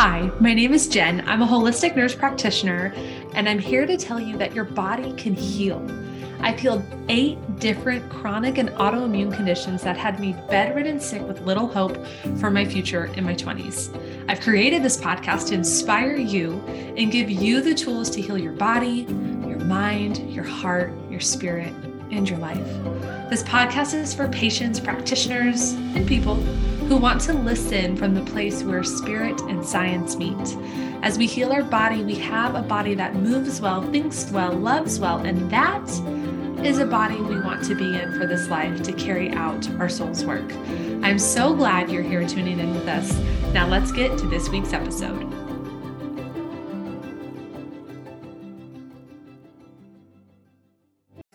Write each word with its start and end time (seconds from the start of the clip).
Hi, 0.00 0.30
my 0.38 0.54
name 0.54 0.74
is 0.74 0.86
Jen. 0.86 1.28
I'm 1.28 1.42
a 1.42 1.44
holistic 1.44 1.96
nurse 1.96 2.14
practitioner, 2.14 2.92
and 3.34 3.48
I'm 3.48 3.58
here 3.58 3.84
to 3.84 3.96
tell 3.96 4.20
you 4.20 4.38
that 4.38 4.54
your 4.54 4.62
body 4.62 5.12
can 5.14 5.34
heal. 5.34 5.84
I've 6.38 6.60
healed 6.60 6.84
eight 7.08 7.36
different 7.58 8.08
chronic 8.08 8.58
and 8.58 8.68
autoimmune 8.68 9.34
conditions 9.34 9.82
that 9.82 9.96
had 9.96 10.20
me 10.20 10.36
bedridden 10.48 11.00
sick 11.00 11.22
with 11.22 11.40
little 11.40 11.66
hope 11.66 11.98
for 12.38 12.48
my 12.48 12.64
future 12.64 13.06
in 13.16 13.24
my 13.24 13.34
20s. 13.34 13.90
I've 14.28 14.38
created 14.38 14.84
this 14.84 14.96
podcast 14.96 15.48
to 15.48 15.54
inspire 15.54 16.14
you 16.14 16.60
and 16.96 17.10
give 17.10 17.28
you 17.28 17.60
the 17.60 17.74
tools 17.74 18.08
to 18.10 18.22
heal 18.22 18.38
your 18.38 18.52
body, 18.52 19.04
your 19.48 19.58
mind, 19.58 20.32
your 20.32 20.44
heart, 20.44 20.92
your 21.10 21.18
spirit, 21.18 21.74
and 22.12 22.30
your 22.30 22.38
life. 22.38 22.68
This 23.30 23.42
podcast 23.42 23.94
is 23.94 24.14
for 24.14 24.28
patients, 24.28 24.78
practitioners, 24.78 25.72
and 25.72 26.06
people 26.06 26.36
who 26.88 26.96
want 26.96 27.20
to 27.20 27.34
listen 27.34 27.94
from 27.94 28.14
the 28.14 28.22
place 28.22 28.62
where 28.62 28.82
spirit 28.82 29.38
and 29.42 29.62
science 29.62 30.16
meet. 30.16 30.56
As 31.02 31.18
we 31.18 31.26
heal 31.26 31.52
our 31.52 31.62
body, 31.62 32.02
we 32.02 32.14
have 32.14 32.54
a 32.54 32.62
body 32.62 32.94
that 32.94 33.14
moves 33.14 33.60
well, 33.60 33.82
thinks 33.92 34.30
well, 34.30 34.54
loves 34.54 34.98
well, 34.98 35.18
and 35.18 35.50
that 35.50 35.86
is 36.64 36.78
a 36.78 36.86
body 36.86 37.16
we 37.16 37.38
want 37.40 37.62
to 37.64 37.74
be 37.74 37.84
in 37.84 38.18
for 38.18 38.26
this 38.26 38.48
life 38.48 38.82
to 38.84 38.92
carry 38.94 39.30
out 39.32 39.68
our 39.72 39.90
soul's 39.90 40.24
work. 40.24 40.50
I'm 41.02 41.18
so 41.18 41.54
glad 41.54 41.90
you're 41.90 42.02
here 42.02 42.26
tuning 42.26 42.58
in 42.58 42.74
with 42.74 42.88
us. 42.88 43.14
Now 43.52 43.68
let's 43.68 43.92
get 43.92 44.16
to 44.20 44.26
this 44.26 44.48
week's 44.48 44.72
episode. 44.72 45.30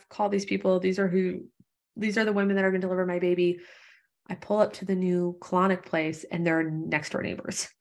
Call 0.09 0.29
these 0.29 0.45
people, 0.45 0.79
these 0.79 0.97
are 0.97 1.07
who 1.07 1.43
these 1.95 2.17
are 2.17 2.25
the 2.25 2.33
women 2.33 2.55
that 2.55 2.65
are 2.65 2.71
going 2.71 2.81
to 2.81 2.87
deliver 2.87 3.05
my 3.05 3.19
baby. 3.19 3.59
I 4.27 4.35
pull 4.35 4.59
up 4.59 4.73
to 4.73 4.85
the 4.85 4.95
new 4.95 5.37
colonic 5.41 5.85
place 5.85 6.23
and 6.23 6.45
they're 6.45 6.63
next 6.63 7.11
door 7.11 7.21
neighbors. 7.21 7.67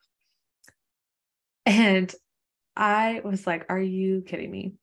And 1.64 2.12
I 2.76 3.20
was 3.24 3.46
like, 3.46 3.66
Are 3.68 3.80
you 3.80 4.22
kidding 4.22 4.50
me? 4.50 4.74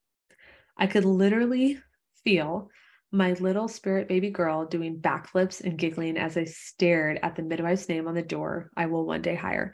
I 0.78 0.88
could 0.88 1.04
literally 1.04 1.78
feel 2.24 2.70
my 3.12 3.34
little 3.34 3.68
spirit 3.68 4.08
baby 4.08 4.30
girl 4.30 4.66
doing 4.66 5.02
backflips 5.02 5.62
and 5.62 5.78
giggling 5.78 6.18
as 6.18 6.38
I 6.38 6.46
stared 6.46 7.20
at 7.24 7.36
the 7.36 7.42
midwife's 7.42 7.90
name 7.90 8.08
on 8.08 8.14
the 8.14 8.22
door 8.22 8.70
I 8.78 8.86
will 8.86 9.06
one 9.06 9.22
day 9.22 9.36
hire. 9.36 9.74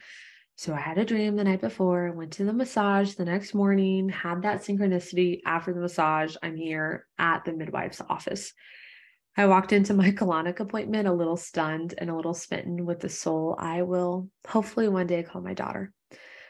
So 0.58 0.74
I 0.74 0.80
had 0.80 0.98
a 0.98 1.06
dream 1.06 1.36
the 1.36 1.44
night 1.44 1.60
before, 1.60 2.14
went 2.14 2.32
to 2.34 2.46
the 2.46 2.54
massage 2.54 3.16
the 3.16 3.26
next 3.26 3.54
morning, 3.54 4.08
had 4.08 4.44
that 4.44 4.62
synchronicity 4.62 5.42
after 5.46 5.74
the 5.74 5.82
massage. 5.82 6.38
I'm 6.42 6.56
here 6.56 7.06
at 7.20 7.44
the 7.44 7.52
midwife's 7.52 8.02
office. 8.10 8.54
I 9.38 9.48
walked 9.48 9.74
into 9.74 9.94
my 9.94 10.12
colonic 10.20 10.60
appointment 10.60 11.08
a 11.08 11.14
little 11.14 11.38
stunned 11.38 11.94
and 11.98 12.10
a 12.10 12.16
little 12.16 12.34
smitten 12.34 12.86
with 12.86 13.02
the 13.02 13.10
soul 13.10 13.56
I 13.60 13.82
will 13.82 14.30
hopefully 14.48 14.88
one 14.88 15.08
day 15.08 15.24
call 15.24 15.42
my 15.42 15.54
daughter. 15.54 15.92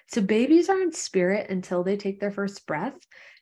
So, 0.07 0.21
babies 0.21 0.69
are 0.69 0.81
in 0.81 0.91
spirit 0.91 1.49
until 1.49 1.83
they 1.83 1.97
take 1.97 2.19
their 2.19 2.31
first 2.31 2.67
breath. 2.67 2.97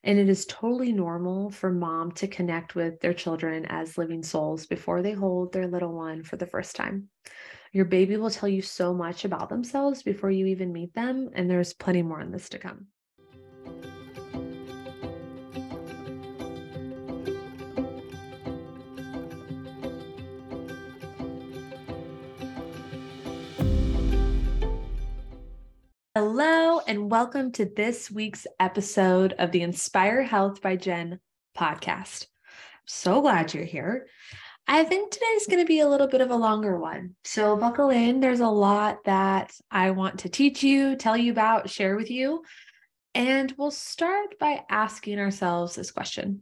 And 0.06 0.18
it 0.18 0.30
is 0.30 0.46
totally 0.46 0.92
normal 0.92 1.50
for 1.50 1.72
mom 1.72 2.12
to 2.14 2.28
connect 2.28 2.76
with 2.76 3.00
their 3.00 3.14
children 3.14 3.66
as 3.66 3.98
living 3.98 4.24
souls 4.24 4.66
before 4.66 5.02
they 5.02 5.14
hold 5.14 5.52
their 5.52 5.68
little 5.68 5.94
one 5.94 6.24
for 6.24 6.36
the 6.38 6.48
first 6.48 6.76
time. 6.76 7.10
Your 7.72 7.86
baby 7.86 8.18
will 8.18 8.30
tell 8.30 8.50
you 8.50 8.62
so 8.62 8.94
much 8.94 9.26
about 9.26 9.50
themselves 9.50 10.04
before 10.04 10.30
you 10.30 10.46
even 10.48 10.72
meet 10.72 10.94
them. 10.94 11.30
And 11.34 11.50
there's 11.50 11.74
plenty 11.74 12.02
more 12.02 12.22
on 12.22 12.32
this 12.32 12.50
to 12.50 12.60
come. 12.60 12.88
Hello, 26.16 26.78
and 26.78 27.10
welcome 27.10 27.52
to 27.54 27.66
this 27.66 28.12
week's 28.12 28.46
episode 28.60 29.34
of 29.40 29.52
the 29.52 29.64
Inspire 29.64 30.22
Health 30.22 30.62
by 30.62 30.76
Jen 30.76 31.20
podcast. 31.58 32.28
I'm 32.46 32.82
so 32.86 33.20
glad 33.20 33.52
you're 33.52 33.64
here. 33.64 34.06
I 34.68 34.84
think 34.84 35.10
today's 35.10 35.48
going 35.48 35.64
to 35.64 35.66
be 35.66 35.80
a 35.80 35.90
little 35.90 36.06
bit 36.06 36.22
of 36.22 36.30
a 36.30 36.36
longer 36.36 36.78
one. 36.78 37.16
So, 37.24 37.58
buckle 37.58 37.90
in. 37.90 38.20
There's 38.20 38.42
a 38.42 38.48
lot 38.48 39.06
that 39.06 39.54
I 39.72 39.90
want 39.90 40.20
to 40.20 40.30
teach 40.30 40.62
you, 40.62 40.96
tell 40.96 41.18
you 41.18 41.32
about, 41.32 41.72
share 41.72 41.96
with 41.96 42.12
you. 42.12 42.44
And 43.16 43.52
we'll 43.58 43.72
start 43.72 44.38
by 44.38 44.66
asking 44.70 45.18
ourselves 45.18 45.74
this 45.74 45.90
question 45.90 46.42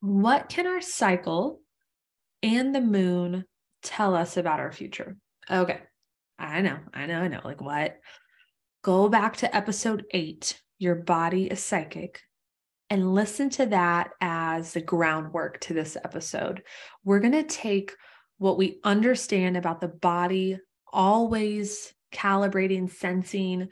What 0.00 0.50
can 0.50 0.66
our 0.66 0.82
cycle 0.82 1.62
and 2.42 2.74
the 2.74 2.82
moon 2.82 3.46
tell 3.82 4.14
us 4.14 4.36
about 4.36 4.60
our 4.60 4.72
future? 4.72 5.16
Okay. 5.50 5.80
I 6.38 6.60
know, 6.60 6.76
I 6.92 7.06
know, 7.06 7.20
I 7.22 7.28
know. 7.28 7.40
Like, 7.42 7.62
what? 7.62 7.96
Go 8.84 9.08
back 9.08 9.38
to 9.38 9.56
episode 9.56 10.04
eight, 10.10 10.60
Your 10.78 10.94
Body 10.94 11.46
is 11.46 11.58
Psychic, 11.60 12.20
and 12.90 13.14
listen 13.14 13.48
to 13.50 13.64
that 13.66 14.10
as 14.20 14.74
the 14.74 14.82
groundwork 14.82 15.58
to 15.60 15.72
this 15.72 15.96
episode. 15.96 16.62
We're 17.02 17.20
going 17.20 17.32
to 17.32 17.44
take 17.44 17.94
what 18.36 18.58
we 18.58 18.80
understand 18.84 19.56
about 19.56 19.80
the 19.80 19.88
body, 19.88 20.58
always 20.92 21.94
calibrating, 22.12 22.92
sensing, 22.92 23.68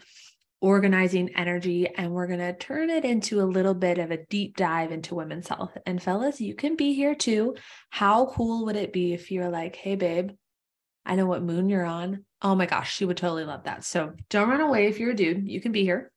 organizing 0.63 1.37
energy, 1.37 1.89
and 1.95 2.13
we're 2.13 2.27
going 2.27 2.39
to 2.39 2.55
turn 2.55 2.89
it 2.89 3.05
into 3.05 3.43
a 3.43 3.45
little 3.45 3.75
bit 3.75 3.99
of 3.99 4.13
a 4.13 4.25
deep 4.31 4.57
dive 4.57 4.93
into 4.93 5.15
women's 5.15 5.49
health. 5.49 5.77
And 5.85 6.03
fellas, 6.03 6.41
you 6.41 6.55
can 6.55 6.75
be 6.75 6.95
here 6.95 7.15
too. 7.15 7.55
How 7.91 8.27
cool 8.33 8.65
would 8.65 8.77
it 8.77 8.95
be 8.95 9.13
if 9.13 9.31
you're 9.31 9.51
like, 9.51 9.77
hey, 9.77 9.95
babe, 9.95 10.31
I 11.05 11.17
know 11.17 11.27
what 11.27 11.43
moon 11.43 11.69
you're 11.69 11.85
on. 11.85 12.25
Oh 12.43 12.55
my 12.55 12.67
gosh, 12.67 12.95
she 12.95 13.05
would 13.05 13.17
totally 13.17 13.45
love 13.45 13.65
that. 13.65 13.85
So 13.85 14.13
don't 14.29 14.49
run 14.49 14.61
away 14.61 14.87
if 14.87 14.99
you're 14.99 15.13
a 15.13 15.17
dude. 15.17 15.49
You 15.49 15.61
can 15.61 15.73
be 15.73 15.85
here. 15.85 16.11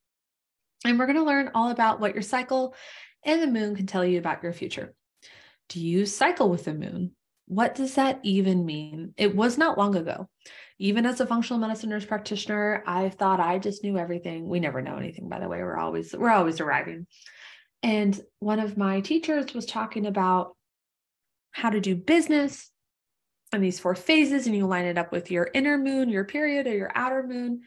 And 0.84 0.98
we're 0.98 1.06
going 1.06 1.18
to 1.18 1.24
learn 1.24 1.52
all 1.54 1.70
about 1.70 2.00
what 2.00 2.14
your 2.14 2.24
cycle 2.24 2.76
and 3.24 3.42
the 3.42 3.48
moon 3.48 3.76
can 3.76 3.86
tell 3.86 4.04
you 4.04 4.20
about 4.20 4.44
your 4.44 4.54
future. 4.54 4.94
Do 5.70 5.80
you 5.80 6.06
cycle 6.06 6.50
with 6.50 6.66
the 6.66 6.74
moon? 6.74 7.12
What 7.48 7.76
does 7.76 7.96
that 7.96 8.20
even 8.24 8.66
mean? 8.66 9.14
It 9.18 9.36
was 9.36 9.58
not 9.58 9.78
long 9.78 9.96
ago. 9.96 10.30
Even 10.78 11.06
as 11.06 11.20
a 11.22 11.28
functional 11.28 11.60
medicine 11.60 11.90
nurse 11.90 12.06
practitioner, 12.06 12.84
I 12.86 13.10
thought 13.10 13.40
I 13.40 13.60
just 13.60 13.84
knew 13.84 13.98
everything. 13.98 14.50
We 14.50 14.60
never 14.60 14.82
know 14.82 14.98
anything, 14.98 15.30
by 15.30 15.40
the 15.40 15.48
way. 15.48 15.60
We're 15.60 15.78
always 15.78 16.14
we're 16.14 16.32
always 16.32 16.60
arriving. 16.60 17.08
And 17.82 18.20
one 18.40 18.60
of 18.60 18.78
my 18.78 19.02
teachers 19.02 19.54
was 19.54 19.66
talking 19.66 20.06
about 20.06 20.56
how 21.52 21.70
to 21.70 21.80
do 21.80 21.96
business 21.96 22.72
and 23.56 23.64
these 23.64 23.80
four 23.80 23.96
phases, 23.96 24.46
and 24.46 24.56
you 24.56 24.68
line 24.68 24.86
it 24.86 24.98
up 24.98 25.12
with 25.12 25.32
your 25.32 25.50
inner 25.54 25.78
moon, 25.78 26.10
your 26.10 26.26
period, 26.26 26.68
or 26.68 26.76
your 26.76 26.92
outer 26.94 27.24
moon, 27.24 27.62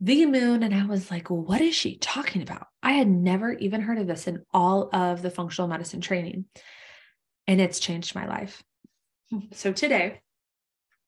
the 0.00 0.26
moon. 0.26 0.62
And 0.62 0.74
I 0.74 0.86
was 0.86 1.10
like, 1.10 1.28
what 1.30 1.60
is 1.60 1.74
she 1.74 1.96
talking 1.98 2.42
about? 2.42 2.68
I 2.82 2.92
had 2.92 3.08
never 3.08 3.52
even 3.52 3.80
heard 3.80 3.98
of 3.98 4.06
this 4.06 4.26
in 4.26 4.44
all 4.52 4.90
of 4.94 5.22
the 5.22 5.30
functional 5.30 5.68
medicine 5.68 6.00
training. 6.00 6.44
And 7.46 7.60
it's 7.60 7.80
changed 7.80 8.14
my 8.14 8.26
life. 8.26 8.62
So 9.52 9.72
today, 9.72 10.20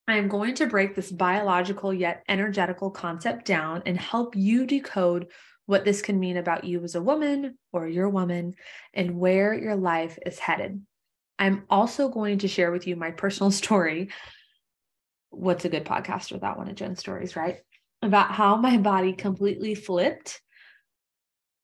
I 0.08 0.16
am 0.16 0.28
going 0.28 0.54
to 0.56 0.66
break 0.66 0.96
this 0.96 1.12
biological 1.12 1.94
yet 1.94 2.24
energetical 2.28 2.90
concept 2.90 3.44
down 3.44 3.82
and 3.86 3.96
help 3.96 4.34
you 4.34 4.66
decode 4.66 5.28
what 5.66 5.84
this 5.84 6.00
can 6.00 6.18
mean 6.18 6.38
about 6.38 6.64
you 6.64 6.82
as 6.82 6.94
a 6.94 7.02
woman 7.02 7.58
or 7.72 7.86
your 7.86 8.08
woman 8.08 8.54
and 8.94 9.18
where 9.18 9.52
your 9.52 9.76
life 9.76 10.18
is 10.24 10.38
headed. 10.38 10.82
I'm 11.38 11.64
also 11.70 12.08
going 12.08 12.38
to 12.38 12.48
share 12.48 12.70
with 12.70 12.86
you 12.86 12.96
my 12.96 13.10
personal 13.10 13.50
story. 13.62 14.10
What's 15.30 15.64
a 15.64 15.68
good 15.68 15.84
podcast 15.84 16.32
without 16.32 16.58
one 16.58 16.68
of 16.68 16.74
Jen's 16.74 17.00
stories, 17.00 17.36
right? 17.36 17.58
About 18.02 18.30
how 18.30 18.56
my 18.56 18.76
body 18.76 19.12
completely 19.12 19.74
flipped 19.74 20.40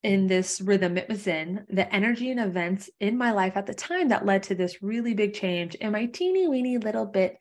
in 0.02 0.26
this 0.26 0.60
rhythm 0.60 0.98
it 0.98 1.08
was 1.08 1.26
in, 1.26 1.64
the 1.70 1.92
energy 1.92 2.30
and 2.30 2.38
events 2.38 2.90
in 3.00 3.16
my 3.16 3.32
life 3.32 3.56
at 3.56 3.64
the 3.64 3.74
time 3.74 4.08
that 4.08 4.26
led 4.26 4.42
to 4.42 4.54
this 4.54 4.82
really 4.82 5.14
big 5.14 5.32
change, 5.32 5.76
and 5.80 5.92
my 5.92 6.04
teeny 6.04 6.46
weeny 6.46 6.76
little 6.76 7.06
bit 7.06 7.38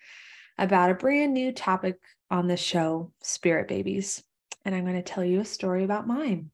about 0.58 0.90
a 0.90 0.96
brand 0.96 1.34
new 1.34 1.52
topic 1.52 1.98
on 2.32 2.48
the 2.48 2.56
show, 2.56 3.12
spirit 3.22 3.68
babies. 3.68 4.24
And 4.64 4.74
I'm 4.74 4.86
going 4.86 4.96
to 4.96 5.04
tell 5.04 5.26
you 5.26 5.42
a 5.42 5.46
story 5.46 5.84
about 5.84 6.08
mine. 6.08 6.52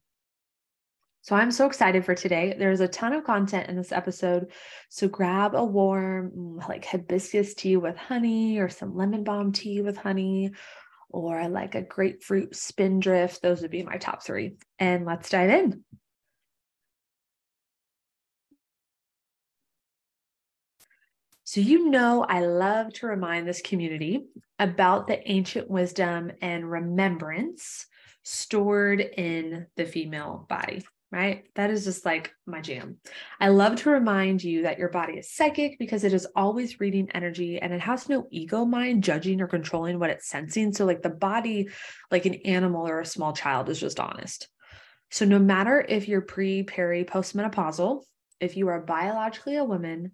So 1.22 1.36
I'm 1.36 1.50
so 1.50 1.66
excited 1.66 2.04
for 2.04 2.14
today. 2.14 2.54
There's 2.58 2.80
a 2.80 2.88
ton 2.88 3.12
of 3.12 3.24
content 3.24 3.68
in 3.68 3.76
this 3.76 3.92
episode. 3.92 4.52
So 4.88 5.06
grab 5.06 5.54
a 5.54 5.64
warm, 5.64 6.56
like 6.68 6.84
hibiscus 6.86 7.54
tea 7.54 7.76
with 7.76 7.96
honey 7.96 8.58
or 8.58 8.70
some 8.70 8.96
lemon 8.96 9.22
balm 9.22 9.52
tea 9.52 9.82
with 9.82 9.98
honey 9.98 10.52
or 11.10 11.46
like 11.48 11.74
a 11.74 11.82
grapefruit 11.82 12.56
spindrift. 12.56 13.42
Those 13.42 13.60
would 13.60 13.70
be 13.70 13.82
my 13.82 13.98
top 13.98 14.22
three. 14.22 14.54
And 14.78 15.04
let's 15.04 15.28
dive 15.28 15.50
in. 15.50 15.84
So, 21.44 21.60
you 21.60 21.90
know, 21.90 22.24
I 22.26 22.46
love 22.46 22.92
to 22.94 23.06
remind 23.06 23.46
this 23.46 23.60
community 23.60 24.24
about 24.58 25.06
the 25.06 25.28
ancient 25.30 25.68
wisdom 25.68 26.30
and 26.40 26.70
remembrance 26.70 27.86
stored 28.22 29.00
in 29.00 29.66
the 29.76 29.84
female 29.84 30.46
body. 30.48 30.84
Right? 31.12 31.44
That 31.56 31.70
is 31.70 31.84
just 31.84 32.04
like 32.04 32.32
my 32.46 32.60
jam. 32.60 32.98
I 33.40 33.48
love 33.48 33.76
to 33.76 33.90
remind 33.90 34.44
you 34.44 34.62
that 34.62 34.78
your 34.78 34.90
body 34.90 35.14
is 35.14 35.32
psychic 35.32 35.78
because 35.78 36.04
it 36.04 36.12
is 36.12 36.26
always 36.36 36.78
reading 36.78 37.10
energy 37.12 37.58
and 37.60 37.72
it 37.72 37.80
has 37.80 38.08
no 38.08 38.28
ego 38.30 38.64
mind 38.64 39.02
judging 39.02 39.40
or 39.40 39.48
controlling 39.48 39.98
what 39.98 40.10
it's 40.10 40.28
sensing. 40.28 40.72
So, 40.72 40.84
like 40.86 41.02
the 41.02 41.10
body, 41.10 41.68
like 42.10 42.26
an 42.26 42.34
animal 42.44 42.86
or 42.86 43.00
a 43.00 43.06
small 43.06 43.32
child, 43.32 43.68
is 43.68 43.80
just 43.80 43.98
honest. 43.98 44.48
So, 45.10 45.24
no 45.24 45.40
matter 45.40 45.84
if 45.86 46.06
you're 46.06 46.20
pre, 46.20 46.62
peri, 46.62 47.04
postmenopausal, 47.04 48.04
if 48.38 48.56
you 48.56 48.68
are 48.68 48.80
biologically 48.80 49.56
a 49.56 49.64
woman, 49.64 50.12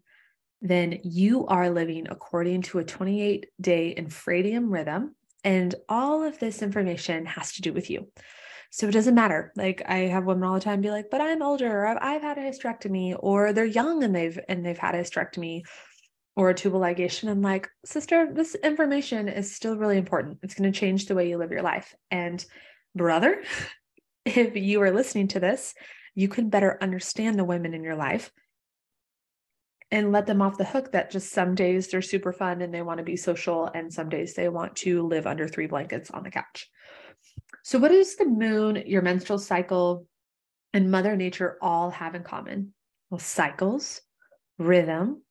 then 0.62 1.00
you 1.04 1.46
are 1.46 1.68
living 1.68 2.06
according 2.08 2.62
to 2.62 2.78
a 2.78 2.84
28 2.84 3.46
day 3.60 3.94
infradian 3.96 4.72
rhythm. 4.72 5.14
And 5.44 5.74
all 5.88 6.24
of 6.24 6.38
this 6.38 6.62
information 6.62 7.26
has 7.26 7.52
to 7.52 7.62
do 7.62 7.72
with 7.72 7.90
you. 7.90 8.10
So 8.70 8.88
it 8.88 8.92
doesn't 8.92 9.14
matter. 9.14 9.52
Like 9.56 9.82
I 9.86 9.98
have 9.98 10.24
women 10.24 10.44
all 10.44 10.54
the 10.54 10.60
time 10.60 10.80
be 10.80 10.90
like, 10.90 11.06
but 11.10 11.20
I'm 11.20 11.42
older, 11.42 11.70
or 11.70 11.86
I've, 11.86 11.98
I've 12.00 12.22
had 12.22 12.38
a 12.38 12.42
hysterectomy, 12.42 13.16
or 13.18 13.52
they're 13.52 13.64
young 13.64 14.02
and 14.04 14.14
they've 14.14 14.38
and 14.48 14.64
they've 14.64 14.78
had 14.78 14.94
a 14.94 15.02
hysterectomy 15.02 15.62
or 16.36 16.50
a 16.50 16.54
tubal 16.54 16.80
ligation. 16.80 17.30
I'm 17.30 17.42
like, 17.42 17.68
sister, 17.84 18.28
this 18.32 18.54
information 18.56 19.28
is 19.28 19.54
still 19.54 19.76
really 19.76 19.96
important. 19.96 20.38
It's 20.42 20.54
going 20.54 20.70
to 20.70 20.78
change 20.78 21.06
the 21.06 21.14
way 21.14 21.28
you 21.28 21.38
live 21.38 21.50
your 21.50 21.62
life. 21.62 21.94
And 22.10 22.44
brother, 22.94 23.42
if 24.24 24.54
you 24.54 24.82
are 24.82 24.90
listening 24.90 25.28
to 25.28 25.40
this, 25.40 25.74
you 26.14 26.28
can 26.28 26.50
better 26.50 26.78
understand 26.80 27.38
the 27.38 27.44
women 27.44 27.74
in 27.74 27.82
your 27.82 27.96
life 27.96 28.30
and 29.90 30.12
let 30.12 30.26
them 30.26 30.42
off 30.42 30.58
the 30.58 30.64
hook 30.64 30.92
that 30.92 31.10
just 31.10 31.32
some 31.32 31.54
days 31.54 31.88
they're 31.88 32.02
super 32.02 32.32
fun 32.32 32.60
and 32.60 32.74
they 32.74 32.82
want 32.82 32.98
to 32.98 33.04
be 33.04 33.16
social 33.16 33.70
and 33.72 33.92
some 33.92 34.08
days 34.08 34.34
they 34.34 34.48
want 34.48 34.74
to 34.76 35.06
live 35.06 35.26
under 35.26 35.46
three 35.46 35.66
blankets 35.66 36.10
on 36.10 36.24
the 36.24 36.30
couch. 36.30 36.68
So, 37.62 37.78
what 37.78 37.90
does 37.90 38.16
the 38.16 38.26
moon, 38.26 38.82
your 38.86 39.02
menstrual 39.02 39.38
cycle, 39.38 40.06
and 40.72 40.90
Mother 40.90 41.16
Nature 41.16 41.58
all 41.60 41.90
have 41.90 42.14
in 42.14 42.22
common? 42.22 42.74
Well, 43.10 43.18
cycles, 43.18 44.00
rhythm, 44.58 45.22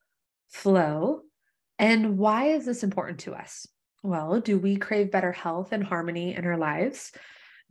flow. 0.50 1.22
And 1.78 2.18
why 2.18 2.48
is 2.48 2.66
this 2.66 2.84
important 2.84 3.20
to 3.22 3.34
us? 3.34 3.68
Well, 4.04 4.40
do 4.40 4.58
we 4.58 4.78
crave 4.78 5.12
better 5.12 5.32
health 5.32 5.72
and 5.72 5.84
harmony 5.84 6.36
in 6.36 6.46
our 6.46 6.58
lives? 6.58 7.12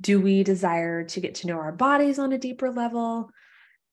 Do 0.01 0.21
we 0.21 0.43
desire 0.43 1.05
to 1.05 1.21
get 1.21 1.37
to 1.37 1.47
know 1.47 1.57
our 1.57 1.73
bodies 1.73 2.19
on 2.19 2.33
a 2.33 2.39
deeper 2.39 2.71
level? 2.71 3.31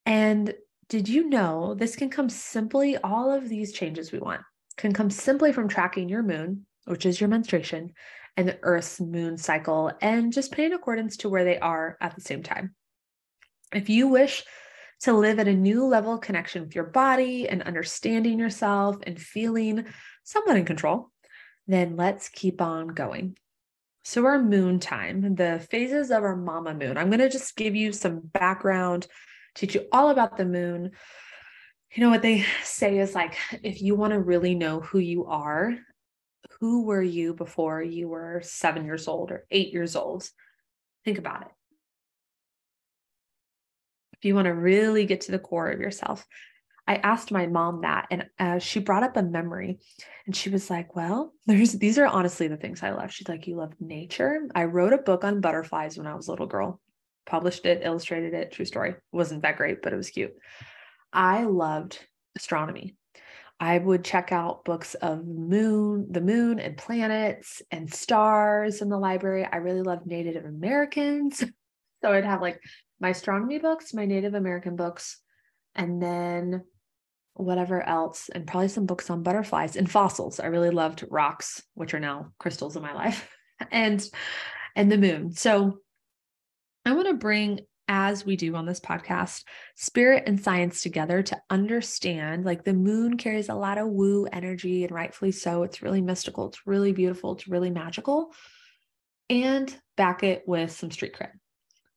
And 0.06 0.54
did 0.90 1.08
you 1.08 1.30
know 1.30 1.76
this 1.76 1.96
can 1.96 2.10
come 2.10 2.30
simply, 2.30 2.98
all 2.98 3.32
of 3.32 3.48
these 3.48 3.72
changes 3.72 4.12
we 4.12 4.20
want 4.20 4.42
can 4.78 4.94
come 4.94 5.10
simply 5.10 5.54
from 5.54 5.68
tracking 5.68 6.10
your 6.10 6.24
moon, 6.24 6.66
which 6.86 7.06
is 7.06 7.22
your 7.22 7.30
menstruation, 7.30 7.94
and 8.42 8.50
the 8.50 8.60
Earth's 8.64 9.00
moon 9.00 9.38
cycle 9.38 9.92
and 10.02 10.34
just 10.34 10.52
pay 10.52 10.66
in 10.66 10.74
accordance 10.74 11.18
to 11.18 11.30
where 11.30 11.46
they 11.46 11.60
are 11.60 11.96
at 12.02 12.16
the 12.16 12.22
same 12.22 12.42
time. 12.42 12.74
If 13.72 13.88
you 13.88 14.08
wish 14.08 14.44
to 15.02 15.14
live 15.14 15.38
at 15.38 15.48
a 15.48 15.54
new 15.54 15.86
level 15.86 16.16
of 16.16 16.22
connection 16.22 16.64
with 16.64 16.74
your 16.74 16.86
body 16.86 17.48
and 17.48 17.62
understanding 17.62 18.40
yourself 18.40 18.98
and 19.04 19.22
feeling 19.22 19.86
somewhat 20.24 20.58
in 20.58 20.66
control, 20.66 21.12
then 21.68 21.96
let's 21.96 22.30
keep 22.30 22.62
on 22.62 22.88
going. 22.88 23.38
So, 24.04 24.26
our 24.26 24.42
moon 24.42 24.80
time, 24.80 25.36
the 25.36 25.64
phases 25.70 26.10
of 26.10 26.24
our 26.24 26.36
mama 26.36 26.74
moon, 26.74 26.98
I'm 26.98 27.10
going 27.12 27.20
to 27.20 27.30
just 27.30 27.56
give 27.56 27.76
you 27.76 27.94
some 27.94 28.20
background, 28.20 29.06
teach 29.54 29.76
you 29.76 29.86
all 29.92 30.10
about 30.10 30.38
the 30.38 30.46
moon. 30.46 30.92
You 31.94 32.04
know 32.04 32.10
what 32.10 32.24
they 32.24 32.44
say 32.64 32.98
is 32.98 33.14
like, 33.14 33.38
if 33.62 33.84
you 33.84 33.94
want 33.94 34.14
to 34.14 34.20
really 34.20 34.56
know 34.56 34.80
who 34.80 34.98
you 34.98 35.26
are, 35.26 35.78
who 36.62 36.84
were 36.84 37.02
you 37.02 37.34
before 37.34 37.82
you 37.82 38.08
were 38.08 38.40
seven 38.44 38.86
years 38.86 39.08
old 39.08 39.32
or 39.32 39.46
eight 39.50 39.74
years 39.74 39.96
old? 39.96 40.30
Think 41.04 41.18
about 41.18 41.42
it. 41.42 41.48
If 44.14 44.26
you 44.26 44.36
want 44.36 44.46
to 44.46 44.54
really 44.54 45.06
get 45.08 45.22
to 45.22 45.32
the 45.32 45.40
core 45.40 45.72
of 45.72 45.80
yourself, 45.80 46.26
I 46.88 46.96
asked 46.98 47.32
my 47.32 47.48
mom 47.48 47.82
that, 47.82 48.08
and 48.12 48.26
uh, 48.38 48.60
she 48.60 48.80
brought 48.80 49.02
up 49.04 49.18
a 49.18 49.24
memory, 49.24 49.80
and 50.28 50.36
she 50.36 50.50
was 50.50 50.70
like, 50.70 50.96
"Well, 50.96 51.34
there's 51.48 51.74
these 51.74 51.98
are 51.98 52.06
honestly 52.06 52.48
the 52.48 52.58
things 52.58 52.84
I 52.84 52.92
love." 52.92 53.12
She's 53.12 53.28
like, 53.28 53.48
"You 53.48 53.56
love 53.56 53.74
nature." 53.80 54.48
I 54.54 54.66
wrote 54.66 54.94
a 54.94 55.00
book 55.00 55.24
on 55.24 55.42
butterflies 55.42 55.98
when 55.98 56.06
I 56.06 56.14
was 56.14 56.28
a 56.28 56.32
little 56.32 56.48
girl, 56.48 56.80
published 57.26 57.66
it, 57.66 57.82
illustrated 57.84 58.36
it. 58.36 58.52
True 58.52 58.66
story. 58.66 58.96
Wasn't 59.12 59.42
that 59.42 59.58
great, 59.58 59.82
but 59.82 59.94
it 59.94 59.98
was 59.98 60.12
cute. 60.12 60.34
I 61.12 61.46
loved 61.46 61.98
astronomy. 62.36 62.98
I 63.62 63.78
would 63.78 64.04
check 64.04 64.32
out 64.32 64.66
books 64.66 64.96
of 64.96 65.24
moon, 65.24 66.08
the 66.10 66.20
moon 66.20 66.60
and 66.60 66.76
planets 66.76 67.62
and 67.70 67.94
stars 67.94 68.82
in 68.82 68.90
the 68.90 68.98
library. 68.98 69.46
I 69.46 69.58
really 69.58 69.84
love 69.84 70.06
Native 70.06 70.44
Americans. 70.46 71.44
So 72.04 72.12
I'd 72.12 72.26
have 72.26 72.42
like 72.42 72.60
my 73.00 73.10
astronomy 73.10 73.60
books, 73.60 73.94
my 73.94 74.06
Native 74.06 74.34
American 74.34 74.76
books, 74.76 75.20
and 75.76 76.02
then 76.02 76.64
whatever 77.36 77.88
else, 77.88 78.28
and 78.34 78.48
probably 78.48 78.70
some 78.70 78.88
books 78.88 79.12
on 79.12 79.22
butterflies 79.22 79.76
and 79.76 79.88
fossils. 79.88 80.40
I 80.40 80.48
really 80.48 80.72
loved 80.72 81.06
rocks, 81.12 81.62
which 81.76 81.94
are 81.94 82.00
now 82.00 82.32
crystals 82.40 82.76
in 82.76 82.82
my 82.82 82.94
life, 82.94 83.30
and 83.72 84.04
and 84.76 84.92
the 84.92 84.98
moon. 84.98 85.34
So 85.34 85.78
I 86.86 86.94
want 86.94 87.08
to 87.08 87.14
bring 87.14 87.60
as 87.92 88.26
we 88.26 88.38
do 88.38 88.56
on 88.56 88.66
this 88.66 88.80
podcast, 88.80 89.44
spirit 89.76 90.24
and 90.26 90.40
science 90.40 90.82
together 90.82 91.22
to 91.22 91.38
understand 91.50 92.46
like 92.46 92.64
the 92.64 92.74
moon 92.74 93.18
carries 93.18 93.50
a 93.50 93.54
lot 93.54 93.78
of 93.78 93.90
woo 93.90 94.26
energy, 94.32 94.86
and 94.86 94.94
rightfully 94.94 95.34
so. 95.34 95.64
It's 95.64 95.82
really 95.82 96.00
mystical, 96.00 96.48
it's 96.48 96.66
really 96.66 96.94
beautiful, 96.94 97.34
it's 97.34 97.50
really 97.50 97.70
magical, 97.70 98.34
and 99.30 99.76
back 99.98 100.24
it 100.24 100.44
with 100.48 100.72
some 100.72 100.90
street 100.90 101.14
cred. 101.14 101.32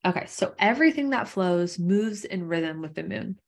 Okay, 0.04 0.26
so 0.26 0.52
everything 0.58 1.10
that 1.10 1.28
flows 1.28 1.78
moves 1.78 2.24
in 2.24 2.48
rhythm 2.48 2.82
with 2.82 2.94
the 2.94 3.04
moon. 3.04 3.38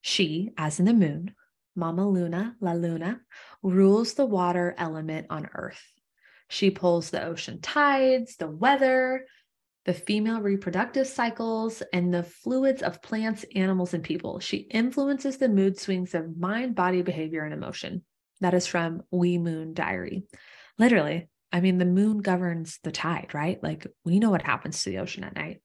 She, 0.00 0.50
as 0.58 0.80
in 0.80 0.86
the 0.86 0.92
moon, 0.92 1.36
Mama 1.76 2.08
Luna, 2.08 2.56
La 2.60 2.72
Luna, 2.72 3.20
rules 3.62 4.14
the 4.14 4.26
water 4.26 4.74
element 4.76 5.28
on 5.30 5.48
Earth. 5.54 5.82
She 6.48 6.72
pulls 6.72 7.10
the 7.10 7.24
ocean 7.24 7.60
tides, 7.60 8.34
the 8.36 8.50
weather, 8.50 9.24
the 9.86 9.94
female 9.94 10.40
reproductive 10.40 11.06
cycles, 11.06 11.82
and 11.92 12.12
the 12.12 12.22
fluids 12.22 12.82
of 12.82 13.02
plants, 13.02 13.44
animals, 13.54 13.94
and 13.94 14.04
people. 14.04 14.40
She 14.40 14.58
influences 14.58 15.38
the 15.38 15.48
mood 15.48 15.78
swings 15.78 16.14
of 16.14 16.36
mind, 16.36 16.74
body, 16.74 17.02
behavior, 17.02 17.44
and 17.44 17.54
emotion. 17.54 18.04
That 18.40 18.54
is 18.54 18.66
from 18.66 19.02
We 19.10 19.38
Moon 19.38 19.74
Diary. 19.74 20.24
Literally, 20.78 21.28
I 21.52 21.60
mean, 21.60 21.78
the 21.78 21.84
moon 21.84 22.18
governs 22.18 22.78
the 22.84 22.92
tide, 22.92 23.32
right? 23.32 23.62
Like 23.62 23.86
we 24.04 24.18
know 24.18 24.30
what 24.30 24.42
happens 24.42 24.82
to 24.82 24.90
the 24.90 24.98
ocean 24.98 25.24
at 25.24 25.34
night. 25.34 25.60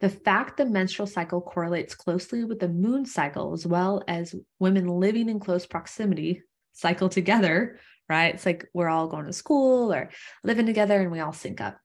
The 0.00 0.08
fact 0.08 0.56
the 0.56 0.64
menstrual 0.64 1.06
cycle 1.06 1.40
correlates 1.40 1.94
closely 1.94 2.44
with 2.44 2.58
the 2.58 2.68
moon 2.68 3.06
cycle, 3.06 3.52
as 3.52 3.66
well 3.66 4.02
as 4.08 4.34
women 4.58 4.88
living 4.88 5.28
in 5.28 5.38
close 5.38 5.66
proximity 5.66 6.42
cycle 6.72 7.08
together, 7.08 7.78
right? 8.08 8.34
It's 8.34 8.46
like 8.46 8.66
we're 8.74 8.88
all 8.88 9.06
going 9.06 9.26
to 9.26 9.32
school 9.32 9.92
or 9.92 10.10
living 10.42 10.66
together 10.66 11.00
and 11.00 11.12
we 11.12 11.20
all 11.20 11.32
sync 11.32 11.60
up 11.60 11.78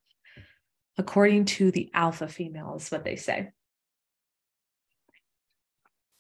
according 0.98 1.46
to 1.46 1.72
the 1.72 1.90
alpha 1.94 2.28
female, 2.28 2.76
is 2.76 2.90
what 2.90 3.04
they 3.04 3.16
say. 3.16 3.50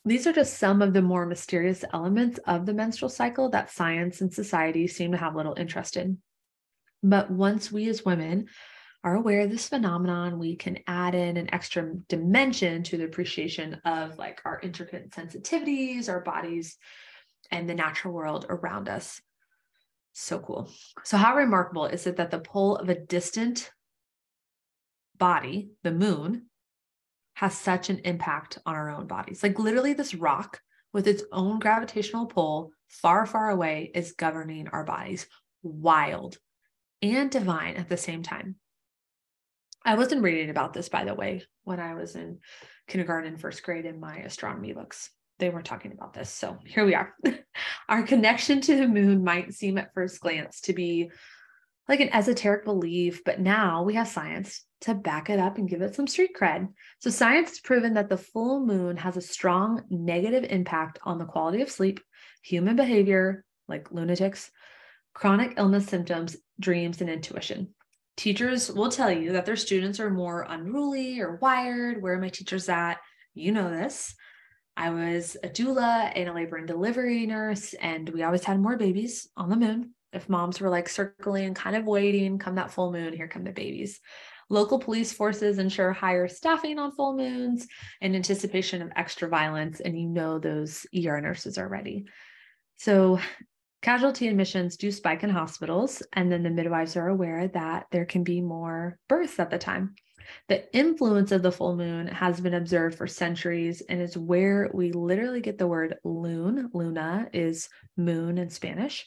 These 0.05 0.25
are 0.25 0.33
just 0.33 0.57
some 0.57 0.81
of 0.81 0.93
the 0.93 1.01
more 1.01 1.25
mysterious 1.25 1.83
elements 1.93 2.39
of 2.47 2.65
the 2.65 2.73
menstrual 2.73 3.09
cycle 3.09 3.49
that 3.49 3.71
science 3.71 4.21
and 4.21 4.33
society 4.33 4.87
seem 4.87 5.11
to 5.11 5.17
have 5.17 5.35
little 5.35 5.55
interest 5.57 5.97
in. 5.97 6.19
But 7.03 7.29
once 7.29 7.71
we 7.71 7.89
as 7.89 8.05
women 8.05 8.47
are 9.03 9.15
aware 9.15 9.41
of 9.41 9.51
this 9.51 9.67
phenomenon, 9.67 10.39
we 10.39 10.55
can 10.55 10.79
add 10.87 11.13
in 11.13 11.37
an 11.37 11.53
extra 11.53 11.93
dimension 12.07 12.83
to 12.83 12.97
the 12.97 13.03
appreciation 13.03 13.81
of 13.85 14.17
like 14.17 14.41
our 14.45 14.59
intricate 14.61 15.11
sensitivities, 15.11 16.09
our 16.09 16.21
bodies, 16.21 16.77
and 17.51 17.69
the 17.69 17.75
natural 17.75 18.13
world 18.13 18.45
around 18.49 18.89
us. 18.89 19.21
So 20.13 20.39
cool. 20.39 20.69
So, 21.03 21.17
how 21.17 21.35
remarkable 21.35 21.85
is 21.85 22.07
it 22.07 22.15
that 22.15 22.31
the 22.31 22.39
pull 22.39 22.77
of 22.77 22.89
a 22.89 22.99
distant 22.99 23.71
body, 25.17 25.71
the 25.83 25.91
moon, 25.91 26.47
has 27.35 27.55
such 27.55 27.89
an 27.89 27.99
impact 27.99 28.57
on 28.65 28.75
our 28.75 28.89
own 28.89 29.05
bodies. 29.07 29.43
Like 29.43 29.59
literally, 29.59 29.93
this 29.93 30.15
rock 30.15 30.59
with 30.93 31.07
its 31.07 31.23
own 31.31 31.59
gravitational 31.59 32.25
pull 32.25 32.71
far, 32.87 33.25
far 33.25 33.49
away 33.49 33.91
is 33.93 34.13
governing 34.13 34.67
our 34.69 34.83
bodies. 34.83 35.27
Wild 35.61 36.37
and 37.01 37.29
divine 37.29 37.75
at 37.75 37.89
the 37.89 37.97
same 37.97 38.23
time. 38.23 38.55
I 39.85 39.95
wasn't 39.95 40.23
reading 40.23 40.49
about 40.49 40.73
this, 40.73 40.89
by 40.89 41.05
the 41.05 41.13
way, 41.13 41.43
when 41.63 41.79
I 41.79 41.93
was 41.93 42.15
in 42.15 42.39
kindergarten, 42.87 43.37
first 43.37 43.63
grade 43.63 43.85
in 43.85 43.99
my 43.99 44.17
astronomy 44.17 44.73
books. 44.73 45.11
They 45.39 45.49
weren't 45.49 45.65
talking 45.65 45.91
about 45.91 46.13
this. 46.13 46.31
So 46.31 46.57
here 46.65 46.85
we 46.85 46.95
are. 46.95 47.13
our 47.89 48.01
connection 48.01 48.59
to 48.61 48.75
the 48.75 48.87
moon 48.87 49.23
might 49.23 49.53
seem 49.53 49.77
at 49.77 49.93
first 49.93 50.19
glance 50.19 50.61
to 50.61 50.73
be 50.73 51.11
like 51.87 51.99
an 51.99 52.13
esoteric 52.13 52.65
belief, 52.65 53.23
but 53.23 53.39
now 53.39 53.83
we 53.83 53.93
have 53.93 54.07
science 54.07 54.65
to 54.81 54.93
back 54.93 55.29
it 55.29 55.39
up 55.39 55.57
and 55.57 55.69
give 55.69 55.81
it 55.81 55.95
some 55.95 56.07
street 56.07 56.31
cred. 56.39 56.67
So, 56.99 57.09
science 57.09 57.49
has 57.49 57.59
proven 57.59 57.93
that 57.95 58.09
the 58.09 58.17
full 58.17 58.65
moon 58.65 58.97
has 58.97 59.17
a 59.17 59.21
strong 59.21 59.83
negative 59.89 60.45
impact 60.49 60.99
on 61.03 61.17
the 61.17 61.25
quality 61.25 61.61
of 61.61 61.71
sleep, 61.71 61.99
human 62.43 62.75
behavior, 62.75 63.43
like 63.67 63.91
lunatics, 63.91 64.51
chronic 65.13 65.53
illness 65.57 65.87
symptoms, 65.87 66.37
dreams, 66.59 67.01
and 67.01 67.09
intuition. 67.09 67.73
Teachers 68.15 68.71
will 68.71 68.89
tell 68.89 69.11
you 69.11 69.33
that 69.33 69.45
their 69.45 69.55
students 69.55 69.99
are 69.99 70.09
more 70.09 70.45
unruly 70.49 71.19
or 71.19 71.35
wired. 71.35 72.01
Where 72.01 72.13
are 72.13 72.21
my 72.21 72.29
teachers 72.29 72.67
at? 72.69 72.97
you 73.37 73.51
know 73.51 73.69
this. 73.69 74.15
I 74.75 74.89
was 74.89 75.37
a 75.43 75.49
doula 75.49 76.11
and 76.15 76.29
a 76.29 76.33
labor 76.33 76.57
and 76.57 76.67
delivery 76.67 77.25
nurse, 77.25 77.73
and 77.73 78.07
we 78.09 78.23
always 78.23 78.43
had 78.43 78.59
more 78.59 78.77
babies 78.77 79.27
on 79.35 79.49
the 79.49 79.55
moon. 79.55 79.93
If 80.13 80.29
moms 80.29 80.59
were 80.59 80.69
like 80.69 80.89
circling, 80.89 81.53
kind 81.53 81.75
of 81.75 81.85
waiting, 81.85 82.37
come 82.37 82.55
that 82.55 82.71
full 82.71 82.91
moon, 82.91 83.13
here 83.13 83.27
come 83.27 83.43
the 83.43 83.51
babies. 83.51 83.99
Local 84.49 84.79
police 84.79 85.11
forces 85.11 85.59
ensure 85.59 85.91
higher 85.91 86.27
staffing 86.27 86.79
on 86.79 86.93
full 86.93 87.17
moons 87.17 87.67
in 87.99 88.15
anticipation 88.15 88.81
of 88.81 88.91
extra 88.95 89.27
violence, 89.27 89.81
and 89.81 89.99
you 89.99 90.07
know 90.07 90.39
those 90.39 90.85
ER 90.95 91.19
nurses 91.19 91.57
are 91.57 91.67
ready. 91.67 92.05
So, 92.77 93.19
casualty 93.81 94.27
admissions 94.27 94.77
do 94.77 94.91
spike 94.91 95.23
in 95.23 95.29
hospitals, 95.29 96.01
and 96.13 96.31
then 96.31 96.43
the 96.43 96.49
midwives 96.49 96.95
are 96.95 97.09
aware 97.09 97.49
that 97.49 97.87
there 97.91 98.05
can 98.05 98.23
be 98.23 98.39
more 98.39 98.97
births 99.09 99.39
at 99.39 99.49
the 99.49 99.57
time. 99.57 99.95
The 100.47 100.73
influence 100.75 101.31
of 101.31 101.41
the 101.41 101.51
full 101.51 101.75
moon 101.75 102.07
has 102.07 102.39
been 102.39 102.53
observed 102.53 102.97
for 102.97 103.07
centuries 103.07 103.81
and 103.89 104.01
is 104.01 104.17
where 104.17 104.69
we 104.73 104.91
literally 104.91 105.41
get 105.41 105.57
the 105.57 105.67
word 105.67 105.97
loon. 106.03 106.69
Luna 106.73 107.29
is 107.33 107.69
moon 107.95 108.37
in 108.37 108.49
Spanish, 108.49 109.05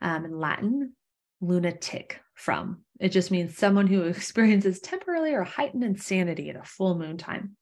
um, 0.00 0.24
in 0.24 0.38
Latin, 0.38 0.94
lunatic 1.40 2.20
from. 2.40 2.82
It 2.98 3.10
just 3.10 3.30
means 3.30 3.56
someone 3.56 3.86
who 3.86 4.02
experiences 4.04 4.80
temporarily 4.80 5.34
or 5.34 5.44
heightened 5.44 5.84
insanity 5.84 6.50
at 6.50 6.56
a 6.56 6.64
full 6.64 6.98
moon 6.98 7.18
time. 7.18 7.56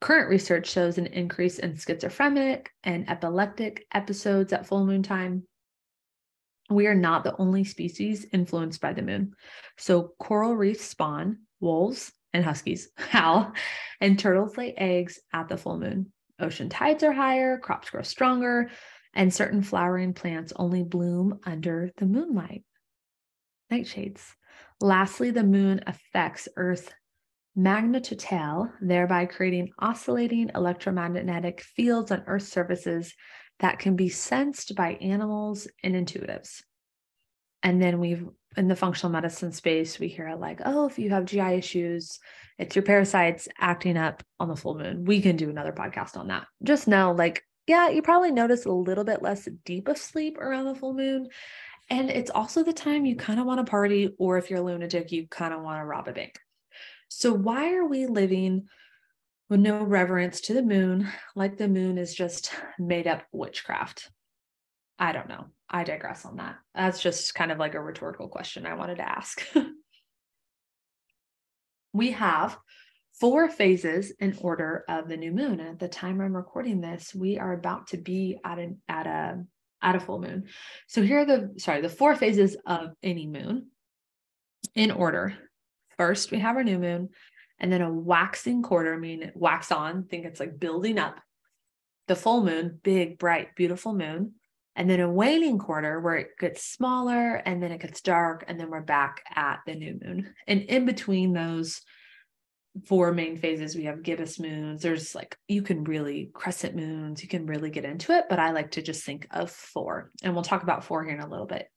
Current 0.00 0.30
research 0.30 0.70
shows 0.70 0.96
an 0.96 1.06
increase 1.06 1.58
in 1.58 1.76
schizophrenic 1.76 2.70
and 2.82 3.08
epileptic 3.10 3.86
episodes 3.92 4.52
at 4.52 4.66
full 4.66 4.86
moon 4.86 5.02
time. 5.02 5.42
We 6.70 6.86
are 6.86 6.94
not 6.94 7.24
the 7.24 7.36
only 7.36 7.64
species 7.64 8.24
influenced 8.32 8.80
by 8.80 8.94
the 8.94 9.02
moon. 9.02 9.34
So, 9.76 10.14
coral 10.18 10.56
reefs 10.56 10.84
spawn 10.84 11.40
wolves 11.60 12.12
and 12.32 12.44
huskies 12.44 12.88
howl, 12.96 13.52
and 14.00 14.18
turtles 14.18 14.56
lay 14.56 14.72
eggs 14.74 15.20
at 15.34 15.48
the 15.48 15.58
full 15.58 15.78
moon. 15.78 16.12
Ocean 16.38 16.70
tides 16.70 17.02
are 17.02 17.12
higher, 17.12 17.58
crops 17.58 17.90
grow 17.90 18.02
stronger, 18.02 18.70
and 19.12 19.34
certain 19.34 19.62
flowering 19.62 20.14
plants 20.14 20.52
only 20.56 20.82
bloom 20.82 21.40
under 21.44 21.90
the 21.98 22.06
moonlight. 22.06 22.64
Nightshades. 23.70 24.20
Lastly, 24.80 25.30
the 25.30 25.44
moon 25.44 25.82
affects 25.86 26.48
Earth's 26.56 26.88
magnetotail, 27.56 28.72
thereby 28.80 29.26
creating 29.26 29.70
oscillating 29.78 30.50
electromagnetic 30.54 31.60
fields 31.60 32.10
on 32.10 32.24
Earth's 32.26 32.48
surfaces 32.48 33.14
that 33.58 33.78
can 33.78 33.96
be 33.96 34.08
sensed 34.08 34.74
by 34.74 34.92
animals 34.94 35.68
and 35.82 35.94
intuitives. 35.94 36.62
And 37.62 37.82
then 37.82 38.00
we've 38.00 38.26
in 38.56 38.68
the 38.68 38.76
functional 38.76 39.12
medicine 39.12 39.52
space, 39.52 39.98
we 39.98 40.08
hear 40.08 40.34
like, 40.34 40.60
oh, 40.64 40.86
if 40.86 40.98
you 40.98 41.10
have 41.10 41.24
GI 41.24 41.40
issues, 41.40 42.18
it's 42.58 42.74
your 42.74 42.82
parasites 42.82 43.48
acting 43.58 43.96
up 43.96 44.22
on 44.40 44.48
the 44.48 44.56
full 44.56 44.76
moon. 44.76 45.04
We 45.04 45.20
can 45.20 45.36
do 45.36 45.50
another 45.50 45.72
podcast 45.72 46.16
on 46.16 46.28
that. 46.28 46.46
Just 46.62 46.88
know, 46.88 47.12
like, 47.12 47.44
yeah, 47.66 47.88
you 47.90 48.02
probably 48.02 48.32
notice 48.32 48.66
a 48.66 48.72
little 48.72 49.04
bit 49.04 49.22
less 49.22 49.48
deep 49.64 49.86
of 49.86 49.98
sleep 49.98 50.36
around 50.38 50.64
the 50.64 50.74
full 50.74 50.94
moon. 50.94 51.28
And 51.90 52.08
it's 52.08 52.30
also 52.30 52.62
the 52.62 52.72
time 52.72 53.04
you 53.04 53.16
kind 53.16 53.40
of 53.40 53.46
want 53.46 53.58
to 53.58 53.68
party, 53.68 54.14
or 54.18 54.38
if 54.38 54.48
you're 54.48 54.60
a 54.60 54.62
lunatic, 54.62 55.10
you 55.10 55.26
kind 55.28 55.52
of 55.52 55.62
want 55.62 55.80
to 55.80 55.84
rob 55.84 56.06
a 56.06 56.12
bank. 56.12 56.38
So, 57.08 57.32
why 57.32 57.74
are 57.74 57.84
we 57.84 58.06
living 58.06 58.68
with 59.48 59.58
no 59.58 59.82
reverence 59.82 60.40
to 60.42 60.54
the 60.54 60.62
moon, 60.62 61.08
like 61.34 61.56
the 61.56 61.66
moon 61.66 61.98
is 61.98 62.14
just 62.14 62.52
made 62.78 63.08
up 63.08 63.24
witchcraft? 63.32 64.08
I 64.98 65.12
don't 65.12 65.28
know. 65.28 65.46
I 65.68 65.82
digress 65.82 66.24
on 66.24 66.36
that. 66.36 66.56
That's 66.74 67.02
just 67.02 67.34
kind 67.34 67.50
of 67.50 67.58
like 67.58 67.74
a 67.74 67.80
rhetorical 67.80 68.28
question 68.28 68.66
I 68.66 68.74
wanted 68.74 68.96
to 68.96 69.08
ask. 69.08 69.42
we 71.92 72.12
have 72.12 72.56
four 73.18 73.48
phases 73.48 74.12
in 74.20 74.36
order 74.40 74.84
of 74.88 75.08
the 75.08 75.16
new 75.16 75.32
moon. 75.32 75.58
And 75.58 75.70
at 75.70 75.78
the 75.78 75.88
time 75.88 76.20
I'm 76.20 76.36
recording 76.36 76.80
this, 76.80 77.14
we 77.14 77.38
are 77.38 77.52
about 77.52 77.88
to 77.88 77.96
be 77.96 78.38
at 78.44 78.58
an 78.58 78.80
at 78.88 79.06
a 79.06 79.44
at 79.82 79.96
a 79.96 80.00
full 80.00 80.20
moon. 80.20 80.44
So 80.86 81.02
here 81.02 81.20
are 81.20 81.24
the 81.24 81.54
sorry, 81.58 81.80
the 81.80 81.88
four 81.88 82.14
phases 82.14 82.56
of 82.66 82.90
any 83.02 83.26
moon 83.26 83.68
in 84.74 84.90
order. 84.90 85.34
First, 85.96 86.30
we 86.30 86.38
have 86.38 86.56
our 86.56 86.64
new 86.64 86.78
moon, 86.78 87.10
and 87.58 87.72
then 87.72 87.82
a 87.82 87.92
waxing 87.92 88.62
quarter, 88.62 88.96
meaning 88.98 89.28
it 89.28 89.36
wax 89.36 89.70
on, 89.70 90.04
think 90.04 90.24
it's 90.24 90.40
like 90.40 90.58
building 90.58 90.98
up. 90.98 91.20
The 92.08 92.16
full 92.16 92.42
moon, 92.42 92.80
big, 92.82 93.18
bright, 93.18 93.54
beautiful 93.54 93.94
moon 93.94 94.34
and 94.76 94.88
then 94.88 95.00
a 95.00 95.10
waning 95.10 95.58
quarter 95.58 96.00
where 96.00 96.16
it 96.16 96.38
gets 96.38 96.64
smaller 96.64 97.36
and 97.36 97.62
then 97.62 97.72
it 97.72 97.80
gets 97.80 98.00
dark 98.00 98.44
and 98.48 98.58
then 98.58 98.70
we're 98.70 98.80
back 98.80 99.22
at 99.34 99.60
the 99.66 99.74
new 99.74 99.98
moon 100.02 100.32
and 100.46 100.62
in 100.62 100.86
between 100.86 101.32
those 101.32 101.82
four 102.86 103.12
main 103.12 103.36
phases. 103.36 103.74
We 103.74 103.84
have 103.84 104.02
gibbous 104.02 104.38
moons. 104.38 104.82
There's 104.82 105.14
like 105.14 105.36
you 105.48 105.62
can 105.62 105.84
really 105.84 106.30
crescent 106.32 106.76
moons 106.76 107.22
you 107.22 107.28
can 107.28 107.46
really 107.46 107.70
get 107.70 107.84
into 107.84 108.12
it 108.16 108.26
but 108.28 108.38
i 108.38 108.52
like 108.52 108.72
to 108.72 108.82
just 108.82 109.04
think 109.04 109.26
of 109.30 109.50
four 109.50 110.10
and 110.22 110.34
we'll 110.34 110.44
talk 110.44 110.62
about 110.62 110.84
four 110.84 111.04
here 111.04 111.14
in 111.14 111.20
a 111.20 111.28
little 111.28 111.46
bit. 111.46 111.68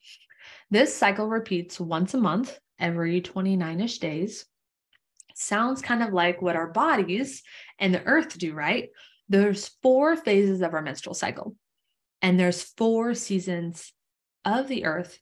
This 0.69 0.95
cycle 0.95 1.27
repeats 1.27 1.79
once 1.79 2.13
a 2.13 2.17
month 2.17 2.57
every 2.79 3.21
29ish 3.21 3.99
days. 3.99 4.45
Sounds 5.35 5.81
kind 5.81 6.03
of 6.03 6.13
like 6.13 6.41
what 6.41 6.55
our 6.55 6.67
bodies 6.67 7.41
and 7.79 7.93
the 7.93 8.03
earth 8.03 8.37
do 8.37 8.53
right? 8.53 8.89
There's 9.29 9.71
four 9.81 10.15
phases 10.15 10.61
of 10.61 10.73
our 10.73 10.81
menstrual 10.81 11.15
cycle 11.15 11.55
and 12.21 12.39
there's 12.39 12.61
four 12.63 13.13
seasons 13.13 13.91
of 14.45 14.67
the 14.67 14.85
earth 14.85 15.19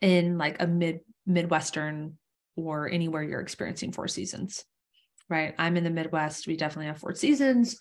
in 0.00 0.38
like 0.38 0.60
a 0.60 0.66
mid 0.66 1.00
midwestern 1.26 2.18
or 2.58 2.88
anywhere 2.88 3.22
you're 3.22 3.40
experiencing 3.40 3.92
four 3.92 4.08
seasons 4.08 4.64
right? 5.28 5.54
I'm 5.58 5.76
in 5.76 5.84
the 5.84 5.90
midwest. 5.90 6.46
We 6.46 6.56
definitely 6.56 6.86
have 6.86 6.98
four 6.98 7.14
seasons. 7.14 7.78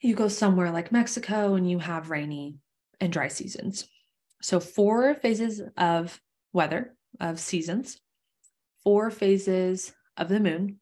You 0.00 0.14
go 0.14 0.28
somewhere 0.28 0.70
like 0.70 0.92
mexico 0.92 1.54
and 1.54 1.68
you 1.68 1.78
have 1.78 2.10
rainy 2.10 2.56
and 3.00 3.12
dry 3.12 3.28
seasons. 3.28 3.86
So 4.42 4.60
four 4.60 5.14
phases 5.16 5.60
of 5.76 6.20
weather 6.52 6.94
of 7.20 7.38
seasons 7.38 8.00
four 8.84 9.10
phases 9.10 9.92
of 10.16 10.28
the 10.28 10.38
moon 10.38 10.78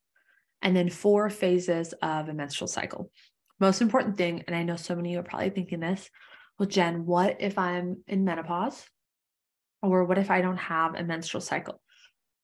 and 0.62 0.76
then 0.76 0.88
four 0.90 1.30
phases 1.30 1.94
of 2.02 2.28
a 2.28 2.34
menstrual 2.34 2.68
cycle. 2.68 3.10
Most 3.58 3.80
important 3.80 4.16
thing, 4.16 4.44
and 4.46 4.54
I 4.54 4.62
know 4.62 4.76
so 4.76 4.94
many 4.94 5.08
of 5.08 5.12
you 5.14 5.20
are 5.20 5.22
probably 5.22 5.50
thinking 5.50 5.80
this, 5.80 6.08
well, 6.58 6.68
Jen, 6.68 7.06
what 7.06 7.38
if 7.40 7.58
I'm 7.58 8.02
in 8.06 8.24
menopause? 8.24 8.84
Or 9.82 10.04
what 10.04 10.18
if 10.18 10.30
I 10.30 10.42
don't 10.42 10.58
have 10.58 10.94
a 10.94 11.04
menstrual 11.04 11.40
cycle? 11.40 11.80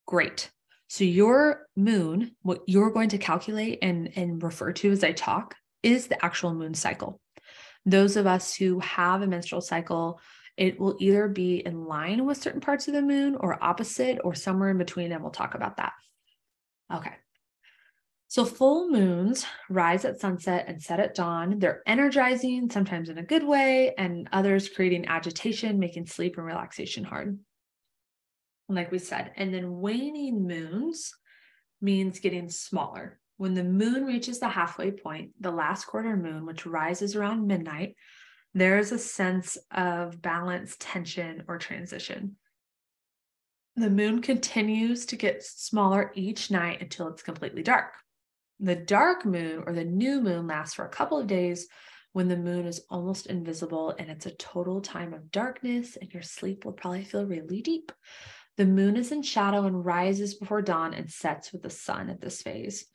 Great. 0.06 0.50
So 0.88 1.04
your 1.04 1.68
moon, 1.74 2.36
what 2.42 2.62
you're 2.66 2.90
going 2.90 3.08
to 3.10 3.18
calculate 3.18 3.78
and, 3.82 4.10
and 4.16 4.42
refer 4.42 4.72
to 4.72 4.90
as 4.90 5.02
I 5.02 5.12
talk, 5.12 5.54
is 5.82 6.06
the 6.06 6.22
actual 6.24 6.54
moon 6.54 6.74
cycle. 6.74 7.20
Those 7.86 8.16
of 8.16 8.26
us 8.26 8.54
who 8.54 8.78
have 8.80 9.22
a 9.22 9.26
menstrual 9.26 9.62
cycle, 9.62 10.20
it 10.56 10.78
will 10.78 10.96
either 11.00 11.28
be 11.28 11.56
in 11.64 11.86
line 11.86 12.26
with 12.26 12.42
certain 12.42 12.60
parts 12.60 12.88
of 12.88 12.94
the 12.94 13.02
moon 13.02 13.36
or 13.36 13.62
opposite 13.62 14.18
or 14.22 14.34
somewhere 14.34 14.70
in 14.70 14.78
between, 14.78 15.12
and 15.12 15.22
we'll 15.22 15.32
talk 15.32 15.54
about 15.54 15.78
that. 15.78 15.92
Okay. 16.92 17.14
So, 18.28 18.44
full 18.44 18.88
moons 18.88 19.44
rise 19.68 20.04
at 20.04 20.20
sunset 20.20 20.64
and 20.68 20.82
set 20.82 21.00
at 21.00 21.14
dawn. 21.14 21.58
They're 21.58 21.82
energizing, 21.86 22.70
sometimes 22.70 23.08
in 23.08 23.18
a 23.18 23.22
good 23.22 23.44
way, 23.44 23.94
and 23.98 24.28
others 24.32 24.68
creating 24.68 25.06
agitation, 25.06 25.78
making 25.78 26.06
sleep 26.06 26.36
and 26.36 26.46
relaxation 26.46 27.04
hard. 27.04 27.38
Like 28.74 28.90
we 28.90 28.98
said. 28.98 29.32
And 29.36 29.52
then 29.52 29.80
waning 29.80 30.46
moons 30.46 31.12
means 31.80 32.20
getting 32.20 32.48
smaller. 32.48 33.18
When 33.36 33.54
the 33.54 33.64
moon 33.64 34.04
reaches 34.04 34.38
the 34.38 34.48
halfway 34.48 34.92
point, 34.92 35.32
the 35.40 35.50
last 35.50 35.86
quarter 35.86 36.16
moon, 36.16 36.46
which 36.46 36.64
rises 36.64 37.16
around 37.16 37.46
midnight, 37.46 37.96
there 38.54 38.78
is 38.78 38.92
a 38.92 38.98
sense 38.98 39.58
of 39.70 40.22
balance, 40.22 40.76
tension, 40.78 41.44
or 41.48 41.58
transition. 41.58 42.36
The 43.76 43.90
moon 43.90 44.20
continues 44.20 45.06
to 45.06 45.16
get 45.16 45.42
smaller 45.42 46.12
each 46.14 46.50
night 46.50 46.82
until 46.82 47.08
it's 47.08 47.22
completely 47.22 47.62
dark. 47.62 47.94
The 48.60 48.76
dark 48.76 49.24
moon 49.24 49.64
or 49.66 49.72
the 49.72 49.84
new 49.84 50.20
moon 50.20 50.46
lasts 50.46 50.74
for 50.74 50.84
a 50.84 50.90
couple 50.90 51.18
of 51.18 51.26
days 51.26 51.66
when 52.12 52.28
the 52.28 52.36
moon 52.36 52.66
is 52.66 52.82
almost 52.90 53.26
invisible 53.26 53.94
and 53.98 54.10
it's 54.10 54.26
a 54.26 54.32
total 54.32 54.82
time 54.82 55.14
of 55.14 55.30
darkness, 55.32 55.96
and 55.96 56.12
your 56.12 56.22
sleep 56.22 56.64
will 56.64 56.72
probably 56.72 57.04
feel 57.04 57.24
really 57.24 57.62
deep. 57.62 57.90
The 58.56 58.66
moon 58.66 58.96
is 58.96 59.12
in 59.12 59.22
shadow 59.22 59.64
and 59.64 59.84
rises 59.84 60.34
before 60.34 60.62
dawn 60.62 60.94
and 60.94 61.10
sets 61.10 61.52
with 61.52 61.62
the 61.62 61.70
sun 61.70 62.10
at 62.10 62.20
this 62.20 62.42
phase. 62.42 62.86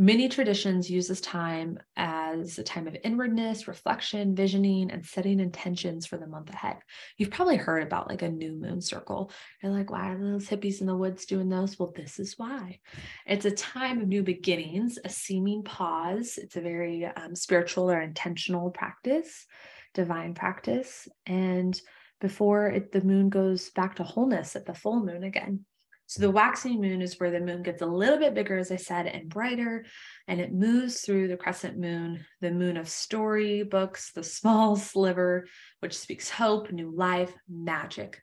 Many 0.00 0.28
traditions 0.28 0.88
use 0.88 1.08
this 1.08 1.20
time 1.20 1.80
as 1.96 2.56
a 2.56 2.62
time 2.62 2.86
of 2.86 2.96
inwardness, 3.02 3.66
reflection, 3.66 4.36
visioning, 4.36 4.92
and 4.92 5.04
setting 5.04 5.40
intentions 5.40 6.06
for 6.06 6.16
the 6.16 6.26
month 6.28 6.50
ahead. 6.50 6.76
You've 7.16 7.32
probably 7.32 7.56
heard 7.56 7.82
about 7.82 8.08
like 8.08 8.22
a 8.22 8.28
new 8.28 8.52
moon 8.52 8.80
circle. 8.80 9.32
You're 9.60 9.72
like, 9.72 9.90
why 9.90 10.10
are 10.10 10.18
those 10.18 10.48
hippies 10.48 10.80
in 10.80 10.86
the 10.86 10.94
woods 10.94 11.26
doing 11.26 11.48
those? 11.48 11.80
Well, 11.80 11.92
this 11.96 12.20
is 12.20 12.38
why. 12.38 12.78
It's 13.26 13.44
a 13.44 13.50
time 13.50 14.00
of 14.00 14.06
new 14.06 14.22
beginnings, 14.22 15.00
a 15.04 15.08
seeming 15.08 15.64
pause. 15.64 16.38
It's 16.40 16.54
a 16.54 16.60
very 16.60 17.04
um, 17.04 17.34
spiritual 17.34 17.90
or 17.90 18.00
intentional 18.00 18.70
practice, 18.70 19.46
divine 19.94 20.34
practice. 20.34 21.08
And 21.26 21.80
before 22.20 22.68
it, 22.68 22.92
the 22.92 23.04
moon 23.04 23.28
goes 23.28 23.70
back 23.70 23.96
to 23.96 24.02
wholeness 24.02 24.56
at 24.56 24.66
the 24.66 24.74
full 24.74 25.04
moon 25.04 25.24
again. 25.24 25.64
So 26.08 26.22
the 26.22 26.28
hmm. 26.28 26.36
waxing 26.36 26.80
moon 26.80 27.02
is 27.02 27.20
where 27.20 27.30
the 27.30 27.40
moon 27.40 27.62
gets 27.62 27.82
a 27.82 27.86
little 27.86 28.18
bit 28.18 28.34
bigger, 28.34 28.58
as 28.58 28.72
I 28.72 28.76
said, 28.76 29.06
and 29.06 29.28
brighter, 29.28 29.84
and 30.26 30.40
it 30.40 30.52
moves 30.52 31.02
through 31.02 31.28
the 31.28 31.36
crescent 31.36 31.78
moon, 31.78 32.24
the 32.40 32.50
moon 32.50 32.76
of 32.76 32.88
story 32.88 33.62
books, 33.62 34.12
the 34.12 34.22
small 34.24 34.74
sliver, 34.74 35.46
which 35.80 35.96
speaks 35.96 36.30
hope, 36.30 36.72
new 36.72 36.90
life, 36.90 37.32
magic. 37.48 38.22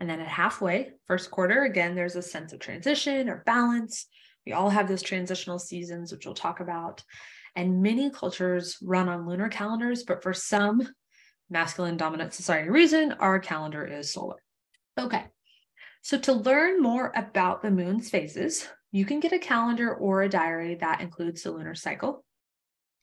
And 0.00 0.08
then 0.08 0.20
at 0.20 0.28
halfway, 0.28 0.92
first 1.08 1.30
quarter, 1.30 1.64
again, 1.64 1.96
there's 1.96 2.14
a 2.14 2.22
sense 2.22 2.52
of 2.52 2.60
transition 2.60 3.28
or 3.28 3.42
balance. 3.44 4.06
We 4.46 4.52
all 4.52 4.70
have 4.70 4.86
those 4.86 5.02
transitional 5.02 5.58
seasons, 5.58 6.12
which 6.12 6.24
we'll 6.24 6.36
talk 6.36 6.60
about. 6.60 7.02
And 7.56 7.82
many 7.82 8.10
cultures 8.10 8.76
run 8.80 9.08
on 9.08 9.26
lunar 9.26 9.48
calendars, 9.48 10.04
but 10.04 10.22
for 10.22 10.32
some 10.32 10.88
masculine 11.50 11.96
dominant 11.96 12.34
society 12.34 12.70
reason, 12.70 13.12
our 13.12 13.38
calendar 13.38 13.84
is 13.84 14.12
solar. 14.12 14.36
Okay. 14.98 15.24
So 16.02 16.18
to 16.18 16.32
learn 16.32 16.82
more 16.82 17.12
about 17.14 17.62
the 17.62 17.70
moon's 17.70 18.10
phases, 18.10 18.68
you 18.92 19.04
can 19.04 19.20
get 19.20 19.32
a 19.32 19.38
calendar 19.38 19.94
or 19.94 20.22
a 20.22 20.28
diary 20.28 20.76
that 20.76 21.00
includes 21.00 21.42
the 21.42 21.50
lunar 21.50 21.74
cycle. 21.74 22.24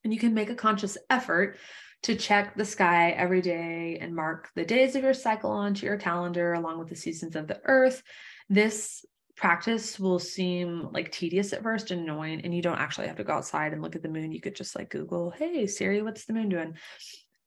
And 0.03 0.13
you 0.13 0.19
can 0.19 0.33
make 0.33 0.49
a 0.49 0.55
conscious 0.55 0.97
effort 1.09 1.57
to 2.03 2.15
check 2.15 2.55
the 2.55 2.65
sky 2.65 3.11
every 3.11 3.41
day 3.41 3.97
and 3.99 4.15
mark 4.15 4.49
the 4.55 4.65
days 4.65 4.95
of 4.95 5.03
your 5.03 5.13
cycle 5.13 5.49
onto 5.49 5.85
your 5.85 5.97
calendar 5.97 6.53
along 6.53 6.79
with 6.79 6.89
the 6.89 6.95
seasons 6.95 7.35
of 7.35 7.47
the 7.47 7.59
earth. 7.65 8.03
This 8.47 9.03
practice 9.35 9.99
will 9.99 10.19
seem 10.19 10.89
like 10.91 11.11
tedious 11.11 11.51
at 11.51 11.63
first 11.63 11.91
and 11.91 12.01
annoying, 12.01 12.41
and 12.41 12.55
you 12.55 12.61
don't 12.61 12.77
actually 12.77 13.07
have 13.07 13.17
to 13.17 13.23
go 13.23 13.33
outside 13.33 13.73
and 13.73 13.81
look 13.81 13.95
at 13.95 14.03
the 14.03 14.09
moon. 14.09 14.31
You 14.31 14.39
could 14.39 14.55
just 14.55 14.75
like 14.75 14.89
Google, 14.89 15.31
hey, 15.31 15.67
Siri, 15.67 16.01
what's 16.01 16.25
the 16.25 16.33
moon 16.33 16.49
doing? 16.49 16.75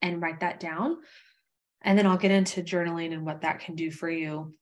And 0.01 0.21
write 0.21 0.39
that 0.41 0.59
down. 0.59 0.97
And 1.81 1.97
then 1.97 2.05
I'll 2.05 2.17
get 2.17 2.31
into 2.31 2.61
journaling 2.61 3.13
and 3.13 3.25
what 3.25 3.41
that 3.41 3.59
can 3.59 3.75
do 3.75 3.91
for 3.91 4.09
you. 4.09 4.53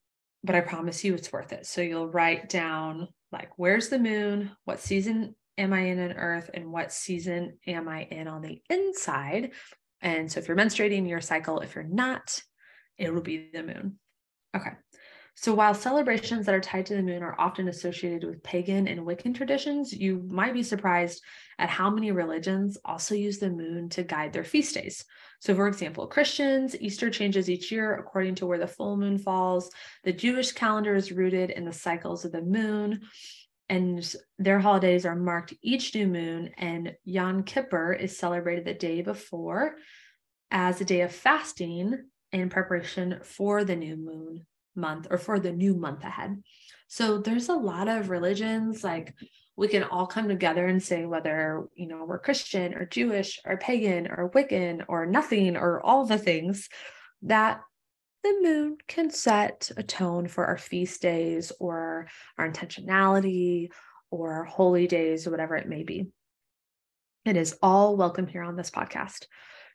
But 0.44 0.56
I 0.56 0.62
promise 0.62 1.04
you 1.04 1.14
it's 1.14 1.32
worth 1.32 1.52
it. 1.52 1.66
So 1.66 1.82
you'll 1.82 2.10
write 2.10 2.50
down 2.50 3.08
like, 3.32 3.50
where's 3.58 3.90
the 3.90 4.00
moon? 4.00 4.52
What 4.66 4.80
season 4.80 5.36
am 5.58 5.74
I 5.74 5.82
in 5.82 6.00
on 6.00 6.14
Earth? 6.14 6.50
And 6.54 6.72
what 6.72 6.92
season 6.92 7.58
am 7.68 7.88
I 7.88 8.04
in 8.04 8.28
on 8.28 8.42
the 8.42 8.62
inside? 8.70 9.52
And 10.02 10.32
so 10.32 10.40
if 10.40 10.48
you're 10.48 10.58
menstruating, 10.58 11.08
your 11.08 11.22
cycle. 11.22 11.60
If 11.60 11.76
you're 11.76 11.84
not, 11.84 12.42
it 12.98 13.14
will 13.14 13.22
be 13.22 13.50
the 13.52 13.64
moon. 13.64 14.00
Okay. 14.56 14.72
So 15.36 15.54
while 15.54 15.76
celebrations 15.76 16.48
that 16.48 16.56
are 16.56 16.60
tied 16.60 16.88
to 16.88 16.96
the 16.96 17.04
moon 17.04 17.22
are 17.22 17.40
often 17.40 17.68
associated 17.68 18.24
with 18.24 18.42
pagan 18.42 18.88
and 18.88 19.02
Wiccan 19.02 19.36
traditions, 19.36 19.94
you 19.94 20.24
might 20.28 20.54
be 20.54 20.64
surprised 20.64 21.24
at 21.60 21.70
how 21.70 21.92
many 21.92 22.12
religions 22.12 22.78
also 22.84 23.14
use 23.14 23.38
the 23.38 23.50
moon 23.50 23.90
to 23.90 24.04
guide 24.04 24.34
their 24.34 24.44
feast 24.44 24.74
days. 24.74 25.06
So, 25.40 25.54
for 25.54 25.68
example, 25.68 26.08
Christians, 26.08 26.76
Easter 26.80 27.10
changes 27.10 27.50
each 27.50 27.72
year 27.72 27.96
according 27.96 28.36
to 28.36 28.46
where 28.46 28.58
the 28.58 28.68
full 28.68 28.98
moon 28.98 29.18
falls. 29.18 29.70
The 30.04 30.14
Jewish 30.14 30.52
calendar 30.52 30.96
is 30.96 31.12
rooted 31.12 31.52
in 31.52 31.64
the 31.64 31.74
cycles 31.74 32.26
of 32.26 32.32
the 32.32 32.42
moon, 32.42 33.02
and 33.70 34.16
their 34.40 34.60
holidays 34.60 35.06
are 35.06 35.16
marked 35.16 35.54
each 35.62 35.94
new 35.94 36.08
moon. 36.08 36.52
And 36.58 36.96
Yom 37.04 37.44
Kippur 37.44 37.94
is 37.94 38.18
celebrated 38.18 38.66
the 38.66 38.74
day 38.74 39.02
before 39.02 39.76
as 40.50 40.82
a 40.82 40.86
day 40.86 41.02
of 41.02 41.12
fasting 41.12 42.06
in 42.32 42.50
preparation 42.50 43.20
for 43.24 43.64
the 43.64 43.76
new 43.76 43.96
moon 43.96 44.46
month 44.76 45.08
or 45.10 45.18
for 45.18 45.40
the 45.40 45.52
new 45.52 45.76
month 45.76 46.04
ahead. 46.04 46.42
So 46.88 47.18
there's 47.18 47.50
a 47.50 47.56
lot 47.56 47.88
of 47.88 48.10
religions 48.10 48.84
like 48.84 49.14
we 49.58 49.68
can 49.68 49.84
all 49.84 50.06
come 50.06 50.28
together 50.28 50.66
and 50.68 50.82
say 50.82 51.06
whether 51.06 51.68
you 51.76 51.88
know 51.88 52.06
we're 52.06 52.20
Christian 52.20 52.76
or 52.76 52.86
Jewish 52.86 53.40
or 53.44 53.58
pagan 53.58 54.08
or 54.08 54.30
Wiccan 54.30 54.86
or 54.88 55.06
nothing 55.08 55.58
or 55.58 55.82
all 55.82 56.06
the 56.06 56.20
things 56.20 56.70
that 57.24 57.62
the 58.24 58.40
moon 58.42 58.78
can 58.88 59.10
set 59.10 59.72
a 59.76 59.84
tone 59.84 60.28
for 60.28 60.46
our 60.46 60.58
feast 60.58 61.02
days 61.02 61.52
or 61.60 62.08
our 62.38 62.50
intentionality 62.50 63.70
or 64.12 64.46
holy 64.46 64.88
days 64.88 65.26
or 65.26 65.32
whatever 65.32 65.56
it 65.56 65.68
may 65.68 65.84
be. 65.84 66.08
It 67.26 67.36
is 67.36 67.58
all 67.62 67.98
welcome 67.98 68.28
here 68.28 68.44
on 68.44 68.56
this 68.56 68.70
podcast. 68.70 69.26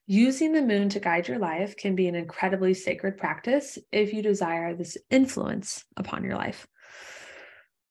Using 0.07 0.53
the 0.53 0.63
moon 0.63 0.91
to 0.91 1.01
guide 1.01 1.29
your 1.29 1.39
life 1.39 1.77
can 1.77 1.97
be 1.97 2.07
an 2.09 2.15
incredibly 2.15 2.75
sacred 2.75 3.19
practice 3.19 3.79
if 3.91 4.13
you 4.13 4.23
desire 4.23 4.75
this 4.75 4.97
influence 5.11 5.85
upon 5.97 6.25
your 6.25 6.37
life. 6.37 6.67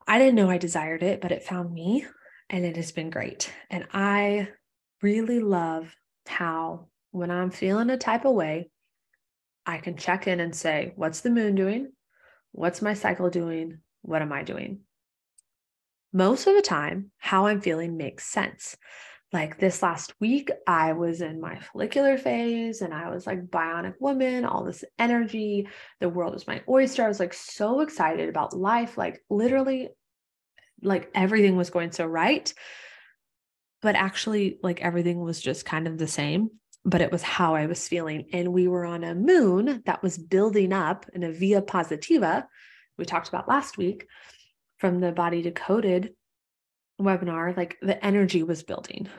I 0.07 0.19
didn't 0.19 0.35
know 0.35 0.49
I 0.49 0.57
desired 0.57 1.03
it, 1.03 1.21
but 1.21 1.31
it 1.31 1.43
found 1.43 1.73
me 1.73 2.05
and 2.49 2.65
it 2.65 2.75
has 2.75 2.91
been 2.91 3.09
great. 3.09 3.51
And 3.69 3.87
I 3.93 4.49
really 5.01 5.39
love 5.39 5.95
how, 6.27 6.87
when 7.11 7.31
I'm 7.31 7.51
feeling 7.51 7.89
a 7.89 7.97
type 7.97 8.25
of 8.25 8.33
way, 8.33 8.69
I 9.65 9.77
can 9.77 9.97
check 9.97 10.27
in 10.27 10.39
and 10.39 10.55
say, 10.55 10.93
What's 10.95 11.21
the 11.21 11.29
moon 11.29 11.55
doing? 11.55 11.91
What's 12.51 12.81
my 12.81 12.93
cycle 12.93 13.29
doing? 13.29 13.79
What 14.01 14.21
am 14.21 14.33
I 14.33 14.43
doing? 14.43 14.81
Most 16.11 16.47
of 16.47 16.55
the 16.55 16.61
time, 16.61 17.11
how 17.17 17.47
I'm 17.47 17.61
feeling 17.61 17.95
makes 17.95 18.27
sense 18.27 18.75
like 19.33 19.59
this 19.59 19.81
last 19.81 20.13
week, 20.19 20.51
I 20.67 20.91
was 20.91 21.21
in 21.21 21.39
my 21.39 21.57
follicular 21.57 22.17
phase 22.17 22.81
and 22.81 22.93
I 22.93 23.09
was 23.09 23.25
like 23.25 23.47
bionic 23.47 23.93
woman, 23.99 24.43
all 24.43 24.65
this 24.65 24.83
energy. 24.99 25.69
The 26.01 26.09
world 26.09 26.35
is 26.35 26.47
my 26.47 26.61
oyster. 26.67 27.05
I 27.05 27.07
was 27.07 27.19
like 27.19 27.33
so 27.33 27.79
excited 27.79 28.27
about 28.27 28.57
life. 28.57 28.97
Like 28.97 29.23
literally, 29.29 29.89
like 30.81 31.09
everything 31.13 31.55
was 31.55 31.69
going 31.69 31.91
so 31.91 32.05
right. 32.05 32.53
But 33.81 33.95
actually, 33.95 34.59
like 34.61 34.81
everything 34.81 35.21
was 35.21 35.41
just 35.41 35.65
kind 35.65 35.87
of 35.87 35.97
the 35.97 36.07
same, 36.07 36.51
but 36.85 37.01
it 37.01 37.11
was 37.11 37.23
how 37.23 37.55
I 37.55 37.65
was 37.65 37.87
feeling. 37.87 38.27
And 38.31 38.53
we 38.53 38.67
were 38.67 38.85
on 38.85 39.03
a 39.03 39.15
moon 39.15 39.81
that 39.85 40.03
was 40.03 40.17
building 40.17 40.71
up 40.71 41.07
in 41.13 41.23
a 41.23 41.31
via 41.31 41.61
positiva, 41.61 42.45
we 42.97 43.05
talked 43.05 43.29
about 43.29 43.47
last 43.47 43.77
week 43.77 44.07
from 44.77 44.99
the 44.99 45.11
body 45.11 45.41
decoded 45.41 46.13
webinar, 46.99 47.55
like 47.57 47.77
the 47.81 48.03
energy 48.05 48.43
was 48.43 48.63
building. 48.63 49.09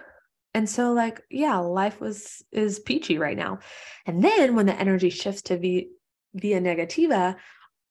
And 0.54 0.68
so 0.68 0.92
like, 0.92 1.22
yeah, 1.30 1.58
life 1.58 2.00
was 2.00 2.44
is 2.52 2.78
peachy 2.78 3.18
right 3.18 3.36
now. 3.36 3.58
And 4.06 4.22
then 4.22 4.54
when 4.54 4.66
the 4.66 4.78
energy 4.78 5.10
shifts 5.10 5.42
to 5.42 5.58
v, 5.58 5.88
via 6.34 6.60
negativa 6.60 7.36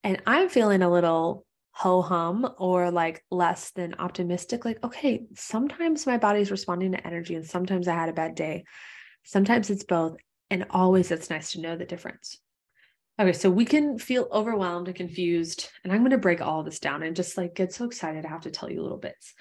and 0.04 0.22
I'm 0.26 0.50
feeling 0.50 0.82
a 0.82 0.92
little 0.92 1.46
ho 1.72 2.02
hum 2.02 2.48
or 2.58 2.92
like 2.92 3.24
less 3.32 3.72
than 3.72 3.96
optimistic, 4.00 4.66
like, 4.66 4.84
okay, 4.84 5.26
sometimes 5.36 6.06
my 6.06 6.18
body's 6.18 6.52
responding 6.52 6.92
to 6.92 7.08
energy 7.08 7.36
and 7.36 7.46
sometimes 7.46 7.88
I 7.88 7.96
had 7.96 8.10
a 8.10 8.14
bad 8.14 8.36
day. 8.36 8.66
Sometimes 9.24 9.70
it's 9.70 9.84
both. 9.84 10.18
And 10.50 10.66
always 10.70 11.12
it's 11.12 11.30
nice 11.30 11.54
to 11.54 11.62
know 11.62 11.78
the 11.78 11.86
difference. 11.86 12.38
Okay, 13.20 13.34
so 13.34 13.50
we 13.50 13.64
can 13.64 13.98
feel 13.98 14.28
overwhelmed 14.32 14.88
and 14.88 14.98
confused. 14.98 15.70
And 15.84 15.94
I'm 15.94 16.00
going 16.00 16.12
to 16.12 16.18
break 16.18 16.42
all 16.42 16.64
this 16.64 16.80
down 16.80 17.04
and 17.04 17.16
just 17.16 17.38
like 17.38 17.56
get 17.56 17.74
so 17.74 17.86
excited. 17.86 18.26
I 18.26 18.30
have 18.30 18.42
to 18.42 18.52
tell 18.52 18.70
you 18.70 18.82
little 18.82 18.98
bits 18.98 19.34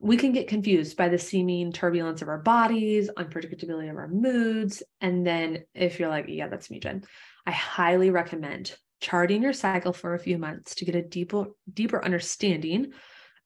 we 0.00 0.16
can 0.16 0.32
get 0.32 0.48
confused 0.48 0.96
by 0.96 1.08
the 1.08 1.18
seeming 1.18 1.72
turbulence 1.72 2.22
of 2.22 2.28
our 2.28 2.38
bodies, 2.38 3.10
unpredictability 3.16 3.90
of 3.90 3.96
our 3.96 4.08
moods. 4.08 4.82
And 5.00 5.26
then 5.26 5.64
if 5.74 5.98
you're 5.98 6.08
like, 6.08 6.26
yeah, 6.28 6.48
that's 6.48 6.70
me, 6.70 6.80
Jen, 6.80 7.04
I 7.46 7.52
highly 7.52 8.10
recommend 8.10 8.76
charting 9.00 9.42
your 9.42 9.52
cycle 9.52 9.92
for 9.92 10.14
a 10.14 10.18
few 10.18 10.38
months 10.38 10.74
to 10.76 10.84
get 10.84 10.94
a 10.94 11.02
deeper, 11.02 11.46
deeper 11.72 12.04
understanding 12.04 12.92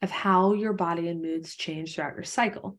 of 0.02 0.10
how 0.10 0.54
your 0.54 0.72
body 0.72 1.08
and 1.08 1.20
moods 1.20 1.56
change 1.56 1.94
throughout 1.94 2.14
your 2.14 2.24
cycle. 2.24 2.78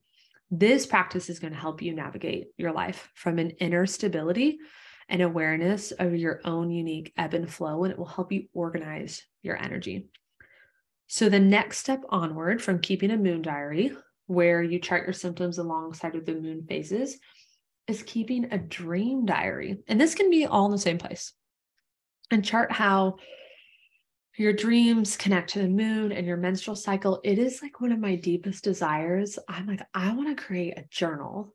This 0.50 0.86
practice 0.86 1.30
is 1.30 1.40
going 1.40 1.54
to 1.54 1.60
help 1.60 1.82
you 1.82 1.94
navigate 1.94 2.48
your 2.58 2.72
life 2.72 3.10
from 3.16 3.40
an 3.40 3.52
inner 3.52 3.86
stability 3.86 4.60
and 5.08 5.22
awareness 5.22 5.92
of 5.92 6.16
your 6.16 6.42
own 6.46 6.72
unique 6.72 7.14
ebb 7.18 7.34
and 7.34 7.52
flow, 7.52 7.84
and 7.84 7.92
it 7.92 7.98
will 7.98 8.06
help 8.06 8.32
you 8.32 8.48
organize 8.54 9.24
your 9.42 9.58
energy. 9.58 10.08
So 11.08 11.28
the 11.28 11.40
next 11.40 11.80
step 11.80 12.02
onward 12.10 12.62
from 12.62 12.80
keeping 12.80 13.12
a 13.12 13.18
moon 13.18 13.42
diary, 13.42 13.92
where 14.28 14.64
you 14.64 14.80
chart 14.80 15.04
your 15.04 15.14
symptoms 15.14 15.58
alongside 15.58 16.14
with 16.14 16.26
the 16.26 16.36
moon 16.36 16.66
phases, 16.68 17.18
is 17.88 18.04
keeping 18.04 18.52
a 18.52 18.58
dream 18.58 19.26
diary. 19.26 19.80
And 19.88 20.00
this 20.00 20.16
can 20.16 20.30
be 20.30 20.46
all 20.46 20.66
in 20.66 20.72
the 20.72 20.78
same 20.78 20.98
place. 20.98 21.34
And 22.32 22.44
chart 22.46 22.72
how 22.72 23.18
your 24.38 24.54
dreams 24.54 25.18
connect 25.18 25.52
to 25.52 25.60
the 25.60 25.68
moon 25.68 26.12
and 26.12 26.26
your 26.26 26.38
menstrual 26.38 26.76
cycle. 26.76 27.20
It 27.24 27.38
is 27.38 27.62
like 27.62 27.82
one 27.82 27.92
of 27.92 28.00
my 28.00 28.16
deepest 28.16 28.64
desires. 28.64 29.38
I'm 29.48 29.68
like, 29.68 29.82
I 29.94 30.14
want 30.14 30.36
to 30.36 30.42
create 30.42 30.78
a 30.78 30.86
journal. 30.90 31.54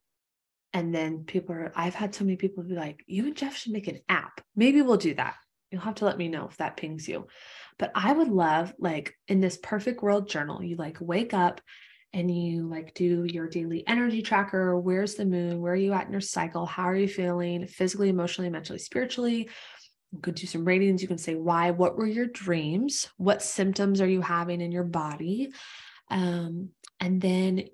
And 0.74 0.94
then 0.94 1.24
people 1.24 1.54
are, 1.54 1.72
I've 1.74 1.94
had 1.94 2.14
so 2.14 2.24
many 2.24 2.36
people 2.36 2.62
be 2.62 2.74
like, 2.74 3.02
you 3.06 3.26
and 3.26 3.34
Jeff 3.34 3.56
should 3.56 3.72
make 3.72 3.88
an 3.88 4.00
app. 4.10 4.42
Maybe 4.54 4.82
we'll 4.82 4.98
do 4.98 5.14
that. 5.14 5.34
You'll 5.70 5.80
have 5.80 5.94
to 5.96 6.04
let 6.04 6.18
me 6.18 6.28
know 6.28 6.46
if 6.46 6.58
that 6.58 6.76
pings 6.76 7.08
you. 7.08 7.26
But 7.78 7.92
I 7.94 8.12
would 8.12 8.28
love, 8.28 8.74
like, 8.78 9.14
in 9.26 9.40
this 9.40 9.58
perfect 9.62 10.02
world 10.02 10.28
journal, 10.28 10.62
you 10.62 10.76
like 10.76 10.98
wake 11.00 11.32
up 11.32 11.60
and 12.12 12.30
you 12.30 12.68
like 12.68 12.94
do 12.94 13.24
your 13.24 13.48
daily 13.48 13.86
energy 13.86 14.22
tracker. 14.22 14.78
Where's 14.78 15.16
the 15.16 15.24
moon? 15.24 15.60
Where 15.60 15.72
are 15.72 15.76
you 15.76 15.92
at 15.92 16.06
in 16.06 16.12
your 16.12 16.20
cycle? 16.20 16.66
How 16.66 16.84
are 16.84 16.96
you 16.96 17.08
feeling 17.08 17.66
physically, 17.66 18.08
emotionally, 18.10 18.48
mentally, 18.48 18.78
spiritually? 18.78 19.50
You 20.16 20.22
could 20.22 20.34
do 20.34 20.46
some 20.46 20.64
ratings. 20.64 21.02
You 21.02 21.08
can 21.08 21.18
say 21.18 21.34
why, 21.34 21.70
what 21.70 21.96
were 21.96 22.06
your 22.06 22.26
dreams? 22.26 23.08
What 23.16 23.42
symptoms 23.42 24.00
are 24.00 24.08
you 24.08 24.20
having 24.20 24.60
in 24.60 24.72
your 24.72 24.84
body? 24.84 25.52
Um, 26.10 26.70
and 27.00 27.20
then 27.20 27.64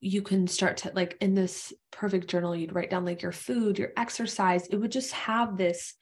you 0.00 0.22
can 0.22 0.46
start 0.46 0.78
to 0.78 0.92
like 0.94 1.16
in 1.20 1.34
this 1.34 1.72
perfect 1.90 2.28
journal, 2.28 2.54
you'd 2.54 2.74
write 2.74 2.90
down 2.90 3.04
like 3.04 3.22
your 3.22 3.32
food, 3.32 3.78
your 3.78 3.92
exercise. 3.96 4.66
It 4.66 4.76
would 4.76 4.92
just 4.92 5.12
have 5.12 5.56
this. 5.56 5.94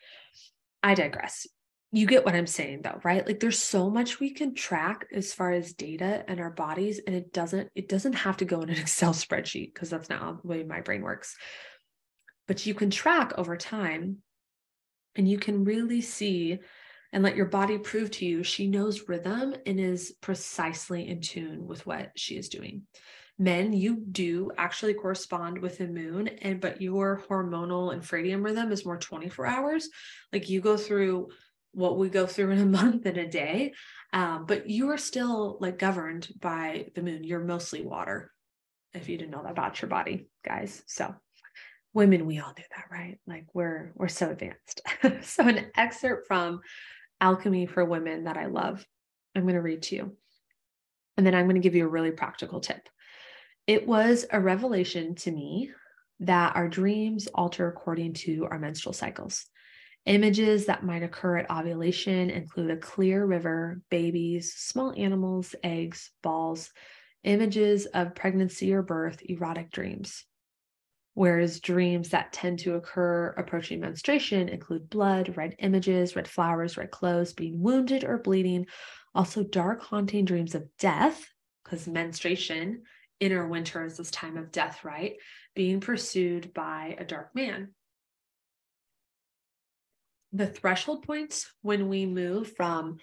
I 0.83 0.95
digress 0.95 1.47
you 1.95 2.07
get 2.07 2.25
what 2.25 2.35
I'm 2.35 2.47
saying 2.47 2.81
though, 2.83 2.99
right? 3.05 3.25
Like 3.25 3.39
there's 3.39 3.59
so 3.59 3.91
much 3.91 4.19
we 4.19 4.31
can 4.31 4.55
track 4.55 5.07
as 5.13 5.35
far 5.35 5.53
as 5.53 5.75
data 5.75 6.25
and 6.27 6.41
our 6.41 6.51
bodies 6.51 7.01
and 7.07 7.15
it 7.15 7.35
doesn't 7.35 7.71
it 7.75 7.89
doesn't 7.89 8.15
have 8.15 8.39
to 8.39 8.47
go 8.47 8.63
in 8.63 8.71
an 8.71 8.77
Excel 8.81 9.13
spreadsheet 9.13 9.75
because 9.75 9.91
that's 9.91 10.09
not 10.09 10.41
the 10.41 10.49
way 10.49 10.63
my 10.65 10.81
brain 10.81 11.03
works. 11.03 11.37
But 12.49 12.65
you 12.67 12.75
can 12.75 12.91
track 12.91 13.35
over 13.37 13.57
time 13.59 14.19
and 15.17 15.29
you 15.29 15.39
can 15.39 15.65
really 15.65 16.01
see 16.01 16.59
and 17.13 17.23
let 17.23 17.37
your 17.37 17.47
body 17.47 17.79
prove 17.79 18.11
to 18.11 18.25
you 18.25 18.43
she 18.43 18.67
knows 18.67 19.09
rhythm 19.09 19.55
and 19.67 19.79
is 19.79 20.15
precisely 20.21 21.09
in 21.09 21.21
tune 21.21 21.67
with 21.67 21.87
what 21.87 22.11
she 22.17 22.37
is 22.37 22.49
doing. 22.49 22.83
Men 23.39 23.73
you 23.73 23.97
do 23.97 24.51
actually 24.57 24.95
correspond 24.95 25.59
with 25.59 25.79
the 25.79 25.87
moon 25.87 26.29
and 26.29 26.61
but 26.61 26.81
your 26.81 27.23
hormonal 27.29 27.93
and 27.93 28.03
infradian 28.03 28.45
rhythm 28.45 28.73
is 28.73 28.85
more 28.85 28.99
24 28.99 29.47
hours. 29.47 29.89
Like 30.33 30.49
you 30.49 30.61
go 30.61 30.77
through 30.77 31.29
what 31.73 31.99
we 31.99 32.09
go 32.09 32.27
through 32.27 32.51
in 32.51 32.59
a 32.59 32.67
month 32.83 33.07
and 33.07 33.17
a 33.17 33.29
day 33.29 33.73
um, 34.13 34.45
but 34.47 34.69
you 34.69 34.91
are 34.91 34.99
still 34.99 35.57
like 35.61 35.79
governed 35.79 36.29
by 36.39 36.87
the 36.95 37.03
moon. 37.03 37.25
You're 37.25 37.41
mostly 37.41 37.83
water 37.83 38.31
if 38.93 39.09
you 39.09 39.17
didn't 39.17 39.31
know 39.31 39.43
that 39.43 39.53
about 39.53 39.81
your 39.81 39.89
body 39.89 40.27
guys. 40.45 40.83
So 40.87 41.15
women 41.95 42.27
we 42.27 42.39
all 42.39 42.53
do 42.57 42.63
that 42.75 42.85
right 42.91 43.19
like 43.27 43.45
we're 43.53 43.93
we're 43.95 44.09
so 44.09 44.31
advanced 44.31 44.81
so 45.23 45.47
an 45.47 45.67
excerpt 45.77 46.27
from 46.27 46.61
alchemy 47.21 47.67
for 47.67 47.85
women 47.85 48.25
that 48.25 48.37
i 48.37 48.47
love 48.47 48.85
i'm 49.37 49.43
going 49.43 49.55
to 49.55 49.61
read 49.61 49.83
to 49.83 49.97
you 49.97 50.17
and 51.17 51.27
then 51.27 51.35
i'm 51.35 51.47
going 51.47 51.57
to 51.57 51.61
give 51.61 51.75
you 51.75 51.85
a 51.85 51.91
really 51.91 52.11
practical 52.11 52.61
tip 52.61 52.89
it 53.67 53.87
was 53.87 54.27
a 54.31 54.41
revelation 54.41 55.15
to 55.17 55.31
me 55.31 55.71
that 56.23 56.55
our 56.57 56.69
dreams 56.69 57.29
alter 57.35 57.69
according 57.69 58.15
to 58.15 58.47
our 58.51 58.59
menstrual 58.59 58.93
cycles. 58.93 59.47
Images 60.07 60.67
that 60.67 60.85
might 60.85 61.03
occur 61.03 61.39
at 61.39 61.51
ovulation 61.51 62.31
include 62.31 62.71
a 62.71 62.77
clear 62.77 63.25
river, 63.25 63.81
babies, 63.91 64.55
small 64.55 64.93
animals, 64.97 65.55
eggs, 65.63 66.11
balls, 66.23 66.71
images 67.25 67.87
of 67.87 68.15
pregnancy 68.15 68.73
or 68.73 68.83
birth, 68.83 69.23
erotic 69.29 69.71
dreams. 69.71 70.25
Whereas 71.15 71.61
dreams 71.61 72.09
that 72.11 72.33
tend 72.33 72.61
to 72.61 72.75
occur 72.75 73.35
approaching 73.37 73.81
menstruation 73.81 74.49
include 74.49 74.89
blood, 74.89 75.37
red 75.37 75.55
images, 75.59 76.17
red 76.17 76.27
flowers, 76.27 76.77
red 76.77 76.91
clothes, 76.91 77.35
being 77.35 77.61
wounded 77.61 78.03
or 78.05 78.19
bleeding, 78.19 78.67
also 79.15 79.43
dark, 79.45 79.83
haunting 79.83 80.25
dreams 80.25 80.55
of 80.55 80.65
death, 80.79 81.23
because 81.63 81.87
menstruation 81.87 82.83
inner 83.21 83.47
winter 83.47 83.85
is 83.85 83.99
this 83.99 84.11
time 84.11 84.39
of 84.39 84.51
death, 84.51 84.85
right? 84.85 85.17
Being 85.55 85.81
pursued 85.81 86.55
by 86.55 86.97
a 86.99 87.05
dark 87.05 87.35
man. 87.35 87.75
The 90.33 90.47
threshold 90.47 91.07
points 91.07 91.53
when 91.61 91.91
we 91.91 92.07
move 92.07 92.57
from 92.57 92.97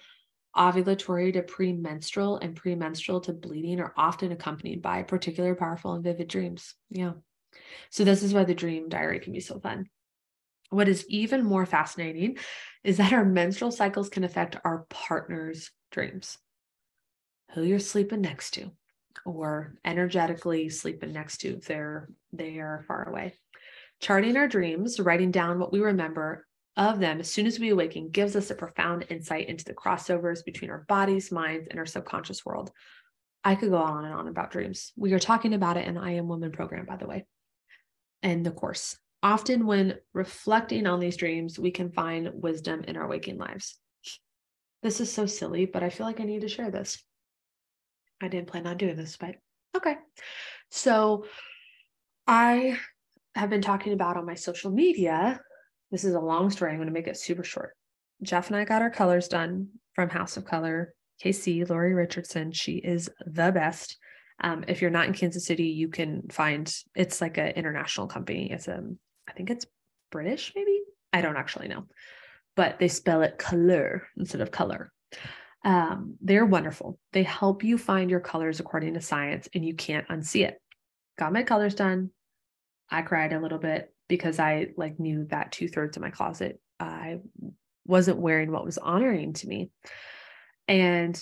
ovulatory 0.56 1.32
to 1.34 1.42
premenstrual 1.42 2.38
and 2.38 2.56
premenstrual 2.56 3.20
to 3.20 3.32
bleeding 3.32 3.80
are 3.80 3.94
often 3.96 4.32
accompanied 4.32 4.82
by 4.82 5.04
particular 5.04 5.54
powerful 5.54 5.92
and 5.92 6.02
vivid 6.02 6.26
dreams. 6.26 6.74
Yeah. 6.90 7.12
So, 7.90 8.04
this 8.04 8.22
is 8.22 8.32
why 8.32 8.44
the 8.44 8.54
dream 8.54 8.88
diary 8.88 9.20
can 9.20 9.32
be 9.32 9.40
so 9.40 9.58
fun. 9.58 9.88
What 10.70 10.88
is 10.88 11.04
even 11.08 11.44
more 11.44 11.66
fascinating 11.66 12.38
is 12.84 12.98
that 12.98 13.12
our 13.12 13.24
menstrual 13.24 13.72
cycles 13.72 14.08
can 14.08 14.24
affect 14.24 14.56
our 14.64 14.86
partner's 14.88 15.70
dreams, 15.90 16.38
who 17.52 17.62
you're 17.62 17.80
sleeping 17.80 18.20
next 18.20 18.52
to, 18.54 18.70
or 19.24 19.74
energetically 19.84 20.68
sleeping 20.68 21.12
next 21.12 21.38
to 21.38 21.56
if 21.56 21.66
they're 21.66 22.08
they 22.32 22.58
are 22.58 22.84
far 22.86 23.08
away. 23.08 23.34
Charting 24.00 24.36
our 24.36 24.48
dreams, 24.48 25.00
writing 25.00 25.30
down 25.30 25.58
what 25.58 25.72
we 25.72 25.80
remember 25.80 26.46
of 26.76 27.00
them 27.00 27.20
as 27.20 27.30
soon 27.30 27.46
as 27.46 27.58
we 27.58 27.70
awaken 27.70 28.10
gives 28.10 28.36
us 28.36 28.50
a 28.50 28.54
profound 28.54 29.04
insight 29.10 29.48
into 29.48 29.64
the 29.64 29.74
crossovers 29.74 30.44
between 30.44 30.70
our 30.70 30.84
bodies, 30.88 31.30
minds, 31.30 31.68
and 31.68 31.78
our 31.78 31.86
subconscious 31.86 32.46
world. 32.46 32.70
I 33.42 33.54
could 33.54 33.70
go 33.70 33.78
on 33.78 34.04
and 34.04 34.14
on 34.14 34.28
about 34.28 34.50
dreams. 34.50 34.92
We 34.96 35.12
are 35.12 35.18
talking 35.18 35.54
about 35.54 35.76
it 35.76 35.86
in 35.86 35.94
the 35.94 36.00
I 36.00 36.12
Am 36.12 36.28
Woman 36.28 36.52
program, 36.52 36.86
by 36.86 36.96
the 36.96 37.06
way, 37.06 37.26
and 38.22 38.44
the 38.44 38.50
course. 38.50 38.96
Often, 39.22 39.66
when 39.66 39.96
reflecting 40.14 40.86
on 40.86 40.98
these 40.98 41.16
dreams, 41.16 41.58
we 41.58 41.70
can 41.70 41.90
find 41.90 42.30
wisdom 42.34 42.84
in 42.88 42.96
our 42.96 43.06
waking 43.06 43.36
lives. 43.36 43.78
This 44.82 45.00
is 45.00 45.12
so 45.12 45.26
silly, 45.26 45.66
but 45.66 45.82
I 45.82 45.90
feel 45.90 46.06
like 46.06 46.20
I 46.20 46.24
need 46.24 46.40
to 46.40 46.48
share 46.48 46.70
this. 46.70 47.02
I 48.22 48.28
didn't 48.28 48.48
plan 48.48 48.66
on 48.66 48.78
doing 48.78 48.96
this, 48.96 49.16
but 49.18 49.34
okay. 49.76 49.96
So 50.70 51.26
I 52.26 52.78
have 53.34 53.50
been 53.50 53.62
talking 53.62 53.92
about 53.92 54.16
on 54.16 54.26
my 54.26 54.34
social 54.34 54.70
media. 54.70 55.40
This 55.90 56.04
is 56.04 56.14
a 56.14 56.20
long 56.20 56.50
story. 56.50 56.70
I'm 56.70 56.78
going 56.78 56.88
to 56.88 56.94
make 56.94 57.08
it 57.08 57.18
super 57.18 57.44
short. 57.44 57.74
Jeff 58.22 58.48
and 58.48 58.56
I 58.56 58.64
got 58.64 58.82
our 58.82 58.90
colors 58.90 59.28
done 59.28 59.68
from 59.94 60.08
House 60.08 60.36
of 60.36 60.44
Color. 60.44 60.94
KC, 61.22 61.68
Lori 61.68 61.92
Richardson, 61.92 62.52
she 62.52 62.76
is 62.76 63.10
the 63.26 63.52
best. 63.52 63.98
Um, 64.40 64.64
if 64.68 64.80
you're 64.80 64.90
not 64.90 65.06
in 65.06 65.14
Kansas 65.14 65.44
City, 65.44 65.64
you 65.64 65.88
can 65.88 66.22
find 66.30 66.72
it's 66.94 67.20
like 67.20 67.36
an 67.36 67.48
international 67.48 68.06
company. 68.06 68.50
It's 68.50 68.68
a, 68.68 68.78
um, 68.78 68.98
I 69.28 69.32
think 69.32 69.50
it's 69.50 69.66
British, 70.10 70.52
maybe. 70.56 70.80
I 71.12 71.20
don't 71.20 71.36
actually 71.36 71.68
know, 71.68 71.86
but 72.56 72.78
they 72.78 72.88
spell 72.88 73.22
it 73.22 73.38
color 73.38 74.06
instead 74.16 74.40
of 74.40 74.50
color. 74.50 74.92
Um, 75.64 76.16
they're 76.20 76.46
wonderful. 76.46 76.98
They 77.12 77.22
help 77.22 77.62
you 77.64 77.76
find 77.76 78.10
your 78.10 78.20
colors 78.20 78.60
according 78.60 78.94
to 78.94 79.00
science, 79.00 79.48
and 79.54 79.64
you 79.64 79.74
can't 79.74 80.08
unsee 80.08 80.46
it. 80.46 80.60
Got 81.18 81.32
my 81.32 81.42
colors 81.42 81.74
done. 81.74 82.10
I 82.90 83.02
cried 83.02 83.32
a 83.32 83.40
little 83.40 83.58
bit 83.58 83.92
because 84.08 84.38
I 84.38 84.68
like 84.76 84.98
knew 84.98 85.26
that 85.30 85.52
two 85.52 85.68
thirds 85.68 85.96
of 85.96 86.02
my 86.02 86.10
closet 86.10 86.60
I 86.78 87.18
wasn't 87.86 88.18
wearing 88.18 88.50
what 88.50 88.64
was 88.64 88.78
honoring 88.78 89.34
to 89.34 89.48
me, 89.48 89.70
and 90.66 91.20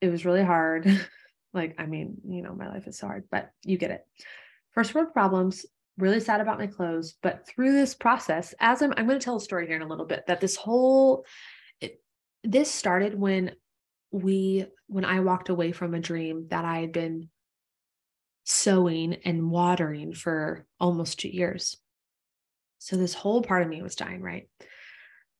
it 0.00 0.08
was 0.08 0.24
really 0.24 0.44
hard. 0.44 0.86
like, 1.52 1.74
I 1.78 1.86
mean, 1.86 2.16
you 2.26 2.42
know, 2.42 2.54
my 2.54 2.68
life 2.68 2.86
is 2.86 2.98
so 2.98 3.06
hard, 3.06 3.24
but 3.30 3.50
you 3.64 3.76
get 3.76 3.90
it. 3.90 4.06
First 4.72 4.94
world 4.94 5.12
problems. 5.12 5.66
Really 5.98 6.20
sad 6.20 6.40
about 6.40 6.58
my 6.58 6.66
clothes, 6.66 7.16
but 7.20 7.46
through 7.46 7.72
this 7.72 7.94
process, 7.94 8.54
as 8.58 8.80
I'm, 8.80 8.94
I'm 8.96 9.06
going 9.06 9.18
to 9.18 9.24
tell 9.24 9.36
a 9.36 9.40
story 9.40 9.66
here 9.66 9.76
in 9.76 9.82
a 9.82 9.88
little 9.88 10.06
bit. 10.06 10.26
That 10.28 10.40
this 10.40 10.56
whole 10.56 11.26
it, 11.80 12.00
this 12.42 12.70
started 12.70 13.18
when 13.18 13.52
we 14.10 14.66
when 14.86 15.04
I 15.04 15.20
walked 15.20 15.50
away 15.50 15.72
from 15.72 15.92
a 15.92 16.00
dream 16.00 16.46
that 16.48 16.64
I 16.64 16.78
had 16.78 16.92
been 16.92 17.28
sowing 18.44 19.14
and 19.24 19.50
watering 19.50 20.14
for 20.14 20.66
almost 20.78 21.20
two 21.20 21.28
years. 21.28 21.76
So 22.78 22.96
this 22.96 23.12
whole 23.12 23.42
part 23.42 23.62
of 23.62 23.68
me 23.68 23.82
was 23.82 23.94
dying, 23.94 24.22
right? 24.22 24.48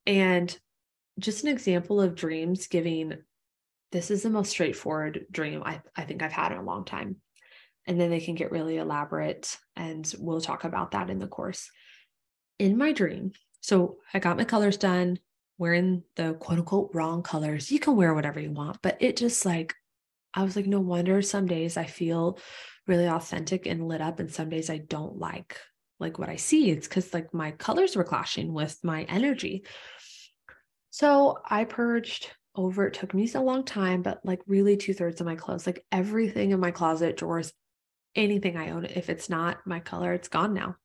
And 0.07 0.55
just 1.19 1.43
an 1.43 1.51
example 1.51 2.01
of 2.01 2.15
dreams 2.15 2.67
giving 2.67 3.15
this 3.93 4.11
is 4.11 4.23
the 4.23 4.31
most 4.31 4.51
straightforward 4.51 5.27
dream 5.31 5.63
I, 5.65 5.81
I 5.97 6.05
think 6.05 6.23
I've 6.23 6.33
had 6.33 6.53
in 6.53 6.59
a 6.59 6.65
long 6.65 6.85
time. 6.85 7.17
And 7.87 8.01
then 8.01 8.11
they 8.11 8.21
can 8.21 8.35
get 8.35 8.53
really 8.53 8.77
elaborate. 8.77 9.57
And 9.75 10.13
we'll 10.19 10.41
talk 10.41 10.65
about 10.65 10.93
that 10.93 11.11
in 11.11 11.19
the 11.19 11.27
course. 11.27 11.71
In 12.59 12.77
my 12.77 12.93
dream, 12.93 13.33
so 13.61 13.99
I 14.13 14.19
got 14.19 14.37
my 14.37 14.45
colors 14.45 14.77
done 14.77 15.19
wearing 15.59 16.03
the 16.17 16.35
quote 16.35 16.59
unquote 16.59 16.91
wrong 16.95 17.23
colors. 17.23 17.71
You 17.71 17.79
can 17.79 17.97
wear 17.97 18.15
whatever 18.15 18.41
you 18.41 18.51
want, 18.51 18.79
but 18.83 18.97
it 19.01 19.17
just 19.17 19.45
like, 19.45 19.75
I 20.35 20.43
was 20.43 20.57
like, 20.57 20.67
no 20.67 20.81
wonder 20.81 21.21
some 21.23 21.47
days 21.47 21.77
I 21.77 21.85
feel 21.85 22.39
really 22.87 23.07
authentic 23.07 23.67
and 23.67 23.89
lit 23.89 24.01
up, 24.01 24.21
and 24.21 24.33
some 24.33 24.49
days 24.49 24.71
I 24.71 24.79
don't 24.79 25.19
like 25.19 25.59
like 26.01 26.19
what 26.19 26.31
I 26.31 26.37
see. 26.37 26.71
It's 26.71 26.89
because 26.89 27.13
like 27.15 27.33
my 27.33 27.53
colors 27.53 27.95
were 27.95 28.05
clashing 28.05 28.53
with 28.53 28.79
my 28.83 29.03
energy. 29.03 29.65
So 30.91 31.39
I 31.45 31.65
purged 31.65 32.31
over. 32.55 32.87
It 32.87 32.95
took 32.95 33.15
me 33.15 33.31
a 33.35 33.41
long 33.41 33.65
time, 33.65 34.03
but 34.03 34.21
like 34.25 34.41
really 34.47 34.77
two 34.77 34.95
thirds 34.95 35.21
of 35.21 35.27
my 35.27 35.37
clothes, 35.37 35.67
like 35.67 35.85
everything 35.93 36.51
in 36.51 36.61
my 36.61 36.71
closet, 36.71 37.17
drawers, 37.17 37.53
anything 38.15 38.57
I 38.57 38.71
own. 38.71 38.85
If 38.85 39.09
it's 39.09 39.31
not 39.31 39.59
my 39.67 39.81
color, 39.81 40.13
it's 40.13 40.29
gone 40.29 40.55
now. 40.55 40.77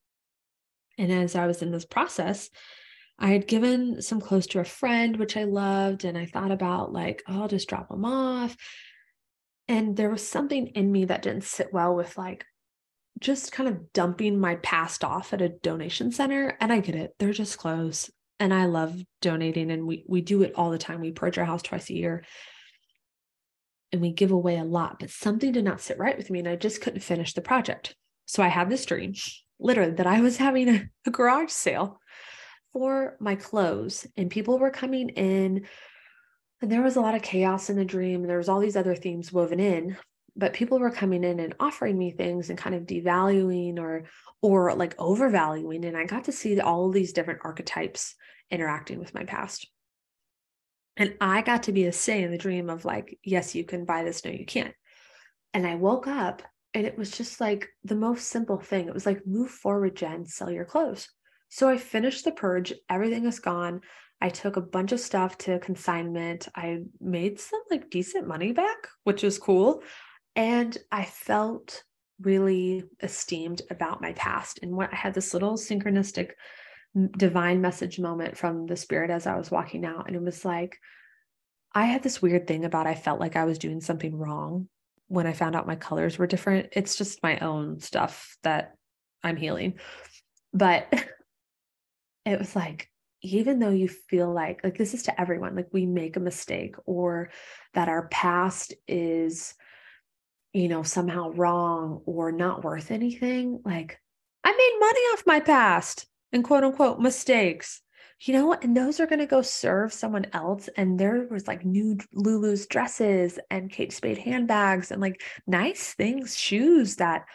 And 0.98 1.12
as 1.12 1.36
I 1.36 1.48
was 1.48 1.62
in 1.62 1.72
this 1.72 1.86
process, 1.86 2.50
I 3.18 3.30
had 3.30 3.48
given 3.48 4.02
some 4.02 4.22
clothes 4.22 4.48
to 4.48 4.60
a 4.60 4.66
friend, 4.66 5.18
which 5.18 5.38
I 5.38 5.46
loved. 5.46 6.06
And 6.06 6.18
I 6.18 6.26
thought 6.26 6.52
about, 6.52 6.94
like, 6.94 7.24
oh, 7.28 7.42
I'll 7.42 7.48
just 7.48 7.68
drop 7.68 7.90
them 7.90 8.06
off. 8.06 8.56
And 9.68 9.96
there 9.96 10.10
was 10.10 10.28
something 10.28 10.68
in 10.68 10.92
me 10.92 11.06
that 11.06 11.22
didn't 11.22 11.46
sit 11.46 11.74
well 11.74 11.96
with, 11.96 12.18
like, 12.18 12.46
just 13.20 13.52
kind 13.52 13.70
of 13.70 13.94
dumping 13.94 14.40
my 14.40 14.56
past 14.58 15.04
off 15.04 15.34
at 15.34 15.42
a 15.42 15.50
donation 15.50 16.12
center. 16.12 16.58
And 16.60 16.72
I 16.72 16.80
get 16.82 16.96
it, 16.96 17.16
they're 17.18 17.34
just 17.34 17.58
clothes. 17.58 18.12
And 18.40 18.54
I 18.54 18.66
love 18.66 19.02
donating. 19.22 19.72
And 19.72 19.88
we, 19.88 20.04
we 20.08 20.22
do 20.22 20.42
it 20.44 20.54
all 20.56 20.72
the 20.72 20.78
time. 20.78 21.02
We 21.02 21.12
purge 21.12 21.38
our 21.38 21.46
house 21.46 21.62
twice 21.62 21.90
a 21.90 21.94
year 21.94 22.24
and 23.92 24.02
we 24.02 24.12
give 24.12 24.32
away 24.32 24.58
a 24.58 24.64
lot, 24.64 25.00
but 25.00 25.10
something 25.10 25.52
did 25.52 25.64
not 25.64 25.80
sit 25.80 25.98
right 25.98 26.18
with 26.18 26.30
me. 26.30 26.40
And 26.40 26.48
I 26.48 26.56
just 26.56 26.82
couldn't 26.82 27.00
finish 27.00 27.34
the 27.34 27.42
project. 27.42 27.96
So 28.26 28.44
I 28.44 28.48
had 28.48 28.70
this 28.70 28.86
dream, 28.86 29.14
literally, 29.60 29.94
that 29.94 30.08
I 30.08 30.22
was 30.22 30.38
having 30.38 30.68
a, 30.68 30.90
a 31.06 31.12
garage 31.12 31.52
sale 31.52 32.02
for 32.76 33.16
my 33.22 33.36
clothes 33.36 34.06
and 34.18 34.30
people 34.30 34.60
were 34.60 34.70
coming 34.70 35.08
in 35.08 35.66
and 36.62 36.72
there 36.72 36.82
was 36.82 36.98
a 36.98 37.02
lot 37.02 37.16
of 37.16 37.22
chaos 37.22 37.70
in 37.70 37.78
the 37.78 37.86
dream 37.86 38.24
there 38.24 38.38
was 38.38 38.50
all 38.50 38.60
these 38.60 38.76
other 38.76 38.96
themes 38.96 39.32
woven 39.32 39.62
in 39.62 39.96
but 40.36 40.54
people 40.54 40.80
were 40.80 40.92
coming 40.92 41.24
in 41.24 41.40
and 41.40 41.56
offering 41.60 41.98
me 41.98 42.12
things 42.12 42.50
and 42.50 42.58
kind 42.60 42.76
of 42.76 42.84
devaluing 42.84 43.80
or 43.80 44.04
or 44.42 44.74
like 44.76 44.96
overvaluing 45.00 45.86
and 45.86 45.98
i 45.98 46.06
got 46.06 46.26
to 46.26 46.32
see 46.32 46.60
all 46.60 46.90
these 46.92 47.14
different 47.14 47.40
archetypes 47.44 48.16
interacting 48.52 49.00
with 49.00 49.14
my 49.14 49.24
past 49.24 49.68
And 50.98 51.16
I 51.20 51.42
got 51.42 51.64
to 51.64 51.72
be 51.74 51.86
a 51.86 51.92
say 51.92 52.24
in 52.24 52.32
the 52.32 52.38
dream 52.38 52.70
of 52.70 52.86
like, 52.86 53.20
yes, 53.24 53.54
you 53.56 53.64
can 53.66 53.86
buy 53.86 54.04
this. 54.04 54.24
No, 54.24 54.32
you 54.32 54.46
can't. 54.46 54.74
And 55.54 55.66
I 55.68 55.76
woke 55.76 56.08
up 56.08 56.42
and 56.74 56.86
it 56.86 56.98
was 56.98 57.12
just 57.12 57.42
like 57.42 57.68
the 57.84 57.96
most 57.96 58.28
simple 58.30 58.60
thing. 58.60 58.88
It 58.88 58.94
was 58.94 59.06
like, 59.06 59.26
move 59.26 59.50
forward, 59.52 59.96
Jen, 59.96 60.26
sell 60.26 60.52
your 60.52 60.66
clothes. 60.66 61.10
So 61.50 61.70
I 61.70 61.78
finished 61.78 62.24
the 62.26 62.32
purge. 62.32 62.74
Everything 62.90 63.26
is 63.26 63.40
gone. 63.40 63.82
I 64.22 64.30
took 64.30 64.56
a 64.58 64.62
bunch 64.62 64.92
of 64.92 65.00
stuff 65.00 65.38
to 65.40 65.60
consignment. 65.60 66.48
I 66.56 66.80
made 67.00 67.40
some 67.40 67.62
like 67.70 67.90
decent 67.90 68.28
money 68.28 68.54
back, 68.54 68.88
which 69.04 69.24
was 69.24 69.38
cool. 69.38 69.84
And 70.36 70.78
I 70.92 71.06
felt 71.06 71.84
really 72.22 72.84
esteemed 73.02 73.62
about 73.70 74.02
my 74.02 74.14
past. 74.14 74.60
And 74.62 74.76
what 74.76 74.92
I 74.92 74.96
had 74.96 75.14
this 75.14 75.34
little 75.34 75.54
synchronistic 75.54 76.32
divine 77.18 77.62
message 77.62 78.00
moment 78.00 78.38
from 78.38 78.66
the 78.68 78.78
spirit 78.78 79.10
as 79.10 79.28
I 79.28 79.36
was 79.36 79.52
walking 79.52 79.86
out. 79.86 80.08
And 80.08 80.16
it 80.16 80.22
was 80.22 80.46
like, 80.46 80.78
I 81.74 81.86
had 81.86 82.04
this 82.04 82.22
weird 82.22 82.48
thing 82.48 82.64
about 82.64 82.88
I 82.88 82.96
felt 82.96 83.20
like 83.20 83.36
I 83.36 83.44
was 83.46 83.60
doing 83.60 83.82
something 83.82 84.16
wrong 84.16 84.70
when 85.08 85.28
I 85.28 85.34
found 85.34 85.56
out 85.56 85.68
my 85.68 85.76
colors 85.76 86.18
were 86.18 86.28
different. 86.28 86.70
It's 86.72 86.96
just 86.96 87.22
my 87.22 87.38
own 87.40 87.80
stuff 87.80 88.38
that 88.44 88.76
I'm 89.24 89.36
healing. 89.36 89.80
But 90.54 90.88
it 92.26 92.40
was 92.40 92.56
like, 92.56 92.90
even 93.22 93.60
though 93.60 93.72
you 93.72 93.88
feel 93.88 94.32
like 94.32 94.64
like 94.64 94.78
this 94.78 94.94
is 94.94 95.04
to 95.04 95.20
everyone 95.20 95.56
like 95.56 95.70
we 95.72 95.88
make 95.88 96.16
a 96.16 96.20
mistake 96.20 96.76
or 96.86 97.32
that 97.74 97.90
our 97.90 98.08
past 98.10 98.74
is 98.88 99.56
you 100.56 100.70
know 100.70 100.84
somehow 100.84 101.32
wrong 101.32 102.02
or 102.06 102.32
not 102.32 102.64
worth 102.64 102.90
anything 102.90 103.60
like 103.66 104.00
i 104.44 104.52
made 104.52 104.78
money 104.80 105.00
off 105.14 105.24
my 105.26 105.40
past 105.40 106.06
and 106.32 106.44
quote 106.44 106.64
unquote 106.64 107.00
mistakes 107.00 107.82
you 108.22 108.34
know 108.34 108.54
and 108.54 108.76
those 108.76 109.00
are 109.00 109.08
going 109.08 109.20
to 109.20 109.26
go 109.26 109.42
serve 109.42 109.92
someone 109.92 110.26
else 110.32 110.70
and 110.78 110.98
there 110.98 111.28
was 111.30 111.48
like 111.48 111.66
new 111.66 111.98
lulu's 112.14 112.66
dresses 112.68 113.38
and 113.52 113.70
kate 113.70 113.92
spade 113.92 114.18
handbags 114.18 114.92
and 114.92 115.02
like 115.02 115.22
nice 115.46 115.94
things 115.94 116.38
shoes 116.38 116.96
that 116.96 117.26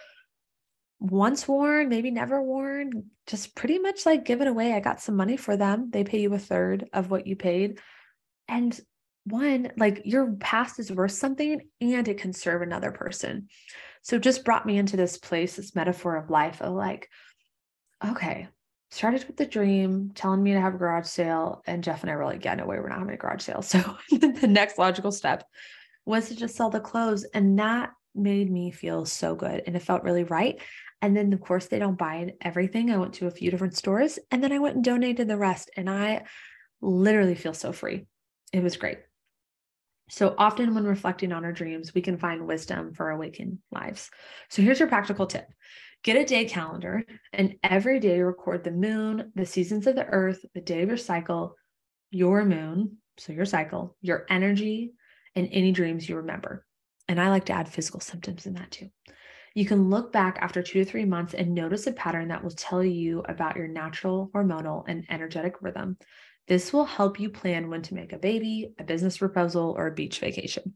once 1.00 1.48
worn, 1.48 1.88
maybe 1.88 2.10
never 2.10 2.42
worn, 2.42 3.06
just 3.26 3.56
pretty 3.56 3.78
much 3.78 4.04
like 4.04 4.26
give 4.26 4.42
it 4.42 4.46
away. 4.46 4.74
I 4.74 4.80
got 4.80 5.00
some 5.00 5.16
money 5.16 5.38
for 5.38 5.56
them. 5.56 5.88
They 5.90 6.04
pay 6.04 6.20
you 6.20 6.34
a 6.34 6.38
third 6.38 6.90
of 6.92 7.10
what 7.10 7.26
you 7.26 7.36
paid. 7.36 7.80
And 8.48 8.78
one, 9.30 9.72
like 9.76 10.02
your 10.04 10.32
past 10.32 10.78
is 10.78 10.92
worth 10.92 11.12
something 11.12 11.60
and 11.80 12.08
it 12.08 12.18
can 12.18 12.32
serve 12.32 12.62
another 12.62 12.92
person. 12.92 13.48
So 14.02 14.18
just 14.18 14.44
brought 14.44 14.66
me 14.66 14.78
into 14.78 14.96
this 14.96 15.18
place, 15.18 15.56
this 15.56 15.74
metaphor 15.74 16.16
of 16.16 16.30
life 16.30 16.60
of 16.62 16.74
like, 16.74 17.08
okay, 18.04 18.48
started 18.90 19.24
with 19.26 19.36
the 19.36 19.46
dream, 19.46 20.10
telling 20.14 20.42
me 20.42 20.52
to 20.52 20.60
have 20.60 20.74
a 20.74 20.78
garage 20.78 21.06
sale. 21.06 21.62
And 21.66 21.84
Jeff 21.84 22.02
and 22.02 22.10
I 22.10 22.16
were 22.16 22.24
like, 22.24 22.44
yeah, 22.44 22.54
no 22.54 22.66
way, 22.66 22.78
we're 22.78 22.88
not 22.88 22.98
having 22.98 23.14
a 23.14 23.18
garage 23.18 23.42
sale. 23.42 23.62
So 23.62 23.78
the 24.10 24.48
next 24.48 24.78
logical 24.78 25.12
step 25.12 25.44
was 26.04 26.28
to 26.28 26.36
just 26.36 26.56
sell 26.56 26.70
the 26.70 26.80
clothes. 26.80 27.24
And 27.34 27.58
that 27.58 27.90
made 28.14 28.50
me 28.50 28.70
feel 28.70 29.04
so 29.04 29.34
good. 29.34 29.62
And 29.66 29.76
it 29.76 29.82
felt 29.82 30.02
really 30.02 30.24
right. 30.24 30.60
And 31.02 31.16
then, 31.16 31.32
of 31.32 31.40
course, 31.40 31.66
they 31.66 31.78
don't 31.78 31.96
buy 31.96 32.34
everything. 32.40 32.90
I 32.90 32.98
went 32.98 33.14
to 33.14 33.26
a 33.26 33.30
few 33.30 33.50
different 33.50 33.76
stores 33.76 34.18
and 34.30 34.42
then 34.42 34.52
I 34.52 34.58
went 34.58 34.76
and 34.76 34.84
donated 34.84 35.28
the 35.28 35.36
rest. 35.36 35.70
And 35.76 35.88
I 35.88 36.24
literally 36.80 37.34
feel 37.34 37.54
so 37.54 37.72
free. 37.72 38.06
It 38.52 38.62
was 38.62 38.76
great. 38.76 38.98
So 40.10 40.34
often, 40.36 40.74
when 40.74 40.84
reflecting 40.84 41.32
on 41.32 41.44
our 41.44 41.52
dreams, 41.52 41.94
we 41.94 42.02
can 42.02 42.18
find 42.18 42.46
wisdom 42.46 42.92
for 42.94 43.10
awakened 43.10 43.58
lives. 43.70 44.10
So 44.48 44.60
here's 44.60 44.80
your 44.80 44.88
practical 44.88 45.26
tip 45.26 45.46
get 46.02 46.16
a 46.16 46.24
day 46.24 46.46
calendar 46.46 47.04
and 47.32 47.56
every 47.62 48.00
day 48.00 48.20
record 48.20 48.64
the 48.64 48.70
moon, 48.70 49.32
the 49.34 49.44
seasons 49.46 49.86
of 49.86 49.94
the 49.94 50.06
earth, 50.06 50.44
the 50.54 50.60
day 50.60 50.82
of 50.82 50.88
your 50.88 50.96
cycle, 50.96 51.56
your 52.10 52.44
moon, 52.44 52.96
so 53.18 53.32
your 53.32 53.44
cycle, 53.44 53.96
your 54.00 54.26
energy, 54.30 54.92
and 55.36 55.48
any 55.52 55.72
dreams 55.72 56.08
you 56.08 56.16
remember. 56.16 56.66
And 57.06 57.20
I 57.20 57.28
like 57.28 57.44
to 57.46 57.52
add 57.52 57.68
physical 57.68 58.00
symptoms 58.00 58.46
in 58.46 58.54
that 58.54 58.70
too. 58.70 58.88
You 59.54 59.66
can 59.66 59.90
look 59.90 60.12
back 60.12 60.38
after 60.40 60.62
two 60.62 60.84
to 60.84 60.90
three 60.90 61.04
months 61.04 61.34
and 61.34 61.54
notice 61.54 61.86
a 61.86 61.92
pattern 61.92 62.28
that 62.28 62.42
will 62.42 62.50
tell 62.50 62.84
you 62.84 63.20
about 63.28 63.56
your 63.56 63.68
natural 63.68 64.30
hormonal 64.32 64.84
and 64.86 65.04
energetic 65.10 65.60
rhythm. 65.60 65.98
This 66.50 66.72
will 66.72 66.84
help 66.84 67.20
you 67.20 67.30
plan 67.30 67.70
when 67.70 67.82
to 67.82 67.94
make 67.94 68.12
a 68.12 68.18
baby, 68.18 68.74
a 68.76 68.82
business 68.82 69.18
proposal, 69.18 69.72
or 69.78 69.86
a 69.86 69.94
beach 69.94 70.18
vacation. 70.18 70.74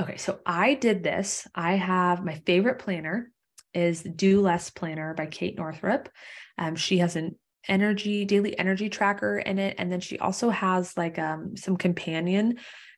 Okay, 0.00 0.16
so 0.16 0.38
I 0.46 0.72
did 0.72 1.02
this. 1.02 1.46
I 1.54 1.74
have 1.74 2.24
my 2.24 2.36
favorite 2.46 2.78
planner 2.78 3.30
is 3.74 4.02
Do 4.02 4.40
Less 4.40 4.70
Planner 4.70 5.12
by 5.12 5.26
Kate 5.26 5.58
Northrup. 5.58 6.08
Um, 6.56 6.74
she 6.74 6.96
has 6.98 7.16
an 7.16 7.38
energy 7.68 8.24
daily 8.24 8.58
energy 8.58 8.88
tracker 8.88 9.36
in 9.36 9.58
it, 9.58 9.74
and 9.76 9.92
then 9.92 10.00
she 10.00 10.18
also 10.20 10.48
has 10.48 10.96
like 10.96 11.18
um, 11.18 11.54
some 11.54 11.76
companion 11.76 12.56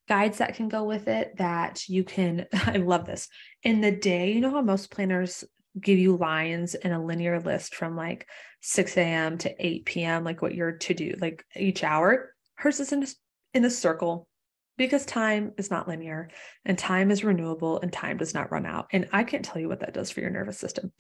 guides 0.09 0.39
that 0.39 0.55
can 0.55 0.69
go 0.69 0.85
with 0.85 1.09
it 1.09 1.37
that 1.39 1.89
you 1.89 2.03
can 2.03 2.45
i 2.53 2.79
love 2.79 3.07
this 3.07 3.29
in 3.63 3.81
the 3.81 3.93
day 3.93 4.33
you 4.33 4.41
know 4.41 4.51
how 4.51 4.61
most 4.61 4.91
planners 4.91 5.45
give 5.81 6.01
you 6.01 6.17
lines 6.17 6.75
and 6.75 6.93
a 6.93 6.99
linear 6.99 7.39
list 7.39 7.77
from 7.77 7.95
like 7.95 8.27
6 8.61 8.97
a.m 8.97 9.39
to 9.39 9.67
8 9.67 9.85
p.m 9.85 10.25
like 10.25 10.43
what 10.43 10.55
you're 10.55 10.73
to 10.73 10.95
do 10.95 11.15
like 11.21 11.45
each 11.57 11.83
hour. 11.85 12.35
Hers 12.55 12.81
is 12.81 12.93
in 12.93 13.03
a, 13.03 13.07
in 13.55 13.65
a 13.65 13.71
circle 13.71 14.29
because 14.77 15.05
time 15.05 15.53
is 15.59 15.71
not 15.71 15.89
linear 15.89 16.31
and 16.65 16.79
time 16.79 17.11
is 17.11 17.25
renewable 17.25 17.81
and 17.81 17.93
time 17.93 18.17
does 18.17 18.35
not 18.35 18.51
run 18.51 18.67
out. 18.67 18.89
And 18.93 19.09
i 19.13 19.25
can't 19.25 19.45
tell 19.45 19.61
you 19.61 19.69
what 19.69 19.81
that 19.81 19.95
does 19.95 20.11
for 20.11 20.21
your 20.21 20.31
nervous 20.31 20.59
system. 20.59 20.93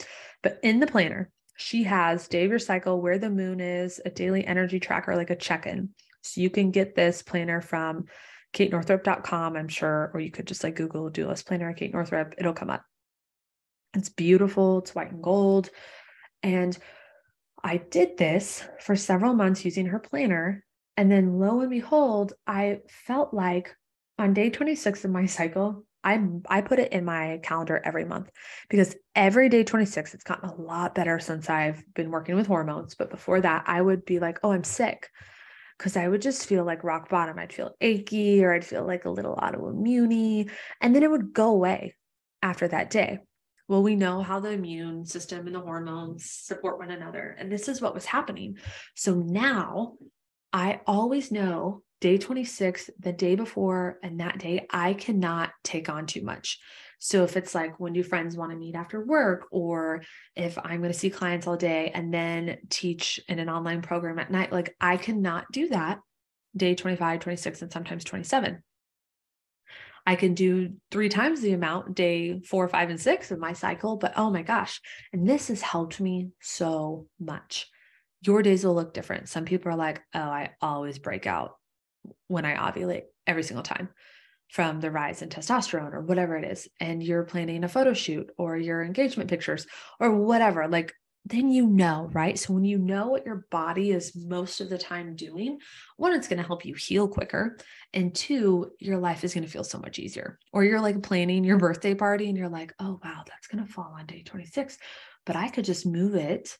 But 0.42 0.58
in 0.62 0.80
the 0.80 0.86
planner 0.86 1.30
she 1.56 1.82
has 1.84 2.26
day 2.26 2.44
of 2.44 2.50
your 2.50 2.58
cycle 2.58 3.00
where 3.00 3.18
the 3.18 3.28
moon 3.28 3.60
is 3.60 4.00
a 4.04 4.10
daily 4.10 4.46
energy 4.46 4.80
tracker 4.80 5.14
like 5.14 5.30
a 5.30 5.36
check-in. 5.36 5.90
So 6.22 6.40
you 6.40 6.48
can 6.48 6.70
get 6.70 6.94
this 6.94 7.22
planner 7.22 7.60
from 7.60 8.06
katenorthrup.com, 8.54 9.56
I'm 9.56 9.68
sure, 9.68 10.10
or 10.14 10.20
you 10.20 10.30
could 10.30 10.46
just 10.46 10.64
like 10.64 10.76
Google 10.76 11.10
Do 11.10 11.28
Less 11.28 11.42
Planner 11.42 11.72
Kate 11.72 11.92
Northrup, 11.92 12.34
it'll 12.38 12.52
come 12.52 12.70
up. 12.70 12.82
It's 13.94 14.08
beautiful, 14.08 14.78
it's 14.78 14.94
white 14.94 15.12
and 15.12 15.22
gold. 15.22 15.68
And 16.42 16.76
I 17.62 17.78
did 17.78 18.16
this 18.16 18.64
for 18.80 18.96
several 18.96 19.34
months 19.34 19.64
using 19.64 19.86
her 19.86 19.98
planner. 19.98 20.64
And 20.96 21.10
then 21.10 21.38
lo 21.38 21.60
and 21.60 21.70
behold, 21.70 22.32
I 22.46 22.80
felt 23.06 23.32
like 23.32 23.74
on 24.18 24.34
day 24.34 24.50
26 24.50 25.04
of 25.04 25.10
my 25.10 25.26
cycle, 25.26 25.84
I 26.02 26.20
I 26.48 26.62
put 26.62 26.78
it 26.78 26.92
in 26.92 27.04
my 27.04 27.40
calendar 27.42 27.80
every 27.84 28.04
month 28.04 28.30
because 28.70 28.96
every 29.14 29.50
day 29.50 29.64
26 29.64 30.14
it's 30.14 30.24
gotten 30.24 30.48
a 30.48 30.54
lot 30.54 30.94
better 30.94 31.18
since 31.18 31.50
I've 31.50 31.82
been 31.94 32.10
working 32.10 32.36
with 32.36 32.46
hormones 32.46 32.94
but 32.94 33.10
before 33.10 33.42
that 33.42 33.64
I 33.66 33.82
would 33.82 34.06
be 34.06 34.18
like 34.18 34.38
oh 34.42 34.52
I'm 34.52 34.64
sick 34.64 35.10
because 35.80 35.96
I 35.96 36.08
would 36.08 36.20
just 36.20 36.44
feel 36.44 36.64
like 36.64 36.84
rock 36.84 37.08
bottom. 37.08 37.38
I'd 37.38 37.54
feel 37.54 37.74
achy 37.80 38.44
or 38.44 38.52
I'd 38.52 38.66
feel 38.66 38.86
like 38.86 39.06
a 39.06 39.10
little 39.10 39.34
autoimmune. 39.34 40.50
And 40.78 40.94
then 40.94 41.02
it 41.02 41.10
would 41.10 41.32
go 41.32 41.48
away 41.48 41.96
after 42.42 42.68
that 42.68 42.90
day. 42.90 43.20
Well, 43.70 43.84
we 43.84 43.94
know 43.94 44.20
how 44.20 44.40
the 44.40 44.50
immune 44.50 45.06
system 45.06 45.46
and 45.46 45.54
the 45.54 45.60
hormones 45.60 46.28
support 46.28 46.80
one 46.80 46.90
another. 46.90 47.36
And 47.38 47.52
this 47.52 47.68
is 47.68 47.80
what 47.80 47.94
was 47.94 48.04
happening. 48.04 48.58
So 48.96 49.14
now 49.14 49.92
I 50.52 50.80
always 50.88 51.30
know 51.30 51.84
day 52.00 52.18
26, 52.18 52.90
the 52.98 53.12
day 53.12 53.36
before, 53.36 54.00
and 54.02 54.18
that 54.18 54.40
day, 54.40 54.66
I 54.72 54.94
cannot 54.94 55.50
take 55.62 55.88
on 55.88 56.06
too 56.06 56.24
much. 56.24 56.58
So 56.98 57.22
if 57.22 57.36
it's 57.36 57.54
like 57.54 57.78
when 57.78 57.92
do 57.92 58.02
friends 58.02 58.36
want 58.36 58.50
to 58.50 58.58
meet 58.58 58.74
after 58.74 59.06
work, 59.06 59.46
or 59.52 60.02
if 60.34 60.58
I'm 60.58 60.80
going 60.80 60.92
to 60.92 60.98
see 60.98 61.08
clients 61.08 61.46
all 61.46 61.56
day 61.56 61.92
and 61.94 62.12
then 62.12 62.58
teach 62.70 63.20
in 63.28 63.38
an 63.38 63.48
online 63.48 63.82
program 63.82 64.18
at 64.18 64.32
night, 64.32 64.50
like 64.50 64.74
I 64.80 64.96
cannot 64.96 65.44
do 65.52 65.68
that 65.68 66.00
day 66.56 66.74
25, 66.74 67.20
26, 67.20 67.62
and 67.62 67.70
sometimes 67.70 68.02
27. 68.02 68.64
I 70.10 70.16
can 70.16 70.34
do 70.34 70.72
three 70.90 71.08
times 71.08 71.40
the 71.40 71.52
amount 71.52 71.94
day 71.94 72.40
four, 72.40 72.66
five, 72.66 72.90
and 72.90 73.00
six 73.00 73.30
of 73.30 73.38
my 73.38 73.52
cycle, 73.52 73.96
but 73.96 74.14
oh 74.16 74.28
my 74.28 74.42
gosh. 74.42 74.80
And 75.12 75.24
this 75.24 75.46
has 75.46 75.62
helped 75.62 76.00
me 76.00 76.30
so 76.40 77.06
much. 77.20 77.68
Your 78.22 78.42
days 78.42 78.64
will 78.64 78.74
look 78.74 78.92
different. 78.92 79.28
Some 79.28 79.44
people 79.44 79.70
are 79.70 79.76
like, 79.76 80.02
oh, 80.12 80.18
I 80.18 80.50
always 80.60 80.98
break 80.98 81.28
out 81.28 81.52
when 82.26 82.44
I 82.44 82.56
ovulate 82.56 83.04
every 83.24 83.44
single 83.44 83.62
time 83.62 83.88
from 84.48 84.80
the 84.80 84.90
rise 84.90 85.22
in 85.22 85.28
testosterone 85.28 85.94
or 85.94 86.00
whatever 86.00 86.36
it 86.36 86.44
is, 86.44 86.66
and 86.80 87.00
you're 87.00 87.22
planning 87.22 87.62
a 87.62 87.68
photo 87.68 87.94
shoot 87.94 88.32
or 88.36 88.56
your 88.56 88.82
engagement 88.82 89.30
pictures 89.30 89.64
or 90.00 90.10
whatever, 90.10 90.66
like 90.66 90.92
then 91.24 91.50
you 91.50 91.66
know, 91.66 92.08
right? 92.12 92.38
So 92.38 92.54
when 92.54 92.64
you 92.64 92.78
know 92.78 93.08
what 93.08 93.26
your 93.26 93.46
body 93.50 93.92
is 93.92 94.16
most 94.16 94.60
of 94.60 94.70
the 94.70 94.78
time 94.78 95.16
doing, 95.16 95.58
one, 95.96 96.14
it's 96.14 96.28
going 96.28 96.40
to 96.40 96.46
help 96.46 96.64
you 96.64 96.74
heal 96.74 97.06
quicker. 97.08 97.58
And 97.92 98.14
two, 98.14 98.72
your 98.78 98.98
life 98.98 99.22
is 99.22 99.34
going 99.34 99.44
to 99.44 99.50
feel 99.50 99.64
so 99.64 99.78
much 99.78 99.98
easier. 99.98 100.38
Or 100.52 100.64
you're 100.64 100.80
like 100.80 101.02
planning 101.02 101.44
your 101.44 101.58
birthday 101.58 101.94
party 101.94 102.28
and 102.28 102.36
you're 102.36 102.48
like, 102.48 102.72
oh, 102.80 102.98
wow, 103.04 103.22
that's 103.26 103.48
going 103.48 103.64
to 103.64 103.72
fall 103.72 103.94
on 103.98 104.06
day 104.06 104.22
26, 104.22 104.78
but 105.26 105.36
I 105.36 105.48
could 105.48 105.64
just 105.64 105.86
move 105.86 106.14
it 106.14 106.56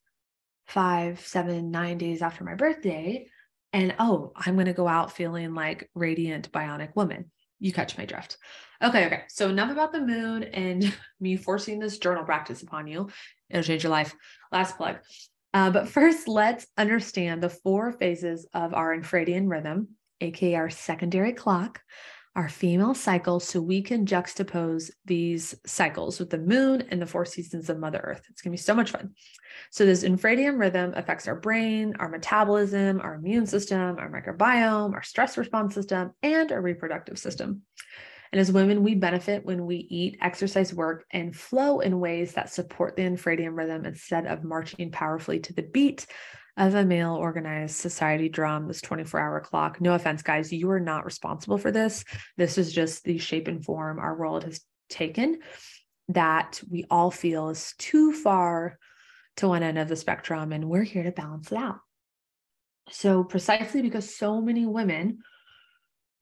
five, 0.66 1.20
seven, 1.20 1.70
nine 1.70 1.98
days 1.98 2.22
after 2.22 2.44
my 2.44 2.54
birthday. 2.54 3.26
And 3.72 3.94
oh, 3.98 4.32
I'm 4.36 4.54
going 4.54 4.66
to 4.66 4.72
go 4.72 4.86
out 4.86 5.12
feeling 5.12 5.54
like 5.54 5.88
radiant 5.94 6.52
bionic 6.52 6.94
woman 6.94 7.30
you 7.60 7.72
catch 7.72 7.96
my 7.96 8.06
drift. 8.06 8.38
Okay, 8.82 9.06
okay. 9.06 9.22
So 9.28 9.48
enough 9.48 9.70
about 9.70 9.92
the 9.92 10.00
moon 10.00 10.44
and 10.44 10.94
me 11.20 11.36
forcing 11.36 11.78
this 11.78 11.98
journal 11.98 12.24
practice 12.24 12.62
upon 12.62 12.86
you. 12.86 13.10
It'll 13.50 13.62
change 13.62 13.82
your 13.82 13.90
life. 13.90 14.14
Last 14.52 14.76
plug. 14.76 14.96
Uh, 15.52 15.70
but 15.70 15.88
first, 15.88 16.28
let's 16.28 16.66
understand 16.78 17.42
the 17.42 17.50
four 17.50 17.92
phases 17.92 18.46
of 18.54 18.72
our 18.72 18.96
infradian 18.96 19.50
rhythm 19.50 19.88
aka 20.20 20.54
our 20.54 20.70
secondary 20.70 21.32
clock, 21.32 21.80
our 22.36 22.48
female 22.48 22.94
cycle, 22.94 23.40
so 23.40 23.60
we 23.60 23.82
can 23.82 24.06
juxtapose 24.06 24.90
these 25.04 25.54
cycles 25.66 26.20
with 26.20 26.30
the 26.30 26.38
moon 26.38 26.84
and 26.90 27.02
the 27.02 27.06
four 27.06 27.24
seasons 27.24 27.68
of 27.68 27.78
Mother 27.78 28.00
Earth. 28.04 28.22
It's 28.30 28.40
going 28.40 28.52
to 28.52 28.60
be 28.60 28.62
so 28.62 28.74
much 28.74 28.90
fun. 28.90 29.14
So, 29.70 29.84
this 29.84 30.04
infradian 30.04 30.58
rhythm 30.58 30.92
affects 30.94 31.26
our 31.26 31.34
brain, 31.34 31.94
our 31.98 32.08
metabolism, 32.08 33.00
our 33.00 33.14
immune 33.14 33.46
system, 33.46 33.98
our 33.98 34.10
microbiome, 34.10 34.94
our 34.94 35.02
stress 35.02 35.36
response 35.36 35.74
system, 35.74 36.12
and 36.22 36.52
our 36.52 36.62
reproductive 36.62 37.18
system. 37.18 37.62
And 38.32 38.40
as 38.40 38.52
women, 38.52 38.84
we 38.84 38.94
benefit 38.94 39.44
when 39.44 39.66
we 39.66 39.76
eat, 39.76 40.18
exercise, 40.20 40.72
work, 40.72 41.04
and 41.10 41.34
flow 41.34 41.80
in 41.80 41.98
ways 41.98 42.34
that 42.34 42.50
support 42.50 42.94
the 42.94 43.02
infradian 43.02 43.56
rhythm 43.56 43.84
instead 43.84 44.26
of 44.26 44.44
marching 44.44 44.92
powerfully 44.92 45.40
to 45.40 45.52
the 45.52 45.62
beat 45.62 46.06
of 46.56 46.74
a 46.74 46.84
male 46.84 47.14
organized 47.14 47.76
society 47.76 48.28
drum, 48.28 48.68
this 48.68 48.80
24 48.82 49.18
hour 49.18 49.40
clock. 49.40 49.80
No 49.80 49.94
offense, 49.94 50.22
guys, 50.22 50.52
you 50.52 50.70
are 50.70 50.80
not 50.80 51.04
responsible 51.04 51.58
for 51.58 51.72
this. 51.72 52.04
This 52.36 52.58
is 52.58 52.72
just 52.72 53.02
the 53.02 53.18
shape 53.18 53.48
and 53.48 53.64
form 53.64 53.98
our 53.98 54.16
world 54.16 54.44
has 54.44 54.60
taken 54.88 55.40
that 56.08 56.60
we 56.68 56.84
all 56.90 57.10
feel 57.10 57.50
is 57.50 57.74
too 57.78 58.12
far 58.12 58.78
to 59.36 59.48
one 59.48 59.62
end 59.62 59.78
of 59.78 59.88
the 59.88 59.96
spectrum, 59.96 60.52
and 60.52 60.68
we're 60.68 60.82
here 60.82 61.04
to 61.04 61.12
balance 61.12 61.50
it 61.50 61.58
out. 61.58 61.78
So, 62.90 63.24
precisely 63.24 63.82
because 63.82 64.16
so 64.16 64.40
many 64.40 64.66
women 64.66 65.18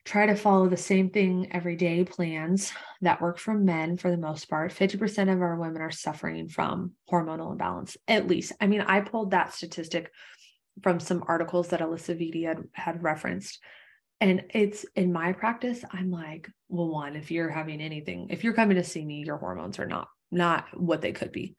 try 0.08 0.24
to 0.24 0.34
follow 0.34 0.70
the 0.70 0.76
same 0.76 1.10
thing 1.10 1.48
every 1.52 1.76
day 1.76 2.02
plans 2.02 2.72
that 3.02 3.20
work 3.20 3.38
for 3.38 3.52
men 3.52 3.98
for 3.98 4.10
the 4.10 4.16
most 4.16 4.48
part. 4.48 4.72
50% 4.72 5.30
of 5.30 5.42
our 5.42 5.56
women 5.56 5.82
are 5.82 5.90
suffering 5.90 6.48
from 6.48 6.92
hormonal 7.12 7.52
imbalance 7.52 7.98
at 8.08 8.26
least. 8.26 8.52
I 8.58 8.68
mean 8.68 8.80
i 8.80 9.00
pulled 9.00 9.32
that 9.32 9.52
statistic 9.52 10.10
from 10.82 10.98
some 10.98 11.24
articles 11.26 11.68
that 11.68 11.80
alisa 11.80 12.16
vitti 12.18 12.46
had, 12.46 12.64
had 12.72 13.02
referenced 13.02 13.60
and 14.20 14.44
it's 14.54 14.86
in 14.96 15.12
my 15.12 15.32
practice 15.32 15.84
i'm 15.92 16.10
like 16.10 16.48
well 16.68 16.88
one 16.88 17.14
if 17.14 17.30
you're 17.30 17.50
having 17.50 17.80
anything 17.80 18.28
if 18.30 18.44
you're 18.44 18.54
coming 18.54 18.76
to 18.76 18.84
see 18.84 19.04
me 19.04 19.24
your 19.26 19.36
hormones 19.36 19.78
are 19.78 19.86
not 19.86 20.08
not 20.30 20.64
what 20.74 21.02
they 21.02 21.12
could 21.12 21.32
be. 21.32 21.54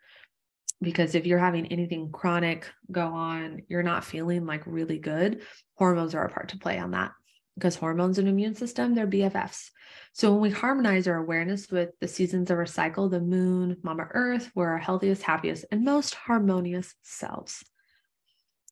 Because 0.81 1.13
if 1.13 1.25
you're 1.25 1.39
having 1.39 1.67
anything 1.67 2.09
chronic 2.11 2.65
go 2.91 3.05
on 3.05 3.61
you're 3.67 3.83
not 3.83 4.03
feeling 4.03 4.47
like 4.47 4.63
really 4.65 4.97
good 4.97 5.43
hormones 5.75 6.15
are 6.15 6.25
a 6.25 6.29
part 6.29 6.49
to 6.49 6.57
play 6.57 6.79
on 6.79 6.91
that 6.91 7.11
because 7.59 7.75
hormones 7.75 8.17
and 8.17 8.27
immune 8.27 8.55
system, 8.55 8.95
they're 8.95 9.05
BFFs. 9.05 9.69
So 10.13 10.31
when 10.31 10.41
we 10.41 10.49
harmonize 10.49 11.07
our 11.07 11.17
awareness 11.17 11.69
with 11.69 11.89
the 11.99 12.07
seasons 12.07 12.49
of 12.49 12.57
our 12.57 12.65
cycle, 12.65 13.09
the 13.09 13.19
moon, 13.19 13.75
Mama 13.83 14.07
Earth, 14.11 14.49
we're 14.55 14.69
our 14.69 14.77
healthiest, 14.77 15.21
happiest, 15.21 15.65
and 15.69 15.83
most 15.83 16.15
harmonious 16.15 16.95
selves. 17.01 17.63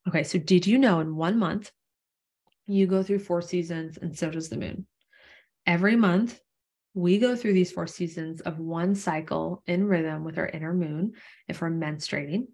Okay, 0.07 0.23
so 0.23 0.39
did 0.39 0.65
you 0.65 0.77
know 0.77 1.01
in 1.01 1.17
one 1.17 1.37
month, 1.37 1.69
you 2.65 2.87
go 2.87 3.03
through 3.03 3.19
four 3.19 3.41
seasons 3.41 3.97
and 3.97 4.17
so 4.17 4.31
does 4.31 4.47
the 4.47 4.57
moon? 4.57 4.87
Every 5.65 5.97
month, 5.97 6.39
we 6.93 7.19
go 7.19 7.35
through 7.35 7.53
these 7.53 7.71
four 7.71 7.87
seasons 7.87 8.39
of 8.41 8.57
one 8.57 8.95
cycle 8.95 9.63
in 9.67 9.85
rhythm 9.85 10.23
with 10.23 10.37
our 10.37 10.47
inner 10.47 10.73
moon 10.73 11.13
if 11.49 11.61
we're 11.61 11.69
menstruating, 11.69 12.47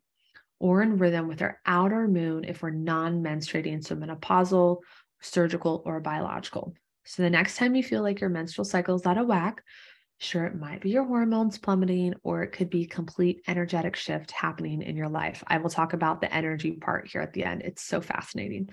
or 0.59 0.81
in 0.81 0.97
rhythm 0.97 1.27
with 1.27 1.43
our 1.43 1.59
outer 1.65 2.07
moon 2.07 2.43
if 2.43 2.63
we're 2.63 2.71
non 2.71 3.23
menstruating, 3.23 3.85
so 3.85 3.95
menopausal 3.95 4.79
surgical, 5.23 5.81
or 5.85 5.99
biological. 5.99 6.73
So 7.05 7.23
the 7.23 7.29
next 7.29 7.57
time 7.57 7.75
you 7.75 7.83
feel 7.83 8.01
like 8.01 8.21
your 8.21 8.29
menstrual 8.29 8.65
cycle 8.65 8.95
is 8.95 9.05
out 9.05 9.17
of 9.17 9.27
whack, 9.27 9.63
sure, 10.19 10.45
it 10.45 10.55
might 10.55 10.81
be 10.81 10.91
your 10.91 11.05
hormones 11.05 11.57
plummeting, 11.57 12.13
or 12.23 12.43
it 12.43 12.51
could 12.51 12.69
be 12.69 12.85
complete 12.85 13.41
energetic 13.47 13.95
shift 13.95 14.31
happening 14.31 14.81
in 14.81 14.95
your 14.95 15.09
life. 15.09 15.43
I 15.47 15.57
will 15.57 15.69
talk 15.69 15.93
about 15.93 16.21
the 16.21 16.33
energy 16.33 16.71
part 16.71 17.09
here 17.09 17.21
at 17.21 17.33
the 17.33 17.43
end. 17.43 17.61
It's 17.63 17.83
so 17.83 17.99
fascinating. 17.99 18.69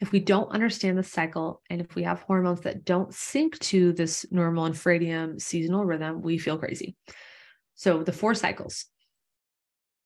If 0.00 0.12
we 0.12 0.20
don't 0.20 0.52
understand 0.52 0.98
the 0.98 1.02
cycle 1.02 1.62
and 1.70 1.80
if 1.80 1.94
we 1.94 2.02
have 2.02 2.20
hormones 2.20 2.60
that 2.62 2.84
don't 2.84 3.14
sync 3.14 3.58
to 3.60 3.92
this 3.92 4.26
normal 4.30 4.68
infradian 4.68 5.40
seasonal 5.40 5.84
rhythm, 5.84 6.20
we 6.20 6.38
feel 6.38 6.58
crazy. 6.58 6.96
So 7.74 8.02
the 8.02 8.12
four 8.12 8.34
cycles. 8.34 8.86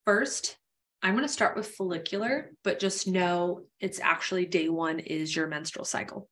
First, 0.06 0.56
I'm 1.02 1.14
going 1.14 1.26
to 1.26 1.32
start 1.32 1.56
with 1.56 1.68
follicular, 1.68 2.50
but 2.62 2.78
just 2.78 3.08
know 3.08 3.62
it's 3.80 4.00
actually 4.00 4.46
day 4.46 4.68
one 4.68 4.98
is 4.98 5.34
your 5.34 5.46
menstrual 5.46 5.86
cycle. 5.86 6.28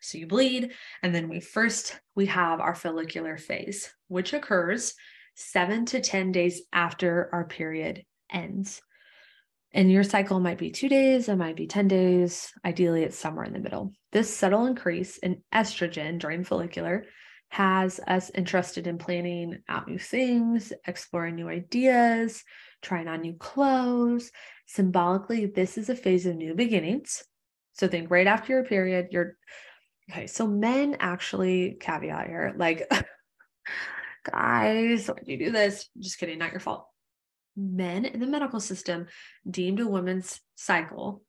So 0.00 0.16
you 0.16 0.26
bleed, 0.26 0.72
and 1.02 1.14
then 1.14 1.28
we 1.28 1.40
first 1.40 2.00
we 2.14 2.26
have 2.26 2.60
our 2.60 2.74
follicular 2.74 3.36
phase, 3.36 3.92
which 4.08 4.32
occurs 4.32 4.94
seven 5.34 5.84
to 5.86 6.00
10 6.00 6.32
days 6.32 6.62
after 6.72 7.28
our 7.32 7.44
period 7.44 8.04
ends. 8.32 8.80
And 9.72 9.92
your 9.92 10.02
cycle 10.02 10.40
might 10.40 10.58
be 10.58 10.70
two 10.70 10.88
days, 10.88 11.28
it 11.28 11.36
might 11.36 11.56
be 11.56 11.66
10 11.66 11.88
days. 11.88 12.50
Ideally, 12.64 13.02
it's 13.02 13.18
somewhere 13.18 13.44
in 13.44 13.52
the 13.52 13.60
middle. 13.60 13.92
This 14.12 14.34
subtle 14.34 14.66
increase 14.66 15.18
in 15.18 15.42
estrogen 15.54 16.18
during 16.18 16.44
follicular 16.44 17.04
has 17.50 18.00
us 18.06 18.30
interested 18.34 18.86
in 18.86 18.96
planning 18.96 19.58
out 19.68 19.86
new 19.86 19.98
things, 19.98 20.72
exploring 20.86 21.34
new 21.34 21.48
ideas, 21.48 22.42
trying 22.82 23.08
on 23.08 23.20
new 23.20 23.34
clothes. 23.34 24.30
Symbolically, 24.66 25.46
this 25.46 25.78
is 25.78 25.88
a 25.88 25.96
phase 25.96 26.26
of 26.26 26.36
new 26.36 26.54
beginnings. 26.54 27.24
So 27.74 27.88
think 27.88 28.10
right 28.10 28.26
after 28.26 28.52
your 28.52 28.64
period, 28.64 29.08
you're 29.10 29.36
okay. 30.10 30.26
So 30.26 30.46
men 30.46 30.96
actually 31.00 31.76
caveat 31.80 32.26
here, 32.26 32.54
like 32.56 32.90
guys, 34.30 35.08
when 35.08 35.24
you 35.24 35.38
do 35.38 35.50
this, 35.50 35.88
just 35.98 36.18
kidding, 36.18 36.38
not 36.38 36.52
your 36.52 36.60
fault. 36.60 36.86
Men 37.56 38.04
in 38.04 38.20
the 38.20 38.26
medical 38.26 38.60
system 38.60 39.06
deemed 39.48 39.80
a 39.80 39.86
woman's 39.86 40.40
cycle, 40.56 41.22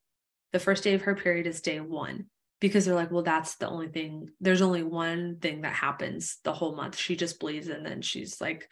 the 0.51 0.59
first 0.59 0.83
day 0.83 0.93
of 0.93 1.03
her 1.03 1.15
period 1.15 1.47
is 1.47 1.61
day 1.61 1.79
one 1.79 2.25
because 2.59 2.85
they're 2.85 2.95
like, 2.95 3.11
well, 3.11 3.23
that's 3.23 3.55
the 3.55 3.67
only 3.67 3.87
thing. 3.87 4.29
There's 4.39 4.61
only 4.61 4.83
one 4.83 5.37
thing 5.41 5.61
that 5.61 5.73
happens 5.73 6.37
the 6.43 6.53
whole 6.53 6.75
month. 6.75 6.95
She 6.95 7.15
just 7.15 7.39
bleeds 7.39 7.67
and 7.67 7.85
then 7.85 8.01
she's 8.01 8.39
like, 8.39 8.69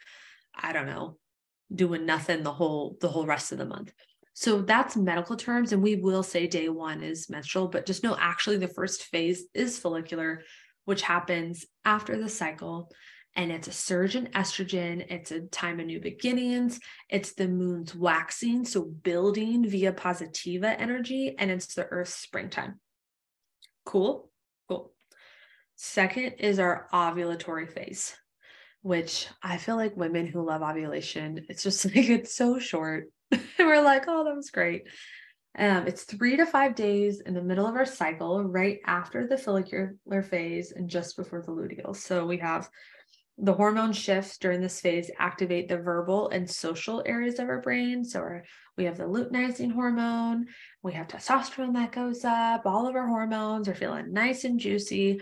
I 0.54 0.72
don't 0.72 0.86
know, 0.86 1.16
doing 1.74 2.06
nothing 2.06 2.42
the 2.42 2.52
whole 2.52 2.96
the 3.00 3.08
whole 3.08 3.26
rest 3.26 3.52
of 3.52 3.58
the 3.58 3.64
month. 3.64 3.92
So 4.34 4.62
that's 4.62 4.96
medical 4.96 5.36
terms 5.36 5.72
and 5.72 5.82
we 5.82 5.96
will 5.96 6.22
say 6.22 6.46
day 6.46 6.68
1 6.68 7.02
is 7.02 7.28
menstrual, 7.28 7.68
but 7.68 7.86
just 7.86 8.02
know 8.02 8.16
actually 8.18 8.56
the 8.56 8.68
first 8.68 9.04
phase 9.04 9.44
is 9.54 9.78
follicular 9.78 10.42
which 10.84 11.02
happens 11.02 11.66
after 11.84 12.18
the 12.18 12.28
cycle 12.28 12.90
and 13.36 13.52
it's 13.52 13.68
a 13.68 13.72
surge 13.72 14.16
in 14.16 14.26
estrogen. 14.28 15.06
It's 15.08 15.30
a 15.30 15.42
time 15.42 15.78
of 15.78 15.86
new 15.86 16.00
beginnings. 16.00 16.80
It's 17.08 17.34
the 17.34 17.46
moon's 17.48 17.94
waxing, 17.94 18.64
so 18.64 18.82
building 18.82 19.68
via 19.68 19.92
positiva 19.92 20.74
energy, 20.78 21.36
and 21.38 21.50
it's 21.50 21.74
the 21.74 21.86
earth's 21.86 22.14
springtime. 22.14 22.80
Cool. 23.84 24.30
Cool. 24.68 24.92
Second 25.76 26.34
is 26.38 26.58
our 26.58 26.88
ovulatory 26.92 27.72
phase 27.72 28.14
which 28.82 29.28
I 29.42 29.56
feel 29.56 29.76
like 29.76 29.96
women 29.96 30.26
who 30.26 30.46
love 30.46 30.62
ovulation, 30.62 31.46
it's 31.48 31.62
just 31.62 31.84
like 31.94 31.96
it's 31.96 32.34
so 32.34 32.58
short. 32.58 33.08
we're 33.58 33.82
like, 33.82 34.04
oh, 34.08 34.24
that 34.24 34.34
was 34.34 34.50
great. 34.50 34.84
Um, 35.58 35.86
it's 35.86 36.04
three 36.04 36.36
to 36.36 36.46
five 36.46 36.74
days 36.74 37.20
in 37.20 37.34
the 37.34 37.42
middle 37.42 37.66
of 37.66 37.74
our 37.74 37.86
cycle, 37.86 38.44
right 38.44 38.78
after 38.86 39.26
the 39.26 39.36
follicular 39.36 40.22
phase 40.22 40.72
and 40.72 40.88
just 40.88 41.16
before 41.16 41.42
the 41.42 41.52
luteal. 41.52 41.96
So 41.96 42.24
we 42.24 42.38
have 42.38 42.68
the 43.42 43.54
hormone 43.54 43.92
shifts 43.92 44.36
during 44.38 44.60
this 44.60 44.80
phase 44.80 45.10
activate 45.18 45.68
the 45.68 45.78
verbal 45.78 46.28
and 46.28 46.48
social 46.48 47.02
areas 47.06 47.38
of 47.38 47.48
our 47.48 47.60
brain. 47.60 48.04
So 48.04 48.20
our, 48.20 48.44
we 48.76 48.84
have 48.84 48.98
the 48.98 49.04
luteinizing 49.04 49.72
hormone, 49.72 50.46
we 50.82 50.92
have 50.92 51.08
testosterone 51.08 51.74
that 51.74 51.92
goes 51.92 52.24
up, 52.24 52.62
all 52.66 52.86
of 52.86 52.94
our 52.94 53.06
hormones 53.06 53.68
are 53.68 53.74
feeling 53.74 54.12
nice 54.12 54.44
and 54.44 54.60
juicy. 54.60 55.20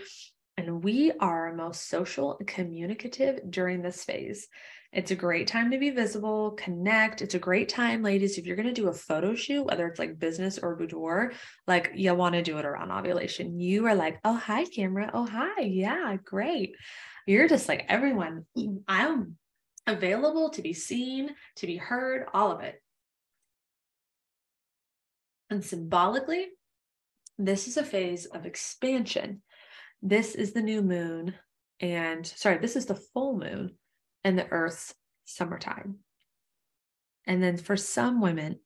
And 0.59 0.83
we 0.83 1.13
are 1.21 1.53
most 1.53 1.87
social 1.87 2.37
and 2.37 2.45
communicative 2.45 3.39
during 3.49 3.81
this 3.81 4.03
phase. 4.03 4.49
It's 4.91 5.11
a 5.11 5.15
great 5.15 5.47
time 5.47 5.71
to 5.71 5.77
be 5.77 5.89
visible, 5.89 6.51
connect. 6.51 7.21
It's 7.21 7.33
a 7.33 7.39
great 7.39 7.69
time, 7.69 8.03
ladies, 8.03 8.37
if 8.37 8.45
you're 8.45 8.57
going 8.57 8.67
to 8.67 8.73
do 8.73 8.89
a 8.89 8.93
photo 8.93 9.35
shoot, 9.35 9.63
whether 9.63 9.87
it's 9.87 9.99
like 9.99 10.19
business 10.19 10.59
or 10.59 10.75
boudoir, 10.75 11.31
like 11.65 11.93
you 11.95 12.13
want 12.13 12.35
to 12.35 12.41
do 12.41 12.57
it 12.57 12.65
around 12.65 12.91
ovulation. 12.91 13.57
You 13.57 13.85
are 13.85 13.95
like, 13.95 14.19
oh, 14.25 14.33
hi, 14.33 14.65
camera. 14.65 15.09
Oh, 15.13 15.25
hi. 15.25 15.61
Yeah, 15.61 16.17
great. 16.25 16.75
You're 17.25 17.47
just 17.47 17.69
like, 17.69 17.85
everyone, 17.87 18.45
I'm 18.89 19.37
available 19.87 20.49
to 20.49 20.61
be 20.61 20.73
seen, 20.73 21.29
to 21.55 21.67
be 21.67 21.77
heard, 21.77 22.25
all 22.33 22.51
of 22.51 22.59
it. 22.59 22.83
And 25.49 25.63
symbolically, 25.63 26.47
this 27.37 27.69
is 27.69 27.77
a 27.77 27.83
phase 27.85 28.25
of 28.25 28.45
expansion 28.45 29.41
this 30.01 30.35
is 30.35 30.53
the 30.53 30.61
new 30.61 30.81
moon 30.81 31.33
and 31.79 32.25
sorry 32.25 32.57
this 32.57 32.75
is 32.75 32.85
the 32.85 32.95
full 32.95 33.37
moon 33.37 33.75
and 34.23 34.37
the 34.37 34.47
earth's 34.49 34.93
summertime. 35.25 35.99
And 37.25 37.43
then 37.43 37.57
for 37.57 37.77
some 37.77 38.21
women 38.21 38.59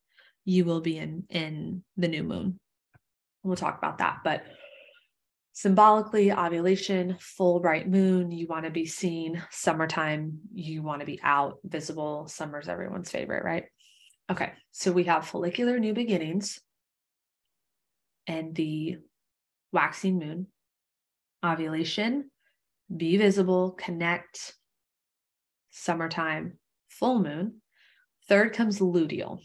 you 0.46 0.66
will 0.66 0.82
be 0.82 0.98
in 0.98 1.24
in 1.30 1.84
the 1.98 2.08
new 2.08 2.24
moon. 2.24 2.60
We'll 3.44 3.56
talk 3.56 3.78
about 3.78 3.98
that 4.00 4.20
but 4.24 4.44
symbolically 5.54 6.32
ovulation 6.32 7.18
full 7.20 7.60
bright 7.60 7.88
moon 7.88 8.32
you 8.32 8.48
want 8.48 8.66
to 8.66 8.72
be 8.72 8.86
seen. 8.86 9.42
Summertime 9.52 10.40
you 10.54 10.82
want 10.82 11.02
to 11.02 11.06
be 11.06 11.20
out 11.24 11.60
visible. 11.64 12.28
Summer's 12.28 12.68
everyone's 12.68 13.12
favorite 13.12 13.44
right? 13.44 13.66
Okay 14.32 14.54
so 14.72 14.92
we 14.92 15.06
have 15.06 15.28
follicular 15.28 15.80
new 15.80 15.94
beginnings 15.94 16.60
and 18.28 18.56
the 18.56 18.98
waxing 19.72 20.20
moon, 20.20 20.48
ovulation, 21.44 22.30
be 22.96 23.18
visible, 23.18 23.72
connect, 23.72 24.54
summertime, 25.72 26.60
full 26.90 27.20
moon. 27.20 27.62
Third 28.30 28.54
comes 28.54 28.80
luteal. 28.80 29.40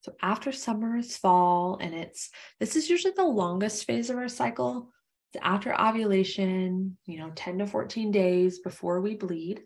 So 0.00 0.12
after 0.20 0.52
summer 0.52 0.96
is 0.96 1.16
fall, 1.16 1.78
and 1.80 1.94
it's 1.94 2.30
this 2.60 2.76
is 2.76 2.90
usually 2.90 3.14
the 3.16 3.24
longest 3.24 3.86
phase 3.86 4.10
of 4.10 4.16
our 4.16 4.28
cycle. 4.28 4.90
It's 5.32 5.42
after 5.42 5.78
ovulation, 5.80 6.96
you 7.06 7.18
know, 7.18 7.32
10 7.34 7.58
to 7.58 7.66
14 7.66 8.10
days 8.10 8.58
before 8.60 9.00
we 9.00 9.14
bleed. 9.14 9.62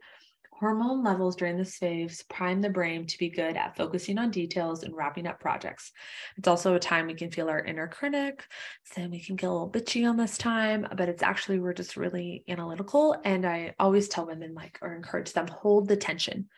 Hormone 0.58 1.04
levels 1.04 1.36
during 1.36 1.56
this 1.56 1.76
phase 1.76 2.24
prime 2.28 2.60
the 2.60 2.68
brain 2.68 3.06
to 3.06 3.18
be 3.18 3.28
good 3.28 3.56
at 3.56 3.76
focusing 3.76 4.18
on 4.18 4.32
details 4.32 4.82
and 4.82 4.94
wrapping 4.94 5.26
up 5.26 5.38
projects. 5.38 5.92
It's 6.36 6.48
also 6.48 6.74
a 6.74 6.80
time 6.80 7.06
we 7.06 7.14
can 7.14 7.30
feel 7.30 7.48
our 7.48 7.64
inner 7.64 7.86
critic. 7.86 8.44
So 8.82 9.06
we 9.06 9.20
can 9.20 9.36
get 9.36 9.46
a 9.46 9.52
little 9.52 9.70
bitchy 9.70 10.08
on 10.08 10.16
this 10.16 10.36
time, 10.36 10.88
but 10.96 11.08
it's 11.08 11.22
actually, 11.22 11.60
we're 11.60 11.74
just 11.74 11.96
really 11.96 12.42
analytical. 12.48 13.16
And 13.24 13.46
I 13.46 13.74
always 13.78 14.08
tell 14.08 14.26
women, 14.26 14.54
like, 14.54 14.80
or 14.82 14.94
encourage 14.94 15.32
them, 15.32 15.46
hold 15.46 15.86
the 15.86 15.96
tension. 15.96 16.48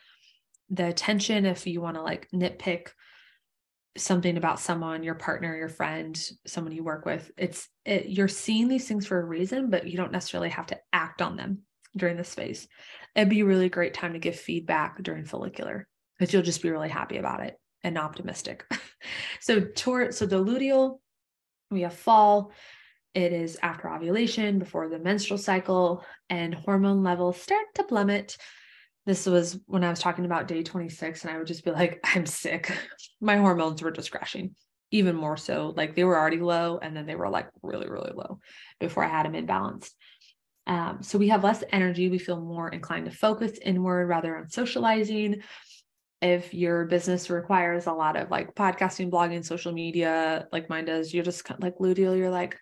The 0.70 0.94
tension, 0.94 1.44
if 1.44 1.66
you 1.66 1.82
want 1.82 1.96
to 1.96 2.02
like 2.02 2.28
nitpick 2.32 2.88
something 3.98 4.38
about 4.38 4.60
someone, 4.60 5.02
your 5.02 5.16
partner, 5.16 5.54
your 5.54 5.68
friend, 5.68 6.18
someone 6.46 6.72
you 6.72 6.84
work 6.84 7.04
with, 7.04 7.30
it's, 7.36 7.68
it, 7.84 8.06
you're 8.06 8.28
seeing 8.28 8.68
these 8.68 8.88
things 8.88 9.06
for 9.06 9.20
a 9.20 9.24
reason, 9.24 9.68
but 9.68 9.86
you 9.86 9.98
don't 9.98 10.12
necessarily 10.12 10.48
have 10.48 10.66
to 10.68 10.78
act 10.90 11.20
on 11.20 11.36
them 11.36 11.64
during 11.96 12.16
this 12.16 12.34
phase 12.34 12.68
it'd 13.14 13.28
be 13.28 13.40
a 13.40 13.46
really 13.46 13.68
great 13.68 13.94
time 13.94 14.12
to 14.12 14.18
give 14.18 14.36
feedback 14.36 15.02
during 15.02 15.24
follicular 15.24 15.86
because 16.18 16.32
you'll 16.32 16.42
just 16.42 16.62
be 16.62 16.70
really 16.70 16.88
happy 16.88 17.16
about 17.16 17.40
it 17.40 17.58
and 17.82 17.98
optimistic. 17.98 18.64
so 19.40 19.60
toward 19.60 20.14
so 20.14 20.26
the 20.26 20.42
luteal, 20.42 20.98
we 21.70 21.82
have 21.82 21.94
fall. 21.94 22.52
It 23.14 23.32
is 23.32 23.58
after 23.60 23.90
ovulation, 23.90 24.58
before 24.58 24.88
the 24.88 24.98
menstrual 24.98 25.38
cycle, 25.38 26.04
and 26.28 26.54
hormone 26.54 27.02
levels 27.02 27.40
start 27.40 27.66
to 27.74 27.82
plummet. 27.82 28.36
This 29.06 29.26
was 29.26 29.58
when 29.66 29.82
I 29.82 29.90
was 29.90 29.98
talking 29.98 30.26
about 30.26 30.46
day 30.46 30.62
26, 30.62 31.24
and 31.24 31.32
I 31.32 31.38
would 31.38 31.46
just 31.46 31.64
be 31.64 31.72
like, 31.72 32.00
I'm 32.14 32.26
sick. 32.26 32.72
My 33.20 33.36
hormones 33.36 33.82
were 33.82 33.90
just 33.90 34.12
crashing, 34.12 34.54
even 34.92 35.16
more 35.16 35.36
so. 35.36 35.72
Like 35.76 35.96
they 35.96 36.04
were 36.04 36.18
already 36.18 36.38
low, 36.38 36.78
and 36.80 36.96
then 36.96 37.06
they 37.06 37.16
were 37.16 37.28
like 37.28 37.48
really, 37.62 37.88
really 37.88 38.12
low 38.14 38.38
before 38.78 39.04
I 39.04 39.08
had 39.08 39.26
them 39.26 39.32
imbalanced. 39.32 39.90
Um, 40.70 41.02
so 41.02 41.18
we 41.18 41.28
have 41.28 41.42
less 41.42 41.64
energy. 41.72 42.08
We 42.08 42.18
feel 42.18 42.40
more 42.40 42.68
inclined 42.68 43.06
to 43.06 43.10
focus 43.10 43.58
inward 43.60 44.06
rather 44.06 44.38
than 44.38 44.48
socializing. 44.48 45.42
If 46.22 46.54
your 46.54 46.84
business 46.84 47.28
requires 47.28 47.86
a 47.86 47.92
lot 47.92 48.16
of 48.16 48.30
like 48.30 48.54
podcasting, 48.54 49.10
blogging, 49.10 49.44
social 49.44 49.72
media, 49.72 50.46
like 50.52 50.70
mine 50.70 50.84
does, 50.84 51.12
you're 51.12 51.24
just 51.24 51.50
like 51.58 51.78
luteal, 51.78 52.16
you're 52.16 52.30
like, 52.30 52.56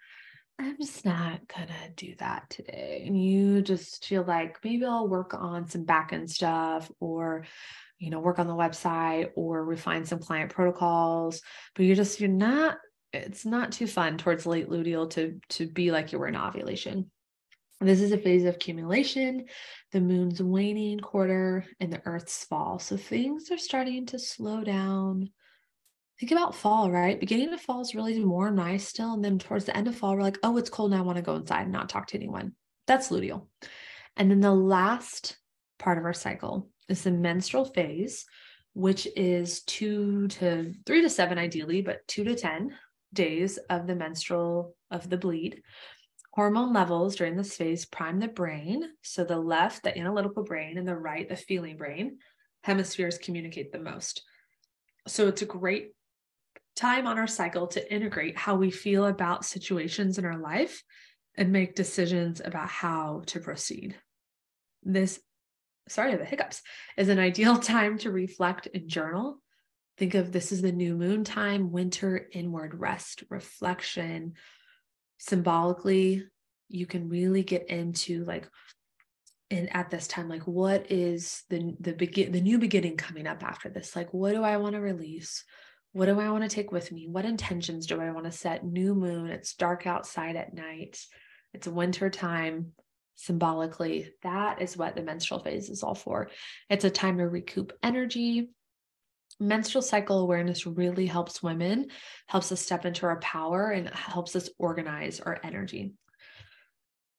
I'm 0.59 0.79
just 0.79 1.05
not 1.05 1.47
gonna 1.49 1.91
do 1.97 2.15
that 2.19 2.49
today. 2.49 3.05
And 3.07 3.23
you 3.23 3.61
just 3.61 4.07
feel 4.07 4.25
like 4.25 4.57
maybe 4.65 4.87
I'll 4.87 5.07
work 5.07 5.35
on 5.35 5.69
some 5.69 5.85
back 5.85 6.15
end 6.15 6.31
stuff 6.31 6.91
or 7.01 7.45
you 7.99 8.09
know, 8.11 8.21
work 8.21 8.39
on 8.39 8.47
the 8.47 8.55
website 8.55 9.31
or 9.35 9.63
refine 9.65 10.07
some 10.07 10.21
client 10.21 10.51
protocols, 10.55 11.43
but 11.75 11.85
you're 11.85 11.97
just 11.97 12.21
you're 12.21 12.31
not 12.31 12.79
it's 13.13 13.45
not 13.45 13.73
too 13.73 13.87
fun 13.87 14.17
towards 14.17 14.47
late 14.47 14.71
luteal 14.71 15.11
to 15.11 15.39
to 15.51 15.67
be 15.67 15.91
like 15.91 16.13
you 16.13 16.19
were 16.19 16.29
in 16.29 16.37
ovulation. 16.37 17.11
This 17.81 18.01
is 18.01 18.11
a 18.11 18.19
phase 18.19 18.45
of 18.45 18.57
accumulation, 18.57 19.47
the 19.93 20.01
moon's 20.01 20.43
waning 20.43 20.99
quarter, 20.99 21.65
and 21.79 21.93
the 21.93 22.03
earth's 22.05 22.45
fall. 22.45 22.81
So 22.81 22.97
things 22.97 23.53
are 23.53 23.59
starting 23.59 24.07
to 24.07 24.19
slow 24.19 24.65
down. 24.65 25.31
Think 26.19 26.33
about 26.33 26.57
fall, 26.57 26.91
right? 26.91 27.21
Beginning 27.21 27.55
of 27.55 27.61
fall 27.61 27.81
is 27.81 27.95
really 27.95 28.19
more 28.19 28.51
nice 28.51 28.89
still. 28.89 29.13
And 29.13 29.25
then 29.25 29.39
towards 29.39 29.65
the 29.65 29.77
end 29.77 29.87
of 29.87 29.95
fall, 29.95 30.17
we're 30.17 30.23
like, 30.23 30.39
oh, 30.43 30.57
it's 30.57 30.71
cold 30.71 30.91
now. 30.91 30.99
I 30.99 31.03
want 31.03 31.17
to 31.17 31.23
go 31.23 31.37
inside 31.37 31.63
and 31.63 31.73
not 31.73 31.89
talk 31.89 32.09
to 32.09 32.17
anyone. 32.17 32.53
That's 32.89 33.11
luteal. 33.11 33.47
And 34.17 34.29
then 34.29 34.41
the 34.41 34.53
last 34.53 35.37
part 35.79 35.99
of 35.99 36.05
our 36.05 36.13
cycle 36.13 36.71
is 36.89 37.05
the 37.05 37.13
menstrual 37.13 37.67
phase, 37.67 38.27
which 38.73 39.07
is 39.15 39.63
two 39.63 40.27
to 40.29 40.75
three 40.85 41.03
to 41.03 41.09
seven, 41.09 41.39
ideally, 41.39 41.83
but 41.83 42.07
two 42.09 42.25
to 42.25 42.35
10 42.35 42.75
days 43.13 43.59
of 43.71 43.87
the 43.87 43.95
menstrual 43.95 44.75
of 44.91 45.09
the 45.09 45.17
bleed. 45.17 45.63
Hormone 46.39 46.73
levels 46.73 47.17
during 47.17 47.37
this 47.37 47.57
phase 47.57 47.85
prime 47.85 48.21
the 48.21 48.29
brain. 48.29 48.91
So 49.03 49.25
the 49.25 49.37
left, 49.37 49.83
the 49.83 49.99
analytical 49.99 50.45
brain, 50.45 50.79
and 50.79 50.87
the 50.87 50.95
right, 50.95 51.29
the 51.29 51.35
feeling 51.35 51.77
brain 51.77 52.19
hemispheres 52.63 53.19
communicate 53.19 53.73
the 53.73 53.81
most. 53.81 54.23
So 55.09 55.27
it's 55.27 55.43
a 55.43 55.47
great 55.47 55.95
time 56.77 57.09
on 57.09 57.19
our 57.19 57.27
cycle 57.27 57.67
to 57.67 57.93
integrate 57.93 58.39
how 58.39 58.55
we 58.55 58.71
feel 58.71 59.07
about 59.07 59.45
situations 59.45 60.17
in 60.17 60.25
our 60.25 60.39
life 60.39 60.85
and 61.35 61.51
make 61.51 61.75
decisions 61.75 62.41
about 62.45 62.69
how 62.69 63.25
to 63.27 63.41
proceed. 63.41 63.97
This, 64.85 65.19
sorry, 65.89 66.15
the 66.15 66.25
hiccups, 66.25 66.63
is 66.97 67.09
an 67.09 67.19
ideal 67.19 67.57
time 67.59 67.99
to 67.99 68.13
reflect 68.13 68.69
and 68.73 68.87
journal. 68.87 69.43
Think 69.97 70.15
of 70.15 70.31
this 70.31 70.53
as 70.53 70.63
the 70.63 70.71
new 70.71 70.95
moon 70.95 71.25
time, 71.25 71.73
winter, 71.73 72.29
inward 72.31 72.79
rest, 72.79 73.25
reflection, 73.29 74.35
symbolically 75.19 76.25
you 76.69 76.87
can 76.87 77.09
really 77.09 77.43
get 77.43 77.69
into 77.69 78.25
like 78.25 78.49
and 79.51 79.75
at 79.75 79.91
this 79.91 80.07
time 80.07 80.29
like 80.29 80.47
what 80.47 80.91
is 80.91 81.43
the 81.49 81.75
the 81.81 81.93
begin 81.93 82.33
the 82.33 82.41
new 82.41 82.59
beginning 82.59 82.97
coming 82.97 83.27
up 83.27 83.43
after 83.43 83.69
this? 83.69 83.97
Like 83.97 84.13
what 84.13 84.33
do 84.33 84.43
i 84.43 84.57
want 84.59 84.75
to 84.75 84.81
release? 84.81 85.45
What 85.93 86.07
do 86.07 86.21
i 86.21 86.31
want 86.31 86.45
to 86.45 86.55
take 86.55 86.71
with 86.71 86.93
me? 86.93 87.09
What 87.09 87.25
intentions 87.25 87.87
do 87.87 88.01
i 88.01 88.11
want 88.11 88.27
to 88.27 88.33
set? 88.33 88.65
New 88.65 88.95
moon 88.95 89.29
it's 89.29 89.55
dark 89.55 89.87
outside 89.87 90.37
at 90.37 90.55
night 90.55 90.99
it's 91.55 91.67
winter 91.67 92.11
time 92.11 92.73
symbolically 93.15 94.13
that 94.23 94.61
is 94.63 94.77
what 94.77 94.95
the 94.95 95.03
menstrual 95.03 95.41
phase 95.41 95.71
is 95.71 95.83
all 95.83 95.95
for. 95.95 96.29
It's 96.69 96.85
a 96.85 96.91
time 96.91 97.19
to 97.19 97.25
recoup 97.25 97.73
energy 97.83 98.51
menstrual 99.41 99.83
cycle 99.83 100.21
awareness 100.21 100.67
really 100.67 101.07
helps 101.07 101.43
women, 101.43 101.89
helps 102.27 102.51
us 102.53 102.61
step 102.61 102.85
into 102.85 103.07
our 103.07 103.21
power 103.21 103.71
and 103.71 103.89
helps 103.91 104.35
us 104.37 104.51
organize 104.59 105.21
our 105.21 105.39
energy. 105.43 105.93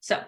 So, 0.01 0.21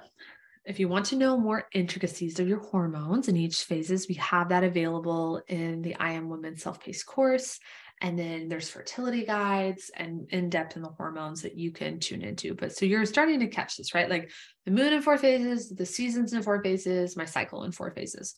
if 0.64 0.80
you 0.80 0.88
want 0.88 1.08
to 1.08 1.16
know 1.16 1.38
more 1.38 1.68
intricacies 1.74 2.40
of 2.40 2.48
your 2.48 2.60
hormones 2.60 3.28
in 3.28 3.36
each 3.36 3.64
phases, 3.64 4.08
we 4.08 4.16
have 4.16 4.50
that 4.50 4.64
available 4.64 5.42
in 5.48 5.82
the 5.82 5.96
I 5.96 6.12
Am 6.12 6.30
Woman 6.30 6.56
self-paced 6.56 7.06
course. 7.06 7.60
And 8.00 8.18
then 8.18 8.48
there's 8.48 8.70
fertility 8.70 9.26
guides 9.26 9.92
and 9.96 10.28
in 10.32 10.50
depth 10.50 10.76
in 10.76 10.82
the 10.82 10.90
hormones 10.90 11.44
that 11.44 11.58
you 11.58 11.72
can 11.72 12.00
tune 12.00 12.22
into. 12.22 12.56
But 12.56 12.76
so 12.76 12.86
you're 12.86 13.06
starting 13.06 13.40
to 13.40 13.48
catch 13.48 13.78
this, 13.78 13.94
right? 13.94 14.10
Like 14.10 14.32
the 14.66 14.72
moon 14.72 14.94
in 14.94 15.02
four 15.02 15.18
phases, 15.18 15.70
the 15.70 15.86
seasons 15.86 16.34
in 16.34 16.42
four 16.42 16.62
phases, 16.64 17.16
my 17.16 17.26
cycle 17.26 17.64
in 17.64 17.72
four 17.72 17.92
phases. 17.92 18.36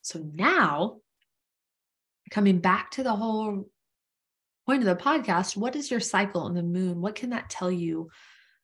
So 0.00 0.22
now 0.34 0.98
coming 2.30 2.58
back 2.58 2.90
to 2.92 3.02
the 3.02 3.14
whole 3.14 3.68
point 4.66 4.82
of 4.82 4.86
the 4.86 5.02
podcast, 5.02 5.56
what 5.56 5.76
is 5.76 5.90
your 5.90 6.00
cycle 6.00 6.46
in 6.46 6.54
the 6.54 6.62
moon? 6.62 7.00
What 7.00 7.14
can 7.14 7.30
that 7.30 7.50
tell 7.50 7.70
you 7.70 8.10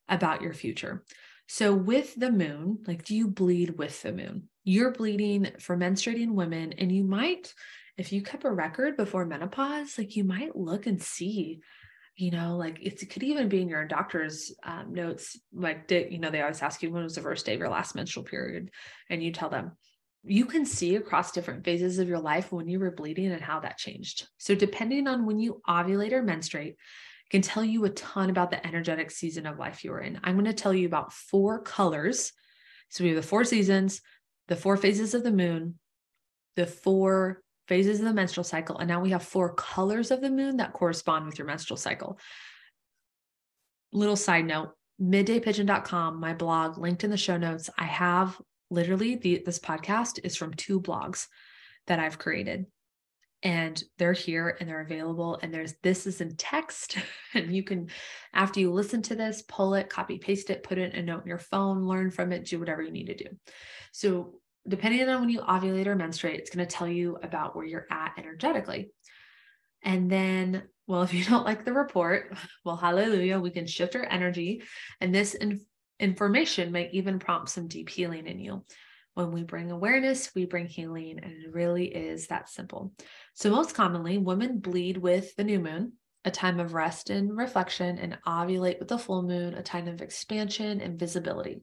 about 0.09 0.43
your 0.43 0.53
future? 0.53 1.05
So, 1.49 1.75
with 1.75 2.15
the 2.15 2.31
moon, 2.31 2.79
like, 2.87 3.05
do 3.05 3.15
you 3.15 3.29
bleed 3.29 3.77
with 3.79 4.01
the 4.03 4.13
moon? 4.13 4.49
You're 4.65 4.93
bleeding 4.93 5.49
for 5.59 5.77
menstruating 5.77 6.33
women, 6.33 6.73
and 6.75 6.91
you 6.91 7.05
might, 7.05 7.53
if 7.99 8.13
you 8.13 8.23
kept 8.23 8.45
a 8.45 8.51
record 8.51 8.97
before 8.97 9.27
menopause, 9.27 9.99
like, 9.99 10.17
you 10.17 10.25
might 10.25 10.57
look 10.57 10.87
and 10.87 11.03
see 11.03 11.61
you 12.17 12.31
know, 12.31 12.57
like 12.57 12.79
it 12.81 13.11
could 13.11 13.23
even 13.23 13.49
be 13.49 13.63
in 13.63 13.69
your 13.69 13.87
doctor's 13.87 14.55
um, 14.63 14.93
notes. 14.93 15.39
Like, 15.53 15.89
did, 15.89 16.13
you 16.13 16.19
know, 16.19 16.31
they 16.31 16.43
always 16.43 16.63
ask 16.63 16.83
you 16.83 16.91
when 16.91 17.03
was 17.03 17.15
the 17.15 17.23
first 17.23 17.47
day 17.47 17.55
of 17.55 17.61
your 17.61 17.71
last 17.71 17.95
menstrual 17.95 18.25
period, 18.25 18.71
and 19.09 19.23
you 19.23 19.33
tell 19.33 19.49
them, 19.49 19.73
you 20.25 20.45
can 20.45 20.65
see 20.65 20.97
across 20.97 21.33
different 21.33 21.65
phases 21.65 21.99
of 21.99 22.09
your 22.09 22.21
life 22.21 22.53
when 22.53 22.69
you 22.69 22.79
were 22.79 22.93
bleeding 22.93 23.33
and 23.33 23.43
how 23.43 23.61
that 23.61 23.79
changed. 23.79 24.29
So, 24.39 24.55
depending 24.55 25.09
on 25.09 25.27
when 25.27 25.39
you 25.41 25.61
ovulate 25.69 26.13
or 26.13 26.23
menstruate, 26.23 26.77
can 27.31 27.43
tell 27.43 27.65
you 27.65 27.85
a 27.85 27.91
ton 27.91 28.31
about 28.31 28.51
the 28.51 28.65
energetic 28.65 29.11
season 29.11 29.47
of 29.47 29.59
life 29.59 29.83
you're 29.83 30.01
in. 30.01 30.21
I'm 30.23 30.35
going 30.35 30.45
to 30.45 30.53
tell 30.53 30.75
you 30.75 30.87
about 30.87 31.13
four 31.13 31.61
colors. 31.63 32.33
So, 32.89 33.03
we 33.03 33.11
have 33.11 33.17
the 33.17 33.27
four 33.27 33.45
seasons, 33.45 34.01
the 34.49 34.57
four 34.57 34.77
phases 34.77 35.15
of 35.15 35.25
the 35.25 35.33
moon, 35.33 35.79
the 36.57 36.67
four 36.67 37.43
phases 37.67 37.99
of 37.99 38.07
the 38.07 38.15
menstrual 38.15 38.45
cycle, 38.45 38.79
and 38.79 38.89
now 38.89 39.01
we 39.01 39.11
have 39.11 39.23
four 39.23 39.55
colors 39.55 40.11
of 40.11 40.21
the 40.21 40.31
moon 40.31 40.59
that 40.59 40.73
correspond 40.73 41.27
with 41.27 41.39
your 41.39 41.47
menstrual 41.47 41.77
cycle. 41.77 42.19
Little 43.93 44.17
side 44.17 44.47
note 44.47 44.75
middaypigeon.com, 45.01 46.21
my 46.21 46.33
blog 46.33 46.79
linked 46.79 47.03
in 47.03 47.11
the 47.11 47.17
show 47.17 47.37
notes. 47.37 47.69
I 47.77 47.85
have 47.85 48.41
literally 48.73 49.17
the, 49.17 49.43
this 49.45 49.59
podcast 49.59 50.19
is 50.25 50.37
from 50.37 50.55
two 50.55 50.81
blogs 50.81 51.27
that 51.87 51.99
I've 51.99 52.19
created. 52.19 52.67
And 53.45 53.83
they're 53.99 54.13
here 54.13 54.57
and 54.59 54.69
they're 54.69 54.81
available. 54.81 55.39
And 55.43 55.53
there's 55.53 55.75
this 55.83 56.07
is 56.07 56.21
in 56.21 56.37
text. 56.37 56.97
And 57.35 57.55
you 57.55 57.63
can 57.63 57.89
after 58.35 58.61
you 58.61 58.71
listen 58.71 59.01
to 59.03 59.15
this 59.15 59.43
pull 59.49 59.73
it 59.73 59.89
copy 59.89 60.19
paste 60.19 60.51
it 60.51 60.63
put 60.63 60.77
it 60.77 60.93
in 60.93 61.01
a 61.01 61.03
note 61.03 61.23
in 61.23 61.29
your 61.29 61.39
phone 61.39 61.87
learn 61.87 62.11
from 62.11 62.31
it 62.31 62.45
do 62.45 62.59
whatever 62.59 62.83
you 62.83 62.91
need 62.93 63.07
to 63.07 63.15
do. 63.15 63.31
So 63.91 64.35
depending 64.69 65.09
on 65.09 65.21
when 65.21 65.31
you 65.31 65.41
ovulate 65.41 65.87
or 65.87 65.97
menstruate 65.97 66.39
it's 66.39 66.55
going 66.55 66.67
to 66.67 66.77
tell 66.77 66.87
you 66.87 67.17
about 67.23 67.57
where 67.57 67.65
you're 67.65 67.87
at 67.91 68.13
energetically. 68.19 68.91
And 69.83 70.11
then 70.11 70.65
Well, 70.87 71.03
if 71.07 71.15
you 71.15 71.25
don't 71.25 71.47
like 71.47 71.65
the 71.65 71.73
report, 71.73 72.37
well, 72.65 72.77
hallelujah, 72.77 73.41
we 73.41 73.51
can 73.51 73.67
shift 73.67 73.97
our 73.97 74.05
energy. 74.05 74.63
And 75.01 75.15
this 75.15 75.33
in- 75.35 75.65
information 76.03 76.73
may 76.73 76.91
even 76.93 77.19
prompt 77.19 77.49
some 77.49 77.69
deep 77.69 77.89
healing 77.89 78.27
in 78.27 78.41
you. 78.41 78.65
When 79.15 79.31
we 79.31 79.45
bring 79.45 79.71
awareness, 79.71 80.35
we 80.35 80.47
bring 80.47 80.67
healing, 80.67 81.21
and 81.23 81.33
it 81.33 81.53
really 81.53 81.85
is 81.85 82.27
that 82.27 82.49
simple. 82.49 82.93
So, 83.35 83.51
most 83.51 83.75
commonly, 83.75 84.19
women 84.19 84.59
bleed 84.59 84.97
with 84.97 85.35
the 85.37 85.45
new 85.45 85.61
moon, 85.61 85.93
a 86.25 86.31
time 86.31 86.59
of 86.59 86.75
rest 86.75 87.11
and 87.11 87.37
reflection, 87.37 87.99
and 87.99 88.19
ovulate 88.27 88.79
with 88.79 88.89
the 88.89 88.99
full 88.99 89.23
moon, 89.23 89.55
a 89.55 89.63
time 89.63 89.87
of 89.87 90.03
expansion 90.03 90.81
and 90.81 90.99
visibility. 90.99 91.63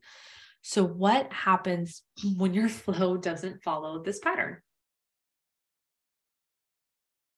So, 0.62 0.86
what 0.86 1.34
happens 1.34 2.04
when 2.38 2.54
your 2.54 2.70
flow 2.84 3.18
doesn't 3.18 3.64
follow 3.64 4.04
this 4.04 4.20
pattern? 4.20 4.58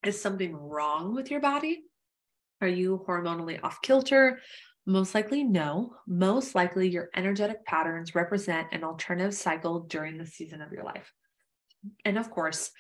Is 0.06 0.22
something 0.22 0.54
wrong 0.54 1.16
with 1.16 1.32
your 1.32 1.40
body? 1.40 1.84
Are 2.60 2.68
you 2.68 3.04
hormonally 3.08 3.60
off 3.64 3.82
kilter? 3.82 4.40
Most 4.86 5.14
likely, 5.14 5.44
no. 5.44 5.96
Most 6.08 6.56
likely, 6.56 6.90
your 6.90 7.10
energetic 7.16 7.66
patterns 7.66 8.16
represent 8.16 8.68
an 8.72 8.84
alternative 8.84 9.36
cycle 9.36 9.82
during 9.82 10.18
the 10.18 10.26
season 10.26 10.62
of 10.62 10.72
your 10.72 10.84
life. 10.84 11.14
And 12.04 12.18
of 12.18 12.32
course, 12.32 12.72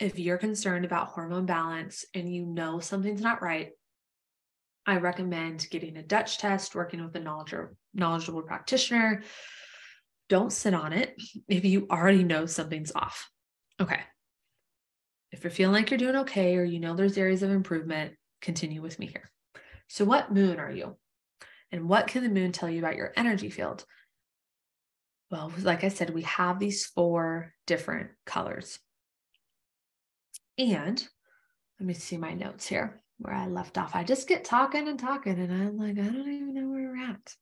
if 0.00 0.18
you're 0.18 0.38
concerned 0.38 0.84
about 0.84 1.08
hormone 1.08 1.46
balance 1.46 2.04
and 2.14 2.32
you 2.32 2.44
know 2.44 2.80
something's 2.80 3.20
not 3.20 3.42
right, 3.42 3.70
I 4.86 4.98
recommend 4.98 5.66
getting 5.70 5.96
a 5.96 6.02
Dutch 6.02 6.38
test, 6.38 6.74
working 6.74 7.02
with 7.02 7.16
a 7.16 7.70
knowledgeable, 7.94 8.42
practitioner. 8.42 9.22
Don't 10.28 10.52
sit 10.52 10.74
on 10.74 10.92
it 10.92 11.14
if 11.48 11.64
you 11.64 11.86
already 11.90 12.24
know 12.24 12.46
something's 12.46 12.92
off. 12.94 13.30
Okay. 13.80 14.00
If 15.32 15.42
you're 15.42 15.50
feeling 15.50 15.74
like 15.74 15.90
you're 15.90 15.98
doing 15.98 16.16
okay 16.16 16.56
or 16.56 16.64
you 16.64 16.80
know 16.80 16.94
there's 16.94 17.18
areas 17.18 17.42
of 17.42 17.50
improvement, 17.50 18.14
continue 18.40 18.82
with 18.82 18.98
me 18.98 19.06
here. 19.06 19.30
So, 19.88 20.04
what 20.04 20.32
moon 20.32 20.58
are 20.58 20.70
you? 20.70 20.96
And 21.74 21.88
what 21.88 22.06
can 22.06 22.22
the 22.22 22.28
moon 22.28 22.52
tell 22.52 22.70
you 22.70 22.78
about 22.78 22.94
your 22.94 23.12
energy 23.16 23.50
field? 23.50 23.84
Well, 25.28 25.52
like 25.62 25.82
I 25.82 25.88
said, 25.88 26.10
we 26.10 26.22
have 26.22 26.60
these 26.60 26.86
four 26.86 27.52
different 27.66 28.10
colors. 28.24 28.78
And 30.56 31.04
let 31.80 31.86
me 31.88 31.94
see 31.94 32.16
my 32.16 32.32
notes 32.32 32.64
here 32.68 33.02
where 33.18 33.34
I 33.34 33.48
left 33.48 33.76
off. 33.76 33.96
I 33.96 34.04
just 34.04 34.28
get 34.28 34.44
talking 34.44 34.86
and 34.86 35.00
talking, 35.00 35.40
and 35.40 35.52
I'm 35.52 35.76
like, 35.76 35.98
I 35.98 36.08
don't 36.08 36.30
even 36.30 36.54
know 36.54 36.68
where 36.68 36.92
we're 36.92 37.10
at. 37.10 37.34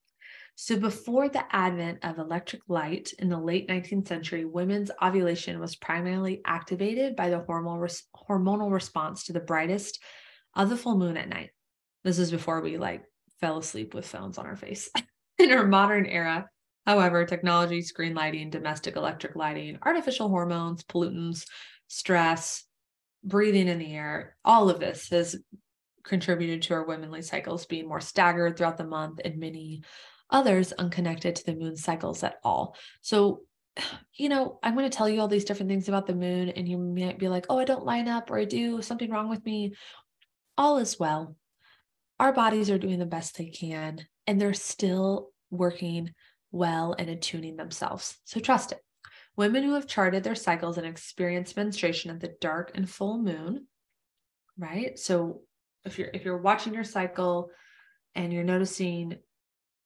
So, 0.54 0.78
before 0.78 1.28
the 1.28 1.44
advent 1.54 1.98
of 2.02 2.18
electric 2.18 2.62
light 2.68 3.12
in 3.18 3.28
the 3.28 3.38
late 3.38 3.68
19th 3.68 4.08
century, 4.08 4.46
women's 4.46 4.90
ovulation 5.02 5.60
was 5.60 5.76
primarily 5.76 6.40
activated 6.46 7.16
by 7.16 7.28
the 7.28 7.40
hormonal, 7.40 8.02
hormonal 8.16 8.72
response 8.72 9.24
to 9.24 9.34
the 9.34 9.40
brightest 9.40 10.02
of 10.54 10.70
the 10.70 10.76
full 10.78 10.96
moon 10.96 11.18
at 11.18 11.28
night. 11.28 11.50
This 12.02 12.18
is 12.18 12.30
before 12.30 12.62
we 12.62 12.78
like 12.78 13.04
fell 13.42 13.58
asleep 13.58 13.92
with 13.92 14.06
phones 14.06 14.38
on 14.38 14.46
our 14.46 14.56
face. 14.56 14.88
in 15.38 15.52
our 15.52 15.66
modern 15.66 16.06
era, 16.06 16.48
however, 16.86 17.26
technology, 17.26 17.82
screen 17.82 18.14
lighting, 18.14 18.48
domestic 18.48 18.96
electric 18.96 19.36
lighting, 19.36 19.78
artificial 19.82 20.28
hormones, 20.28 20.84
pollutants, 20.84 21.44
stress, 21.88 22.64
breathing 23.22 23.68
in 23.68 23.78
the 23.78 23.94
air, 23.94 24.36
all 24.44 24.70
of 24.70 24.80
this 24.80 25.10
has 25.10 25.36
contributed 26.04 26.62
to 26.62 26.74
our 26.74 26.84
womanly 26.84 27.22
cycles 27.22 27.66
being 27.66 27.86
more 27.86 28.00
staggered 28.00 28.56
throughout 28.56 28.76
the 28.76 28.84
month 28.84 29.20
and 29.24 29.38
many 29.38 29.82
others 30.30 30.72
unconnected 30.72 31.36
to 31.36 31.44
the 31.44 31.54
moon 31.54 31.76
cycles 31.76 32.22
at 32.22 32.36
all. 32.42 32.76
So, 33.02 33.42
you 34.14 34.28
know, 34.28 34.58
I'm 34.62 34.74
going 34.74 34.88
to 34.88 34.96
tell 34.96 35.08
you 35.08 35.20
all 35.20 35.28
these 35.28 35.44
different 35.44 35.70
things 35.70 35.88
about 35.88 36.06
the 36.06 36.14
moon, 36.14 36.50
and 36.50 36.68
you 36.68 36.78
might 36.78 37.18
be 37.18 37.28
like, 37.28 37.46
oh, 37.48 37.58
I 37.58 37.64
don't 37.64 37.84
line 37.84 38.08
up 38.08 38.30
or 38.30 38.38
I 38.38 38.44
do 38.44 38.82
something 38.82 39.10
wrong 39.10 39.28
with 39.28 39.44
me. 39.44 39.74
All 40.56 40.78
is 40.78 40.98
well. 40.98 41.36
Our 42.20 42.32
bodies 42.32 42.70
are 42.70 42.78
doing 42.78 42.98
the 42.98 43.06
best 43.06 43.36
they 43.36 43.50
can, 43.50 44.06
and 44.26 44.40
they're 44.40 44.54
still 44.54 45.30
working 45.50 46.12
well 46.50 46.94
and 46.98 47.08
attuning 47.08 47.56
themselves. 47.56 48.18
So 48.24 48.40
trust 48.40 48.72
it. 48.72 48.80
Women 49.36 49.62
who 49.64 49.74
have 49.74 49.86
charted 49.86 50.22
their 50.22 50.34
cycles 50.34 50.76
and 50.76 50.86
experienced 50.86 51.56
menstruation 51.56 52.10
at 52.10 52.20
the 52.20 52.34
dark 52.40 52.72
and 52.74 52.88
full 52.88 53.18
moon, 53.18 53.66
right? 54.58 54.98
So 54.98 55.40
if 55.84 55.98
you're 55.98 56.10
if 56.12 56.24
you're 56.24 56.38
watching 56.38 56.74
your 56.74 56.84
cycle 56.84 57.50
and 58.14 58.32
you're 58.32 58.44
noticing 58.44 59.16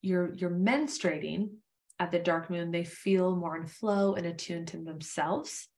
you're 0.03 0.35
you're 0.35 0.51
menstruating 0.51 1.51
at 1.99 2.11
the 2.11 2.19
dark 2.19 2.51
moon, 2.51 2.73
they 2.73 2.85
feel 2.85 3.37
more 3.37 3.57
in 3.57 3.67
flow 3.67 4.15
and 4.15 4.27
attuned 4.27 4.69
to 4.69 4.79
themselves 4.79 5.69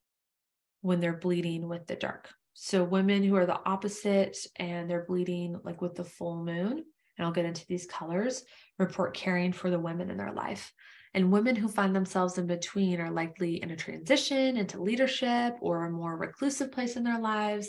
when 0.80 1.00
they're 1.00 1.16
bleeding 1.16 1.68
with 1.68 1.86
the 1.86 1.96
dark. 1.96 2.30
So 2.60 2.82
women 2.82 3.22
who 3.22 3.36
are 3.36 3.46
the 3.46 3.60
opposite 3.64 4.36
and 4.56 4.90
they're 4.90 5.04
bleeding 5.06 5.60
like 5.62 5.80
with 5.80 5.94
the 5.94 6.02
full 6.02 6.42
moon, 6.44 6.84
and 7.16 7.26
I'll 7.26 7.30
get 7.30 7.44
into 7.44 7.64
these 7.68 7.86
colors, 7.86 8.42
report 8.80 9.14
caring 9.14 9.52
for 9.52 9.70
the 9.70 9.78
women 9.78 10.10
in 10.10 10.16
their 10.16 10.32
life. 10.32 10.72
And 11.14 11.30
women 11.30 11.54
who 11.54 11.68
find 11.68 11.94
themselves 11.94 12.36
in 12.36 12.48
between 12.48 13.00
are 13.00 13.12
likely 13.12 13.62
in 13.62 13.70
a 13.70 13.76
transition 13.76 14.56
into 14.56 14.82
leadership 14.82 15.54
or 15.60 15.84
a 15.84 15.90
more 15.90 16.16
reclusive 16.18 16.72
place 16.72 16.96
in 16.96 17.04
their 17.04 17.20
lives. 17.20 17.68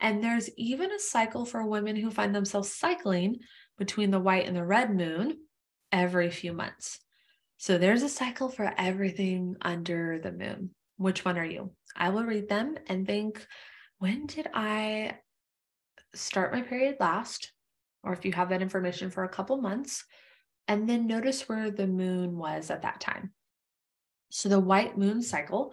And 0.00 0.22
there's 0.22 0.50
even 0.56 0.90
a 0.90 0.98
cycle 0.98 1.46
for 1.46 1.64
women 1.64 1.94
who 1.94 2.10
find 2.10 2.34
themselves 2.34 2.74
cycling 2.74 3.36
between 3.78 4.10
the 4.10 4.18
white 4.18 4.48
and 4.48 4.56
the 4.56 4.64
red 4.64 4.92
moon 4.92 5.38
every 5.92 6.28
few 6.30 6.52
months. 6.52 6.98
So 7.56 7.78
there's 7.78 8.02
a 8.02 8.08
cycle 8.08 8.48
for 8.48 8.74
everything 8.76 9.54
under 9.62 10.18
the 10.18 10.32
moon. 10.32 10.70
Which 10.96 11.24
one 11.24 11.38
are 11.38 11.46
you? 11.46 11.70
I 11.96 12.08
will 12.08 12.24
read 12.24 12.48
them 12.48 12.76
and 12.88 13.06
think, 13.06 13.46
when 14.04 14.26
did 14.26 14.46
I 14.52 15.14
start 16.14 16.52
my 16.52 16.60
period 16.60 16.96
last? 17.00 17.52
Or 18.02 18.12
if 18.12 18.26
you 18.26 18.32
have 18.32 18.50
that 18.50 18.60
information 18.60 19.08
for 19.08 19.24
a 19.24 19.30
couple 19.30 19.56
months, 19.56 20.04
and 20.68 20.86
then 20.86 21.06
notice 21.06 21.48
where 21.48 21.70
the 21.70 21.86
moon 21.86 22.36
was 22.36 22.70
at 22.70 22.82
that 22.82 23.00
time. 23.00 23.32
So 24.28 24.50
the 24.50 24.60
white 24.60 24.98
moon 24.98 25.22
cycle, 25.22 25.72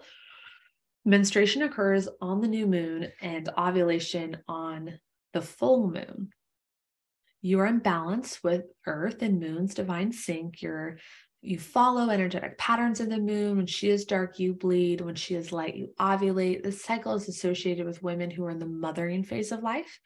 menstruation 1.04 1.60
occurs 1.60 2.08
on 2.22 2.40
the 2.40 2.48
new 2.48 2.66
moon 2.66 3.08
and 3.20 3.50
ovulation 3.58 4.38
on 4.48 4.98
the 5.34 5.42
full 5.42 5.90
moon. 5.90 6.30
You 7.42 7.60
are 7.60 7.66
in 7.66 7.80
balance 7.80 8.42
with 8.42 8.62
Earth 8.86 9.20
and 9.20 9.40
Moon's 9.40 9.74
divine 9.74 10.10
sync. 10.10 10.62
You're 10.62 10.96
you 11.42 11.58
follow 11.58 12.08
energetic 12.08 12.56
patterns 12.56 13.00
of 13.00 13.10
the 13.10 13.18
moon. 13.18 13.56
When 13.56 13.66
she 13.66 13.90
is 13.90 14.04
dark, 14.04 14.38
you 14.38 14.54
bleed. 14.54 15.00
When 15.00 15.14
she 15.14 15.34
is 15.34 15.52
light, 15.52 15.74
you 15.74 15.92
ovulate. 16.00 16.62
This 16.62 16.82
cycle 16.82 17.14
is 17.14 17.28
associated 17.28 17.84
with 17.84 18.02
women 18.02 18.30
who 18.30 18.44
are 18.44 18.50
in 18.50 18.58
the 18.58 18.66
mothering 18.66 19.24
phase 19.24 19.52
of 19.52 19.62
life 19.62 20.00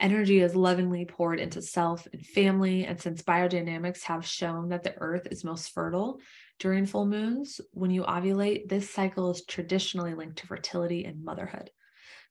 Energy 0.00 0.40
is 0.40 0.56
lovingly 0.56 1.04
poured 1.04 1.38
into 1.38 1.60
self 1.60 2.08
and 2.12 2.24
family. 2.24 2.86
And 2.86 2.98
since 2.98 3.22
biodynamics 3.22 4.02
have 4.04 4.24
shown 4.24 4.70
that 4.70 4.82
the 4.82 4.94
earth 4.96 5.28
is 5.30 5.44
most 5.44 5.72
fertile 5.72 6.20
during 6.58 6.86
full 6.86 7.04
moons, 7.04 7.60
when 7.72 7.90
you 7.90 8.02
ovulate, 8.04 8.68
this 8.68 8.88
cycle 8.88 9.30
is 9.30 9.44
traditionally 9.44 10.14
linked 10.14 10.38
to 10.38 10.46
fertility 10.46 11.04
and 11.04 11.22
motherhood. 11.22 11.70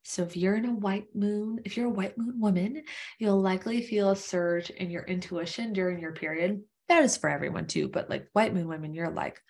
So 0.02 0.24
if 0.24 0.36
you're 0.36 0.56
in 0.56 0.66
a 0.66 0.74
white 0.74 1.08
moon, 1.14 1.60
if 1.64 1.78
you're 1.78 1.86
a 1.86 1.92
white 1.92 2.18
moon 2.18 2.40
woman, 2.40 2.82
you'll 3.20 3.42
likely 3.42 3.84
feel 3.84 4.10
a 4.10 4.16
surge 4.16 4.72
in 4.72 4.90
your 4.90 5.04
intuition 5.04 5.72
during 5.72 6.00
your 6.00 6.14
period. 6.14 6.64
That 6.90 7.04
is 7.04 7.18
for 7.18 7.30
everyone 7.30 7.68
too, 7.68 7.88
but 7.88 8.10
like 8.10 8.28
white 8.34 8.54
moon 8.54 8.68
women, 8.68 8.94
you're 8.94 9.12
like, 9.12 9.42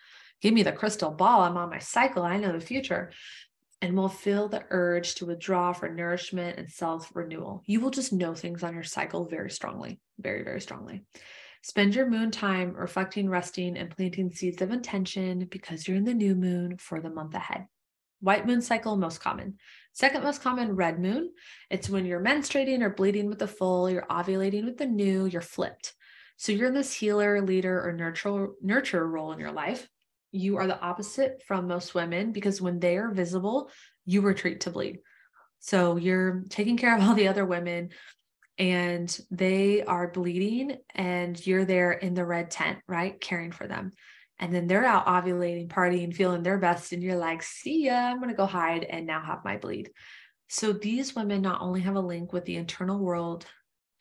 give 0.42 0.54
me 0.54 0.64
the 0.64 0.72
crystal 0.72 1.12
ball. 1.12 1.42
I'm 1.42 1.58
on 1.58 1.70
my 1.70 1.80
cycle. 1.80 2.24
I 2.24 2.38
know 2.38 2.52
the 2.52 2.60
future 2.60 3.12
and 3.82 3.96
will 3.96 4.10
feel 4.10 4.50
the 4.50 4.64
urge 4.70 5.16
to 5.16 5.26
withdraw 5.26 5.72
for 5.72 5.90
nourishment 5.90 6.60
and 6.60 6.70
self 6.70 7.16
renewal. 7.16 7.64
You 7.66 7.80
will 7.80 7.92
just 7.92 8.12
know 8.12 8.36
things 8.36 8.64
on 8.64 8.74
your 8.74 8.84
cycle 8.84 9.26
very 9.26 9.50
strongly, 9.50 10.00
very, 10.20 10.44
very 10.44 10.62
strongly. 10.62 11.04
Spend 11.62 11.96
your 11.96 12.10
moon 12.10 12.32
time 12.32 12.74
reflecting, 12.74 13.30
resting, 13.30 13.78
and 13.78 13.90
planting 13.96 14.32
seeds 14.32 14.62
of 14.62 14.72
intention 14.72 15.46
because 15.50 15.88
you're 15.88 15.98
in 15.98 16.06
the 16.06 16.14
new 16.14 16.36
moon 16.36 16.78
for 16.78 17.02
the 17.02 17.10
month 17.10 17.36
ahead. 17.36 17.66
White 18.22 18.46
moon 18.46 18.62
cycle, 18.62 18.98
most 18.98 19.22
common. 19.22 19.58
Second 19.94 20.24
most 20.24 20.42
common, 20.42 20.76
red 20.76 21.00
moon. 21.00 21.32
It's 21.70 21.90
when 21.90 22.06
you're 22.06 22.24
menstruating 22.24 22.82
or 22.82 22.90
bleeding 22.90 23.28
with 23.28 23.40
the 23.40 23.48
full, 23.48 23.90
you're 23.90 24.06
ovulating 24.10 24.66
with 24.66 24.78
the 24.78 24.86
new, 24.86 25.26
you're 25.26 25.42
flipped. 25.42 25.94
So 26.40 26.52
you're 26.52 26.68
in 26.68 26.74
this 26.74 26.94
healer, 26.94 27.42
leader, 27.42 27.88
or 27.88 27.94
nurture, 27.94 28.48
nurture 28.62 29.08
role 29.08 29.32
in 29.32 29.40
your 29.40 29.52
life 29.52 29.88
you 30.32 30.58
are 30.58 30.68
the 30.68 30.80
opposite 30.80 31.42
from 31.48 31.68
most 31.68 31.96
women 31.96 32.32
because 32.32 32.62
when 32.62 32.80
they 32.80 32.98
are 32.98 33.12
visible, 33.12 33.70
you 34.06 34.22
retreat 34.22 34.62
to 34.62 34.70
bleed. 34.70 35.00
So 35.60 35.98
you're 35.98 36.44
taking 36.50 36.78
care 36.78 36.96
of 36.96 37.04
all 37.04 37.16
the 37.16 37.28
other 37.28 37.46
women 37.46 37.90
and 38.58 39.18
they 39.32 39.84
are 39.84 40.12
bleeding 40.12 40.78
and 40.94 41.46
you're 41.46 41.66
there 41.66 41.92
in 41.92 42.14
the 42.14 42.26
red 42.26 42.52
tent, 42.52 42.80
right? 42.88 43.20
Caring 43.20 43.52
for 43.52 43.68
them. 43.68 43.92
And 44.38 44.54
then 44.54 44.68
they're 44.68 44.86
out 44.86 45.08
ovulating, 45.08 45.68
partying, 45.68 46.16
feeling 46.16 46.44
their 46.44 46.58
best. 46.58 46.94
And 46.94 47.04
you're 47.04 47.18
like, 47.18 47.44
see 47.44 47.86
ya, 47.86 47.96
I'm 47.96 48.18
going 48.18 48.30
to 48.30 48.36
go 48.36 48.46
hide 48.46 48.84
and 48.84 49.06
now 49.06 49.22
have 49.22 49.44
my 49.44 49.58
bleed. 49.58 49.90
So 50.48 50.72
these 50.74 51.16
women 51.16 51.42
not 51.42 51.62
only 51.62 51.82
have 51.82 51.96
a 51.96 52.02
link 52.02 52.32
with 52.32 52.46
the 52.46 52.56
internal 52.56 53.00
world, 53.00 53.46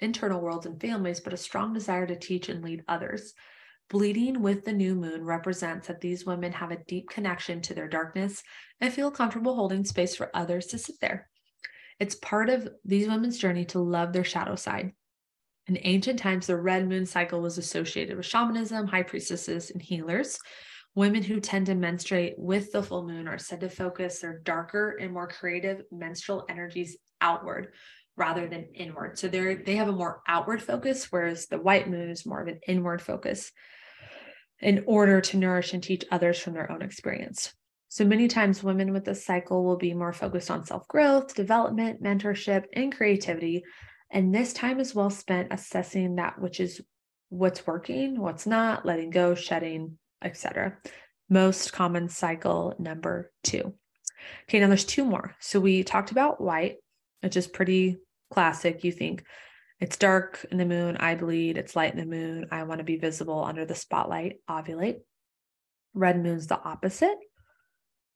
internal 0.00 0.40
worlds 0.40 0.66
and 0.66 0.80
families, 0.80 1.20
but 1.20 1.32
a 1.32 1.36
strong 1.36 1.72
desire 1.72 2.06
to 2.06 2.16
teach 2.16 2.48
and 2.48 2.62
lead 2.62 2.84
others. 2.88 3.34
Bleeding 3.90 4.42
with 4.42 4.64
the 4.64 4.72
new 4.72 4.94
moon 4.94 5.24
represents 5.24 5.88
that 5.88 6.00
these 6.00 6.26
women 6.26 6.52
have 6.52 6.70
a 6.70 6.84
deep 6.86 7.08
connection 7.08 7.62
to 7.62 7.74
their 7.74 7.88
darkness 7.88 8.42
and 8.80 8.92
feel 8.92 9.10
comfortable 9.10 9.54
holding 9.54 9.84
space 9.84 10.14
for 10.14 10.30
others 10.34 10.66
to 10.66 10.78
sit 10.78 10.96
there. 11.00 11.28
It's 11.98 12.14
part 12.14 12.50
of 12.50 12.68
these 12.84 13.08
women's 13.08 13.38
journey 13.38 13.64
to 13.66 13.80
love 13.80 14.12
their 14.12 14.24
shadow 14.24 14.56
side. 14.56 14.92
In 15.66 15.78
ancient 15.82 16.18
times, 16.18 16.46
the 16.46 16.56
red 16.56 16.88
moon 16.88 17.06
cycle 17.06 17.40
was 17.40 17.58
associated 17.58 18.16
with 18.16 18.26
shamanism, 18.26 18.86
high 18.86 19.02
priestesses, 19.02 19.70
and 19.70 19.82
healers. 19.82 20.38
Women 20.94 21.22
who 21.22 21.40
tend 21.40 21.66
to 21.66 21.74
menstruate 21.74 22.34
with 22.38 22.72
the 22.72 22.82
full 22.82 23.06
moon 23.06 23.28
are 23.28 23.38
said 23.38 23.60
to 23.60 23.68
focus 23.68 24.20
their 24.20 24.38
darker 24.40 24.96
and 25.00 25.12
more 25.12 25.28
creative 25.28 25.82
menstrual 25.90 26.44
energies 26.48 26.96
outward 27.20 27.72
rather 28.18 28.48
than 28.48 28.68
inward. 28.74 29.18
So 29.18 29.28
they're 29.28 29.56
they 29.56 29.76
have 29.76 29.88
a 29.88 29.92
more 29.92 30.22
outward 30.26 30.62
focus, 30.62 31.10
whereas 31.10 31.46
the 31.46 31.60
white 31.60 31.88
moon 31.88 32.10
is 32.10 32.26
more 32.26 32.42
of 32.42 32.48
an 32.48 32.60
inward 32.66 33.00
focus 33.00 33.52
in 34.60 34.84
order 34.86 35.20
to 35.20 35.36
nourish 35.36 35.72
and 35.72 35.82
teach 35.82 36.04
others 36.10 36.38
from 36.38 36.54
their 36.54 36.70
own 36.70 36.82
experience. 36.82 37.54
So 37.88 38.04
many 38.04 38.28
times 38.28 38.62
women 38.62 38.92
with 38.92 39.04
this 39.04 39.24
cycle 39.24 39.64
will 39.64 39.76
be 39.78 39.94
more 39.94 40.12
focused 40.12 40.50
on 40.50 40.66
self-growth, 40.66 41.34
development, 41.34 42.02
mentorship, 42.02 42.64
and 42.74 42.94
creativity. 42.94 43.64
And 44.10 44.34
this 44.34 44.52
time 44.52 44.80
is 44.80 44.94
well 44.94 45.10
spent 45.10 45.52
assessing 45.52 46.16
that 46.16 46.38
which 46.40 46.60
is 46.60 46.82
what's 47.30 47.66
working, 47.66 48.20
what's 48.20 48.46
not, 48.46 48.84
letting 48.84 49.10
go, 49.10 49.34
shedding, 49.34 49.98
etc. 50.22 50.76
Most 51.30 51.72
common 51.72 52.08
cycle 52.08 52.74
number 52.78 53.32
two. 53.42 53.74
Okay, 54.44 54.60
now 54.60 54.68
there's 54.68 54.84
two 54.84 55.04
more. 55.04 55.36
So 55.40 55.60
we 55.60 55.84
talked 55.84 56.10
about 56.10 56.40
white, 56.40 56.76
which 57.22 57.36
is 57.36 57.46
pretty 57.46 57.98
classic. 58.30 58.84
You 58.84 58.92
think 58.92 59.24
it's 59.80 59.96
dark 59.96 60.44
in 60.50 60.58
the 60.58 60.64
moon, 60.64 60.96
I 60.96 61.14
bleed, 61.14 61.56
it's 61.56 61.76
light 61.76 61.92
in 61.92 62.00
the 62.00 62.06
moon, 62.06 62.48
I 62.50 62.64
want 62.64 62.78
to 62.78 62.84
be 62.84 62.96
visible 62.96 63.44
under 63.44 63.64
the 63.64 63.74
spotlight, 63.74 64.40
ovulate. 64.48 65.00
Red 65.94 66.22
moon's 66.22 66.46
the 66.48 66.60
opposite. 66.60 67.16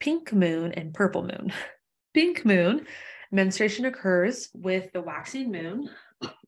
Pink 0.00 0.32
moon 0.32 0.72
and 0.72 0.92
purple 0.92 1.22
moon. 1.22 1.52
Pink 2.14 2.44
moon, 2.44 2.86
menstruation 3.30 3.84
occurs 3.84 4.48
with 4.52 4.92
the 4.92 5.00
waxing 5.00 5.52
moon 5.52 5.88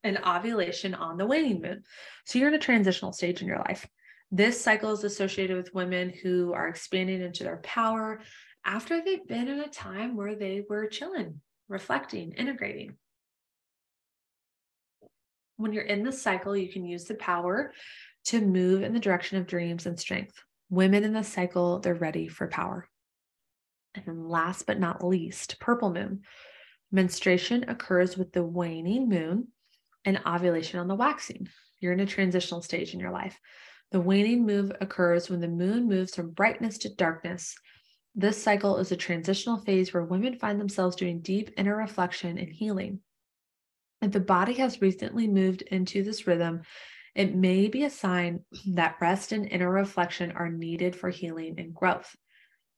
and 0.02 0.18
ovulation 0.26 0.94
on 0.94 1.16
the 1.16 1.26
waning 1.26 1.62
moon. 1.62 1.82
So 2.26 2.38
you're 2.38 2.48
in 2.48 2.54
a 2.54 2.58
transitional 2.58 3.12
stage 3.12 3.40
in 3.40 3.48
your 3.48 3.58
life. 3.58 3.86
This 4.30 4.60
cycle 4.60 4.92
is 4.92 5.04
associated 5.04 5.56
with 5.56 5.74
women 5.74 6.12
who 6.22 6.52
are 6.52 6.68
expanding 6.68 7.22
into 7.22 7.44
their 7.44 7.58
power 7.58 8.20
after 8.64 9.00
they've 9.00 9.26
been 9.26 9.48
in 9.48 9.60
a 9.60 9.68
time 9.68 10.16
where 10.16 10.34
they 10.34 10.64
were 10.68 10.88
chilling, 10.88 11.40
reflecting, 11.68 12.32
integrating. 12.32 12.96
When 15.56 15.72
you're 15.72 15.84
in 15.84 16.02
this 16.02 16.20
cycle, 16.20 16.56
you 16.56 16.72
can 16.72 16.84
use 16.84 17.04
the 17.04 17.14
power 17.14 17.72
to 18.26 18.40
move 18.40 18.82
in 18.82 18.92
the 18.92 19.00
direction 19.00 19.38
of 19.38 19.46
dreams 19.46 19.86
and 19.86 19.98
strength. 19.98 20.34
Women 20.70 21.04
in 21.04 21.12
the 21.12 21.22
cycle, 21.22 21.78
they're 21.78 21.94
ready 21.94 22.26
for 22.26 22.48
power. 22.48 22.88
And 23.94 24.04
then 24.06 24.28
last 24.28 24.66
but 24.66 24.80
not 24.80 25.04
least, 25.04 25.60
purple 25.60 25.92
moon. 25.92 26.22
Menstruation 26.90 27.64
occurs 27.68 28.16
with 28.16 28.32
the 28.32 28.42
waning 28.42 29.08
moon 29.08 29.48
and 30.04 30.20
ovulation 30.26 30.80
on 30.80 30.88
the 30.88 30.94
waxing. 30.94 31.48
You're 31.80 31.92
in 31.92 32.00
a 32.00 32.06
transitional 32.06 32.62
stage 32.62 32.94
in 32.94 33.00
your 33.00 33.12
life. 33.12 33.38
The 33.92 34.00
waning 34.00 34.44
move 34.44 34.72
occurs 34.80 35.30
when 35.30 35.40
the 35.40 35.48
moon 35.48 35.86
moves 35.86 36.14
from 36.14 36.32
brightness 36.32 36.78
to 36.78 36.94
darkness. 36.94 37.54
This 38.16 38.42
cycle 38.42 38.78
is 38.78 38.90
a 38.90 38.96
transitional 38.96 39.58
phase 39.58 39.92
where 39.92 40.04
women 40.04 40.38
find 40.38 40.60
themselves 40.60 40.96
doing 40.96 41.20
deep 41.20 41.50
inner 41.56 41.76
reflection 41.76 42.38
and 42.38 42.52
healing. 42.52 43.00
If 44.04 44.12
the 44.12 44.20
body 44.20 44.52
has 44.54 44.82
recently 44.82 45.26
moved 45.26 45.62
into 45.62 46.04
this 46.04 46.26
rhythm, 46.26 46.60
it 47.14 47.34
may 47.34 47.68
be 47.68 47.84
a 47.84 47.90
sign 47.90 48.40
that 48.74 48.96
rest 49.00 49.32
and 49.32 49.48
inner 49.48 49.70
reflection 49.70 50.32
are 50.32 50.50
needed 50.50 50.94
for 50.94 51.08
healing 51.08 51.54
and 51.56 51.74
growth. 51.74 52.14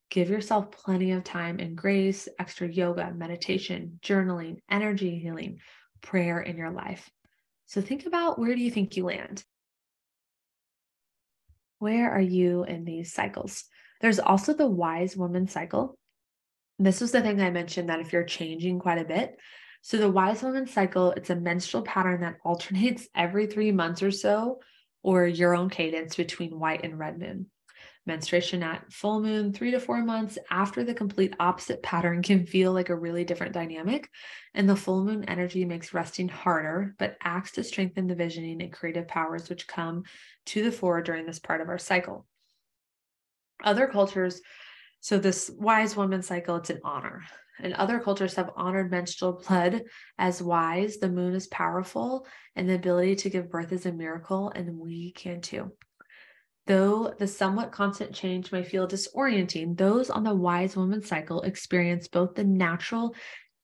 Give 0.09 0.31
yourself 0.31 0.70
plenty 0.70 1.11
of 1.11 1.24
time 1.24 1.59
and 1.59 1.77
grace, 1.77 2.29
extra 2.39 2.68
yoga, 2.68 3.12
meditation, 3.12 3.99
journaling, 4.05 4.59
energy 4.70 5.18
healing, 5.18 5.59
prayer 6.01 6.41
in 6.41 6.57
your 6.57 6.70
life. 6.70 7.11
So 7.66 7.81
think 7.81 8.07
about 8.07 8.39
where 8.39 8.55
do 8.55 8.61
you 8.61 8.70
think 8.70 8.97
you 8.97 9.07
land? 9.07 9.43
Where 11.81 12.09
are 12.12 12.20
you 12.20 12.62
in 12.62 12.85
these 12.85 13.12
cycles? 13.12 13.64
There's 14.01 14.20
also 14.20 14.55
the 14.55 14.68
wise 14.68 15.16
woman 15.16 15.49
cycle. 15.49 15.99
This 16.79 17.01
was 17.01 17.11
the 17.11 17.20
thing 17.20 17.41
I 17.41 17.51
mentioned 17.51 17.89
that 17.89 17.99
if 17.99 18.12
you're 18.12 18.22
changing 18.22 18.79
quite 18.79 18.99
a 18.99 19.05
bit, 19.05 19.37
so 19.87 19.99
the 19.99 20.11
wise 20.11 20.43
woman 20.43 20.66
cycle, 20.66 21.12
it's 21.12 21.30
a 21.30 21.37
menstrual 21.37 21.84
pattern 21.84 22.22
that 22.22 22.39
alternates 22.45 23.07
every 23.14 23.47
three 23.47 23.70
months 23.70 24.03
or 24.03 24.11
so, 24.11 24.59
or 25.05 25.28
your 25.28 25.55
own 25.55 25.70
cadence 25.70 26.16
between 26.16 26.59
white 26.59 26.82
and 26.82 26.99
red 26.99 27.20
moon. 27.20 27.47
Menstruation 28.05 28.64
at 28.64 28.93
full 28.93 29.22
moon, 29.22 29.53
three 29.53 29.70
to 29.70 29.78
four 29.78 30.03
months 30.03 30.39
after 30.51 30.82
the 30.82 30.93
complete 30.93 31.34
opposite 31.39 31.84
pattern 31.84 32.20
can 32.20 32.47
feel 32.47 32.72
like 32.72 32.89
a 32.89 32.97
really 32.97 33.22
different 33.22 33.53
dynamic. 33.53 34.11
And 34.55 34.68
the 34.68 34.74
full 34.74 35.05
moon 35.05 35.24
energy 35.28 35.64
makes 35.64 35.95
resting 35.95 36.26
harder, 36.26 36.97
but 36.99 37.16
acts 37.22 37.53
to 37.53 37.62
strengthen 37.62 38.09
the 38.09 38.16
visioning 38.16 38.61
and 38.62 38.72
creative 38.72 39.07
powers 39.07 39.49
which 39.49 39.68
come 39.68 40.03
to 40.47 40.64
the 40.64 40.72
fore 40.72 41.01
during 41.01 41.26
this 41.26 41.39
part 41.39 41.61
of 41.61 41.68
our 41.68 41.78
cycle. 41.78 42.26
Other 43.62 43.87
cultures, 43.87 44.41
so 44.99 45.20
this 45.20 45.49
wise 45.57 45.95
woman 45.95 46.22
cycle, 46.22 46.57
it's 46.57 46.70
an 46.70 46.80
honor. 46.82 47.22
And 47.63 47.73
other 47.75 47.99
cultures 48.01 48.35
have 48.35 48.51
honored 48.57 48.91
menstrual 48.91 49.43
blood 49.47 49.83
as 50.19 50.43
wise. 50.43 50.99
The 50.99 51.09
moon 51.09 51.35
is 51.35 51.47
powerful, 51.47 52.27
and 52.55 52.69
the 52.69 52.75
ability 52.75 53.17
to 53.17 53.31
give 53.31 53.51
birth 53.51 53.73
is 53.73 53.87
a 53.87 53.93
miracle, 53.93 54.53
and 54.55 54.79
we 54.79 55.13
can 55.13 55.41
too. 55.41 55.73
Though 56.67 57.15
the 57.17 57.29
somewhat 57.29 57.73
constant 57.73 58.13
change 58.13 58.51
may 58.51 58.65
feel 58.65 58.89
disorienting, 58.89 59.77
those 59.77 60.11
on 60.11 60.25
the 60.25 60.35
wise 60.35 60.77
woman 60.77 61.03
cycle 61.03 61.43
experience 61.43 62.09
both 62.09 62.35
the 62.35 62.45
natural, 62.45 63.15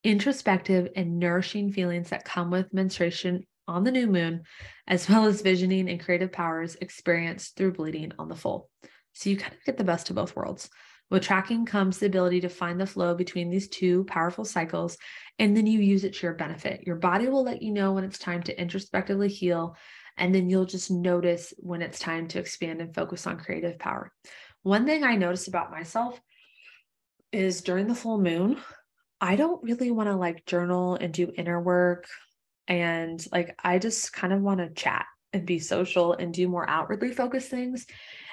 introspective, 0.05 0.89
and 0.95 1.19
nourishing 1.19 1.73
feelings 1.73 2.11
that 2.11 2.25
come 2.25 2.51
with 2.51 2.73
menstruation 2.73 3.45
on 3.67 3.85
the 3.85 3.91
new 3.91 4.07
moon, 4.07 4.43
as 4.87 5.09
well 5.09 5.27
as 5.27 5.43
visioning 5.43 5.89
and 5.89 6.03
creative 6.03 6.33
powers 6.33 6.77
experienced 6.81 7.57
through 7.57 7.73
bleeding 7.73 8.13
on 8.19 8.29
the 8.29 8.37
full. 8.37 8.71
So 9.15 9.31
you 9.31 9.37
kind 9.37 9.53
of 9.53 9.65
get 9.65 9.77
the 9.77 9.85
best 9.85 10.11
of 10.11 10.17
both 10.17 10.35
worlds. 10.37 10.71
With 11.13 11.23
tracking 11.23 11.67
comes 11.67 11.99
the 11.99 12.07
ability 12.07 12.41
to 12.41 12.49
find 12.49 12.81
the 12.81 12.87
flow 12.87 13.15
between 13.15 13.51
these 13.51 13.69
two 13.69 14.05
powerful 14.05 14.47
cycles, 14.47 14.97
and 15.39 15.55
then 15.55 15.67
you 15.67 15.79
use 15.79 16.05
it 16.05 16.15
to 16.15 16.27
your 16.27 16.33
benefit. 16.33 16.87
Your 16.87 16.97
body 16.97 17.29
will 17.29 17.45
let 17.45 17.61
you 17.61 17.71
know 17.71 17.93
when 17.93 18.03
it's 18.03 18.19
time 18.19 18.43
to 18.45 18.59
introspectively 18.59 19.29
heal 19.29 19.77
and 20.17 20.35
then 20.35 20.49
you'll 20.49 20.65
just 20.65 20.91
notice 20.91 21.53
when 21.59 21.83
it's 21.83 21.99
time 21.99 22.29
to 22.29 22.39
expand 22.39 22.81
and 22.81 22.95
focus 22.95 23.27
on 23.27 23.39
creative 23.39 23.79
power. 23.79 24.11
One 24.63 24.87
thing 24.87 25.05
I 25.05 25.17
notice 25.17 25.49
about 25.49 25.71
myself 25.71 26.19
is 27.31 27.61
during 27.61 27.89
the 27.89 27.95
full 27.95 28.19
moon, 28.19 28.59
I 29.21 29.37
don't 29.37 29.63
really 29.63 29.91
want 29.91 30.09
to 30.09 30.17
like 30.17 30.47
journal 30.47 30.95
and 30.95 31.13
do 31.13 31.31
inner 31.37 31.61
work. 31.61 32.07
And 32.69 33.23
like, 33.31 33.55
I 33.63 33.79
just 33.79 34.15
kind 34.15 34.33
of 34.33 34.41
want 34.41 34.61
to 34.61 34.71
chat 34.71 35.05
and 35.35 35.47
be 35.47 35.59
social 35.59 36.13
and 36.15 36.33
do 36.33 36.49
more 36.49 36.69
outwardly 36.69 37.13
focused 37.13 37.51
things. 37.51 37.87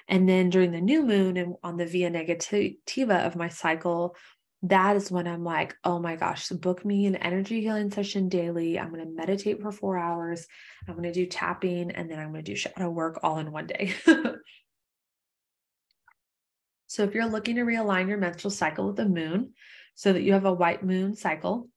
And 0.09 0.27
then 0.27 0.49
during 0.49 0.71
the 0.71 0.81
new 0.81 1.05
moon 1.05 1.37
and 1.37 1.55
on 1.63 1.77
the 1.77 1.85
via 1.85 2.09
negativa 2.09 3.25
of 3.25 3.35
my 3.35 3.47
cycle, 3.47 4.15
that 4.63 4.95
is 4.97 5.11
when 5.11 5.27
I'm 5.27 5.43
like, 5.43 5.75
oh 5.83 5.99
my 5.99 6.15
gosh, 6.15 6.49
book 6.49 6.83
me 6.83 7.05
an 7.05 7.15
energy 7.15 7.61
healing 7.61 7.91
session 7.91 8.27
daily. 8.27 8.77
I'm 8.77 8.89
going 8.89 9.05
to 9.05 9.11
meditate 9.15 9.61
for 9.61 9.71
four 9.71 9.97
hours. 9.97 10.47
I'm 10.87 10.95
going 10.95 11.03
to 11.03 11.13
do 11.13 11.27
tapping 11.27 11.91
and 11.91 12.09
then 12.09 12.19
I'm 12.19 12.31
going 12.31 12.43
to 12.43 12.51
do 12.51 12.57
shadow 12.57 12.89
work 12.89 13.19
all 13.23 13.37
in 13.37 13.51
one 13.51 13.67
day. 13.67 13.93
so, 16.87 17.03
if 17.03 17.13
you're 17.13 17.27
looking 17.27 17.55
to 17.55 17.61
realign 17.61 18.09
your 18.09 18.17
menstrual 18.17 18.51
cycle 18.51 18.87
with 18.87 18.97
the 18.97 19.07
moon 19.07 19.53
so 19.93 20.11
that 20.11 20.23
you 20.23 20.33
have 20.33 20.45
a 20.45 20.51
white 20.51 20.83
moon 20.83 21.15
cycle, 21.15 21.69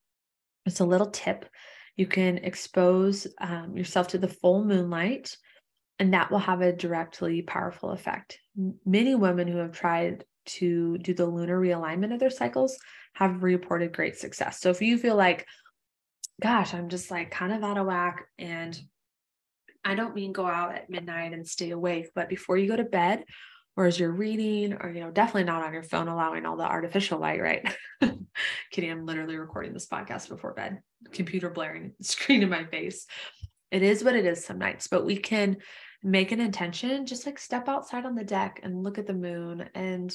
it's 0.64 0.80
a 0.80 0.87
little 0.87 1.11
tip. 1.11 1.49
You 1.97 2.07
can 2.07 2.39
expose 2.39 3.26
um, 3.39 3.76
yourself 3.76 4.09
to 4.09 4.18
the 4.18 4.28
full 4.28 4.64
moonlight, 4.64 5.37
and 5.99 6.14
that 6.14 6.30
will 6.30 6.38
have 6.38 6.61
a 6.61 6.72
directly 6.72 7.43
powerful 7.43 7.90
effect. 7.90 8.38
Many 8.84 9.14
women 9.14 9.49
who 9.49 9.59
have 9.59 9.72
tried 9.72 10.24
to 10.45 10.99
do 10.99 11.14
the 11.14 11.26
lunar 11.26 11.61
realignment 11.61 12.12
of 12.12 12.20
their 12.20 12.30
cycles 12.30 12.76
have 13.14 13.43
reported 13.43 13.93
great 13.93 14.16
success. 14.16 14.61
So 14.61 14.70
if 14.70 14.82
you 14.82 14.99
feel 14.99 15.16
like, 15.16 15.47
gosh, 16.40 16.74
I'm 16.74 16.88
just 16.88 17.11
like 17.11 17.30
kind 17.30 17.53
of 17.53 17.62
out 17.62 17.78
of 17.78 17.86
whack 17.86 18.26
and 18.38 18.78
I 19.84 19.95
don't 19.95 20.14
mean 20.14 20.32
go 20.32 20.47
out 20.47 20.74
at 20.74 20.90
midnight 20.90 21.32
and 21.32 21.47
stay 21.47 21.70
awake, 21.70 22.11
but 22.14 22.28
before 22.28 22.57
you 22.57 22.68
go 22.68 22.76
to 22.76 22.84
bed, 22.84 23.24
or 23.76 23.86
as 23.86 23.99
you're 23.99 24.12
reading, 24.12 24.74
or 24.74 24.90
you 24.90 25.01
know, 25.01 25.11
definitely 25.11 25.45
not 25.45 25.64
on 25.64 25.72
your 25.72 25.82
phone, 25.82 26.09
allowing 26.09 26.45
all 26.45 26.57
the 26.57 26.62
artificial 26.62 27.18
light, 27.18 27.40
right? 27.40 27.74
Kidding, 28.70 28.90
I'm 28.90 29.07
literally 29.07 29.36
recording 29.36 29.72
this 29.72 29.86
podcast 29.86 30.28
before 30.28 30.53
bed, 30.53 30.80
computer 31.12 31.49
blaring, 31.49 31.93
screen 32.03 32.43
in 32.43 32.51
my 32.51 32.64
face. 32.64 33.07
It 33.72 33.82
is 33.82 34.04
what 34.04 34.14
it 34.14 34.26
is 34.26 34.44
some 34.44 34.58
nights, 34.58 34.86
but 34.86 35.06
we 35.06 35.16
can 35.16 35.56
make 36.04 36.30
an 36.30 36.40
intention, 36.40 37.06
just 37.06 37.24
like 37.26 37.38
step 37.38 37.68
outside 37.68 38.04
on 38.04 38.14
the 38.14 38.22
deck 38.22 38.60
and 38.62 38.84
look 38.84 38.98
at 38.98 39.06
the 39.06 39.14
moon 39.14 39.68
and 39.74 40.14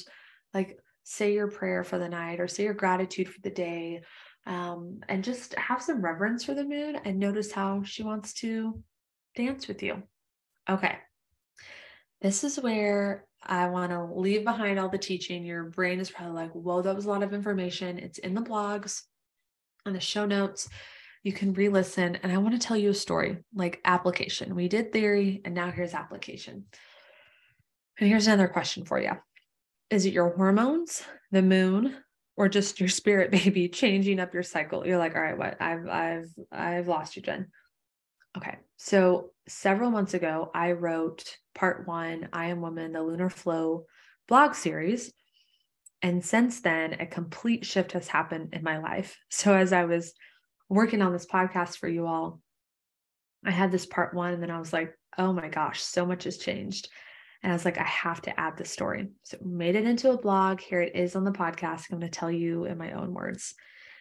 like 0.54 0.78
say 1.02 1.34
your 1.34 1.48
prayer 1.48 1.82
for 1.82 1.98
the 1.98 2.08
night 2.08 2.38
or 2.38 2.46
say 2.46 2.62
your 2.62 2.74
gratitude 2.74 3.28
for 3.28 3.40
the 3.42 3.50
day. 3.50 4.02
Um, 4.46 5.00
and 5.08 5.24
just 5.24 5.54
have 5.56 5.82
some 5.82 6.00
reverence 6.00 6.44
for 6.44 6.54
the 6.54 6.64
moon 6.64 7.00
and 7.04 7.18
notice 7.18 7.52
how 7.52 7.82
she 7.82 8.02
wants 8.02 8.32
to 8.34 8.82
dance 9.34 9.66
with 9.66 9.82
you. 9.82 10.04
Okay. 10.70 10.96
This 12.22 12.44
is 12.44 12.60
where 12.60 13.26
I 13.42 13.68
want 13.68 13.90
to 13.92 14.04
leave 14.04 14.44
behind 14.44 14.78
all 14.78 14.88
the 14.88 14.98
teaching. 14.98 15.44
Your 15.44 15.64
brain 15.64 16.00
is 16.00 16.10
probably 16.10 16.34
like, 16.34 16.52
whoa, 16.52 16.82
that 16.82 16.96
was 16.96 17.06
a 17.06 17.10
lot 17.10 17.22
of 17.22 17.34
information. 17.34 17.98
It's 17.98 18.18
in 18.18 18.34
the 18.34 18.40
blogs. 18.40 19.02
on 19.84 19.92
the 19.92 20.00
show 20.00 20.26
notes. 20.26 20.68
You 21.22 21.32
can 21.32 21.52
re 21.52 21.68
listen. 21.68 22.16
And 22.16 22.32
I 22.32 22.38
want 22.38 22.60
to 22.60 22.66
tell 22.66 22.76
you 22.76 22.90
a 22.90 22.94
story 22.94 23.38
like 23.54 23.80
application. 23.84 24.54
We 24.54 24.68
did 24.68 24.92
theory, 24.92 25.42
and 25.44 25.54
now 25.54 25.70
here's 25.70 25.94
application. 25.94 26.64
And 27.98 28.08
here's 28.08 28.26
another 28.26 28.48
question 28.48 28.84
for 28.84 29.00
you 29.00 29.12
Is 29.90 30.06
it 30.06 30.12
your 30.12 30.30
hormones, 30.30 31.02
the 31.30 31.42
moon, 31.42 31.96
or 32.36 32.48
just 32.48 32.80
your 32.80 32.88
spirit 32.88 33.30
baby 33.32 33.68
changing 33.68 34.20
up 34.20 34.34
your 34.34 34.42
cycle? 34.42 34.86
You're 34.86 34.98
like, 34.98 35.14
all 35.14 35.22
right, 35.22 35.38
what? 35.38 35.60
I've, 35.60 35.86
I've, 35.88 36.30
I've 36.52 36.88
lost 36.88 37.16
you, 37.16 37.22
Jen. 37.22 37.48
Okay. 38.36 38.56
So 38.76 39.30
several 39.48 39.90
months 39.90 40.14
ago, 40.14 40.50
I 40.54 40.72
wrote 40.72 41.36
part 41.54 41.86
one, 41.88 42.28
I 42.32 42.46
Am 42.46 42.60
Woman, 42.60 42.92
the 42.92 43.02
Lunar 43.02 43.30
Flow 43.30 43.86
blog 44.28 44.54
series. 44.54 45.12
And 46.02 46.24
since 46.24 46.60
then, 46.60 46.94
a 47.00 47.06
complete 47.06 47.66
shift 47.66 47.92
has 47.92 48.06
happened 48.06 48.50
in 48.52 48.62
my 48.62 48.78
life. 48.78 49.16
So 49.30 49.54
as 49.54 49.72
I 49.72 49.86
was 49.86 50.14
working 50.68 51.02
on 51.02 51.12
this 51.12 51.26
podcast 51.26 51.78
for 51.78 51.88
you 51.88 52.06
all, 52.06 52.40
I 53.44 53.50
had 53.50 53.70
this 53.70 53.86
part 53.86 54.14
one, 54.14 54.34
and 54.34 54.42
then 54.42 54.50
I 54.50 54.58
was 54.58 54.72
like, 54.72 54.94
oh 55.16 55.32
my 55.32 55.48
gosh, 55.48 55.82
so 55.82 56.04
much 56.04 56.24
has 56.24 56.38
changed. 56.38 56.88
And 57.42 57.52
I 57.52 57.54
was 57.54 57.64
like, 57.64 57.78
I 57.78 57.84
have 57.84 58.20
to 58.22 58.38
add 58.38 58.56
this 58.56 58.70
story. 58.70 59.08
So 59.22 59.38
made 59.44 59.76
it 59.76 59.86
into 59.86 60.10
a 60.10 60.18
blog. 60.18 60.60
Here 60.60 60.80
it 60.80 60.96
is 60.96 61.14
on 61.14 61.24
the 61.24 61.30
podcast. 61.30 61.84
I'm 61.90 61.98
going 61.98 62.00
to 62.00 62.08
tell 62.08 62.30
you 62.30 62.64
in 62.64 62.76
my 62.76 62.92
own 62.92 63.14
words. 63.14 63.54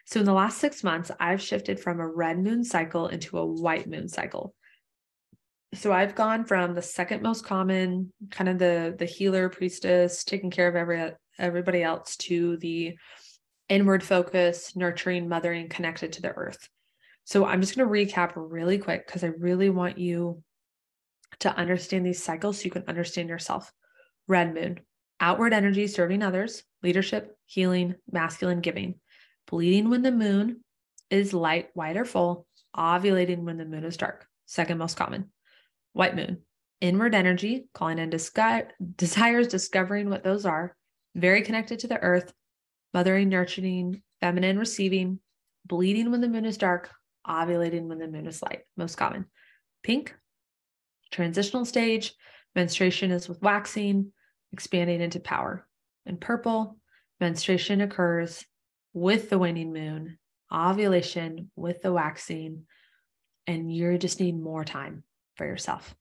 So 0.05 0.20
in 0.20 0.26
the 0.26 0.34
last 0.34 0.57
six 0.57 0.84
months, 0.84 1.11
I've 1.20 1.41
shifted 1.41 1.80
from 1.80 1.99
a 1.99 2.07
red 2.07 2.39
moon 2.39 2.63
cycle 2.63 3.07
into 3.07 3.38
a 3.38 3.45
white 3.45 3.88
moon 3.88 4.07
cycle. 4.07 4.55
So 5.74 5.91
I've 5.91 6.15
gone 6.15 6.45
from 6.45 6.74
the 6.74 6.82
second 6.82 7.22
most 7.22 7.43
common, 7.43 8.11
kind 8.32 8.49
of 8.49 8.57
the 8.57 8.95
the 8.97 9.05
healer 9.05 9.49
priestess, 9.49 10.24
taking 10.24 10.49
care 10.49 10.70
of 10.70 10.76
every 10.76 11.11
everybody 11.38 11.84
else, 11.84 12.15
to 12.18 12.55
the 12.57 12.97
inward 13.70 14.03
focus, 14.03 14.76
nurturing, 14.76 15.28
mothering, 15.28 15.70
connected 15.70 16.13
to 16.13 16.22
the 16.22 16.32
earth. 16.32 16.70
So 17.26 17.45
I'm 17.45 17.61
just 17.61 17.76
going 17.76 17.88
to 17.88 17.93
recap 17.93 18.32
really 18.36 18.78
quick 18.78 19.05
because 19.05 19.24
I 19.24 19.28
really 19.28 19.70
want 19.70 19.97
you 19.97 20.41
to 21.39 21.55
understand 21.55 22.05
these 22.05 22.24
cycles 22.24 22.59
so 22.59 22.65
you 22.65 22.72
can 22.72 22.86
understand 22.88 23.30
yourself. 23.30 23.72
Red 24.28 24.53
moon, 24.53 24.80
outward 25.20 25.53
energy 25.53 25.88
serving 25.88 26.24
others, 26.24 26.63
leadership, 26.84 27.36
healing, 27.45 27.95
masculine 28.11 28.61
giving. 28.61 28.95
Bleeding 29.47 29.89
when 29.89 30.01
the 30.01 30.11
moon 30.11 30.63
is 31.09 31.34
light, 31.34 31.70
white, 31.74 31.97
or 31.97 32.05
full, 32.05 32.45
ovulating 32.76 33.39
when 33.39 33.57
the 33.57 33.65
moon 33.65 33.84
is 33.84 33.97
dark. 33.97 34.26
Second 34.45 34.78
most 34.78 34.97
common. 34.97 35.32
White 35.93 36.15
moon, 36.15 36.43
inward 36.82 37.15
energy, 37.15 37.68
calling 37.74 37.99
in 37.99 38.09
disgu- 38.09 38.68
desires, 38.95 39.47
discovering 39.47 40.09
what 40.09 40.24
those 40.24 40.45
are, 40.45 40.76
very 41.15 41.41
connected 41.41 41.80
to 41.80 41.88
the 41.88 41.99
earth, 41.99 42.32
mothering, 42.97 43.29
nurturing, 43.29 44.01
feminine, 44.21 44.57
receiving, 44.57 45.19
bleeding 45.67 46.09
when 46.09 46.19
the 46.19 46.27
moon 46.27 46.45
is 46.45 46.57
dark, 46.57 46.89
ovulating 47.27 47.83
when 47.83 47.99
the 47.99 48.07
moon 48.07 48.25
is 48.25 48.41
light. 48.41 48.61
Most 48.75 48.95
common. 48.95 49.27
Pink, 49.83 50.15
transitional 51.11 51.63
stage, 51.63 52.15
menstruation 52.55 53.11
is 53.11 53.29
with 53.29 53.39
waxing, 53.39 54.11
expanding 54.51 54.99
into 54.99 55.19
power. 55.19 55.67
In 56.07 56.17
purple, 56.17 56.79
menstruation 57.19 57.81
occurs 57.81 58.43
with 58.93 59.29
the 59.29 59.37
waning 59.37 59.73
moon, 59.73 60.17
ovulation 60.51 61.51
with 61.55 61.83
the 61.83 61.93
waxing, 61.93 62.63
and 63.45 63.71
you 63.71 63.95
just 63.99 64.19
need 64.19 64.41
more 64.41 64.65
time 64.65 65.03
for 65.35 65.45
yourself. 65.45 65.93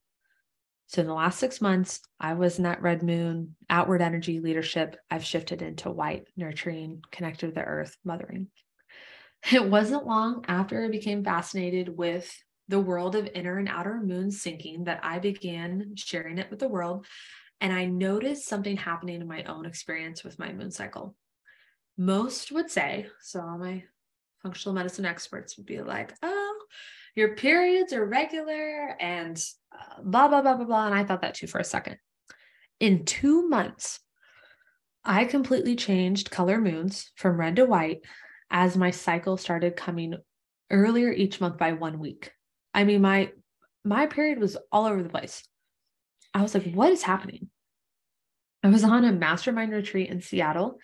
So, 0.89 1.01
in 1.01 1.09
the 1.09 1.15
last 1.15 1.39
six 1.41 1.61
months, 1.61 2.01
I 2.21 2.35
was 2.35 2.59
in 2.59 2.65
that 2.65 2.83
red 2.83 3.03
moon, 3.03 3.57
outward 3.69 4.03
energy 4.03 4.41
leadership. 4.41 4.97
I've 5.11 5.25
shifted 5.25 5.63
into 5.63 5.91
white, 5.91 6.29
nurturing, 6.37 7.03
connected 7.11 7.49
to 7.49 7.53
the 7.53 7.65
earth, 7.65 7.97
mothering. 8.05 8.49
It 9.53 9.69
wasn't 9.69 10.07
long 10.07 10.45
after 10.49 10.85
I 10.85 10.89
became 10.89 11.23
fascinated 11.23 11.89
with 11.89 12.35
the 12.69 12.81
world 12.81 13.15
of 13.15 13.29
inner 13.33 13.59
and 13.59 13.69
outer 13.69 14.01
moon 14.01 14.31
syncing 14.31 14.87
that 14.87 15.01
I 15.05 15.21
began 15.21 15.93
sharing 15.95 16.39
it 16.39 16.51
with 16.51 16.59
the 16.59 16.69
world. 16.69 17.07
And 17.61 17.73
I 17.73 17.85
noticed 17.85 18.49
something 18.49 18.77
happening 18.77 19.21
in 19.21 19.29
my 19.29 19.45
own 19.45 19.65
experience 19.67 20.25
with 20.25 20.39
my 20.39 20.53
moon 20.53 20.71
cycle. 20.71 21.15
Most 21.97 22.53
would 22.53 22.71
say, 22.71 23.07
so 23.21 23.41
all 23.41 23.59
my 23.59 23.85
functional 24.43 24.75
medicine 24.75 25.05
experts 25.05 25.57
would 25.57 25.67
be 25.67 25.81
like, 25.81 26.15
oh, 26.23 26.46
your 27.17 27.35
periods 27.35 27.93
are 27.93 28.05
regular 28.05 28.95
and 29.01 29.43
uh, 29.73 30.03
blah, 30.03 30.29
blah, 30.29 30.43
blah, 30.43 30.55
blah, 30.55 30.67
blah. 30.67 30.87
And 30.87 30.95
I 30.95 31.03
thought 31.03 31.23
that 31.23 31.35
too 31.35 31.47
for 31.47 31.59
a 31.59 31.65
second. 31.65 31.97
In 32.79 33.05
two 33.07 33.49
months, 33.49 33.99
I 35.03 35.25
completely 35.25 35.77
changed 35.77 36.31
color 36.31 36.61
moons 36.61 37.11
from 37.17 37.41
red 37.41 37.57
to 37.57 37.65
white 37.65 38.01
as 38.51 38.77
my 38.77 38.91
cycle 38.91 39.37
started 39.37 39.77
coming 39.77 40.15
earlier 40.71 41.11
each 41.11 41.41
month 41.41 41.57
by 41.57 41.73
one 41.73 41.99
week. 41.99 42.31
I 42.75 42.85
mean, 42.85 43.03
my 43.03 43.33
my 43.85 44.07
period 44.07 44.39
was 44.39 44.57
all 44.71 44.85
over 44.85 45.03
the 45.03 45.09
place. 45.09 45.43
I 46.35 46.43
was 46.43 46.55
like, 46.55 46.73
what 46.73 46.93
is 46.93 47.03
happening? 47.03 47.49
I 48.63 48.69
was 48.69 48.85
on 48.85 49.05
a 49.05 49.13
mastermind 49.13 49.73
retreat 49.73 50.11
in 50.11 50.21
Seattle 50.21 50.79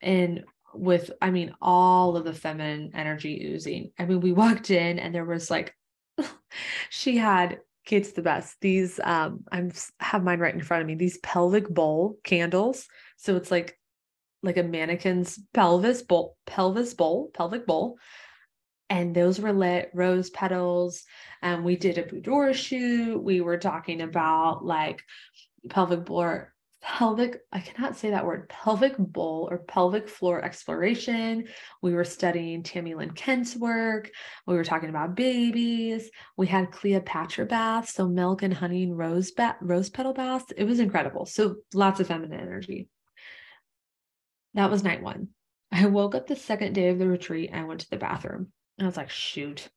and 0.00 0.44
with, 0.74 1.10
I 1.20 1.30
mean, 1.30 1.54
all 1.60 2.16
of 2.16 2.24
the 2.24 2.32
feminine 2.32 2.90
energy 2.94 3.46
oozing. 3.46 3.92
I 3.98 4.04
mean, 4.04 4.20
we 4.20 4.32
walked 4.32 4.70
in 4.70 4.98
and 4.98 5.14
there 5.14 5.24
was 5.24 5.50
like, 5.50 5.74
she 6.90 7.16
had 7.16 7.60
Kate's 7.84 8.12
the 8.12 8.22
best. 8.22 8.56
These 8.60 8.98
um 9.02 9.44
I'm 9.52 9.72
have 10.00 10.24
mine 10.24 10.38
right 10.38 10.54
in 10.54 10.62
front 10.62 10.80
of 10.80 10.86
me. 10.86 10.94
These 10.94 11.18
pelvic 11.18 11.68
bowl 11.68 12.18
candles. 12.24 12.86
So 13.16 13.36
it's 13.36 13.50
like 13.50 13.78
like 14.42 14.56
a 14.56 14.62
mannequin's 14.62 15.38
pelvis 15.52 16.02
bowl, 16.02 16.36
pelvis 16.46 16.94
bowl, 16.94 17.30
pelvic 17.34 17.66
bowl 17.66 17.98
and 18.90 19.14
those 19.14 19.40
were 19.40 19.52
lit 19.52 19.90
rose 19.94 20.30
petals 20.30 21.04
and 21.42 21.64
we 21.64 21.76
did 21.76 21.98
a 21.98 22.02
boudoir 22.02 22.52
shoot 22.52 23.22
we 23.22 23.40
were 23.40 23.58
talking 23.58 24.00
about 24.00 24.64
like 24.64 25.02
pelvic 25.68 26.06
floor 26.06 26.53
pelvic 26.84 27.40
i 27.50 27.60
cannot 27.60 27.96
say 27.96 28.10
that 28.10 28.26
word 28.26 28.46
pelvic 28.50 28.94
bowl 28.98 29.48
or 29.50 29.58
pelvic 29.58 30.06
floor 30.06 30.44
exploration. 30.44 31.46
We 31.80 31.94
were 31.94 32.04
studying 32.04 32.62
tami 32.62 32.94
lynn 32.94 33.12
kent's 33.12 33.56
work. 33.56 34.10
We 34.46 34.54
were 34.54 34.64
talking 34.64 34.90
about 34.90 35.16
babies. 35.16 36.10
We 36.36 36.46
had 36.46 36.70
cleopatra 36.70 37.46
baths 37.46 37.94
so 37.94 38.06
milk 38.06 38.42
and 38.42 38.52
honey 38.52 38.82
and 38.82 38.98
rose 38.98 39.30
ba- 39.30 39.56
rose 39.62 39.88
petal 39.88 40.12
baths. 40.12 40.52
It 40.56 40.64
was 40.64 40.78
incredible. 40.78 41.24
So 41.24 41.56
lots 41.72 42.00
of 42.00 42.06
feminine 42.06 42.38
energy. 42.38 42.88
That 44.52 44.70
was 44.70 44.84
night 44.84 45.02
one. 45.02 45.28
I 45.72 45.86
woke 45.86 46.14
up 46.14 46.26
the 46.26 46.36
second 46.36 46.74
day 46.74 46.90
of 46.90 46.98
the 46.98 47.08
retreat 47.08 47.50
I 47.52 47.64
went 47.64 47.80
to 47.80 47.90
the 47.90 47.96
bathroom. 47.96 48.52
I 48.78 48.84
was 48.84 48.96
like, 48.96 49.10
shoot, 49.10 49.68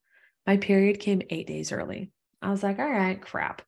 my 0.46 0.58
period 0.58 1.00
came 1.00 1.22
eight 1.30 1.46
days 1.46 1.72
early. 1.72 2.10
I 2.42 2.50
was 2.50 2.62
like, 2.62 2.78
all 2.78 2.90
right, 2.90 3.20
crap. 3.20 3.62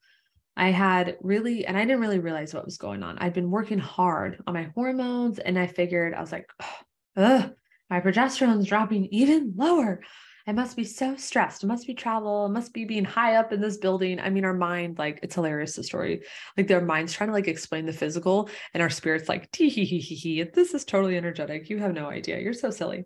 I 0.57 0.71
had 0.71 1.17
really, 1.21 1.67
and 1.67 1.77
I 1.77 1.85
didn't 1.85 2.01
really 2.01 2.19
realize 2.19 2.53
what 2.53 2.65
was 2.65 2.77
going 2.77 3.03
on. 3.03 3.19
I'd 3.19 3.33
been 3.33 3.51
working 3.51 3.79
hard 3.79 4.43
on 4.47 4.55
my 4.55 4.71
hormones, 4.75 5.39
and 5.39 5.59
I 5.59 5.67
figured, 5.67 6.15
I 6.15 6.21
was 6.21 6.33
like, 6.33 6.51
ugh, 7.17 7.53
my 7.89 8.01
progesterone's 8.01 8.67
dropping 8.67 9.07
even 9.07 9.55
lower. 9.57 10.01
I 10.47 10.53
must 10.53 10.77
be 10.77 10.85
so 10.85 11.17
stressed. 11.17 11.63
It 11.63 11.67
must 11.67 11.87
be 11.87 11.95
travel. 11.95 12.47
It 12.47 12.51
must 12.51 12.73
be 12.73 12.85
being 12.85 13.05
high 13.05 13.37
up 13.37 13.53
in 13.53 13.61
this 13.61 13.77
building. 13.77 14.19
I 14.19 14.31
mean, 14.31 14.45
our 14.45 14.55
mind, 14.55 14.99
like, 14.99 15.21
it's 15.23 15.35
hilarious 15.35 15.77
the 15.77 15.85
story. 15.85 16.23
Like, 16.57 16.67
their 16.67 16.81
mind's 16.81 17.13
trying 17.13 17.29
to 17.29 17.35
like 17.35 17.47
explain 17.47 17.87
the 17.87 17.93
physical, 17.93 18.49
and 18.75 18.83
our 18.83 18.91
spirit's 18.91 19.29
like, 19.29 19.51
tee 19.53 19.69
hee 19.69 19.85
hee 19.85 20.01
hee 20.01 20.15
hee. 20.15 20.43
This 20.43 20.75
is 20.75 20.85
totally 20.85 21.17
energetic. 21.17 21.69
You 21.69 21.79
have 21.79 21.95
no 21.95 22.07
idea. 22.09 22.41
You're 22.41 22.55
so 22.55 22.71
silly 22.71 23.05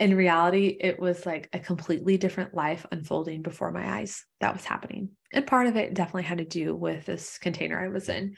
in 0.00 0.16
reality, 0.16 0.78
it 0.80 0.98
was 0.98 1.26
like 1.26 1.50
a 1.52 1.58
completely 1.58 2.16
different 2.16 2.54
life 2.54 2.86
unfolding 2.90 3.42
before 3.42 3.70
my 3.70 3.98
eyes 3.98 4.24
that 4.40 4.54
was 4.54 4.64
happening. 4.64 5.10
And 5.30 5.46
part 5.46 5.66
of 5.66 5.76
it 5.76 5.92
definitely 5.92 6.22
had 6.22 6.38
to 6.38 6.44
do 6.46 6.74
with 6.74 7.04
this 7.04 7.36
container 7.36 7.78
I 7.78 7.88
was 7.88 8.08
in. 8.08 8.34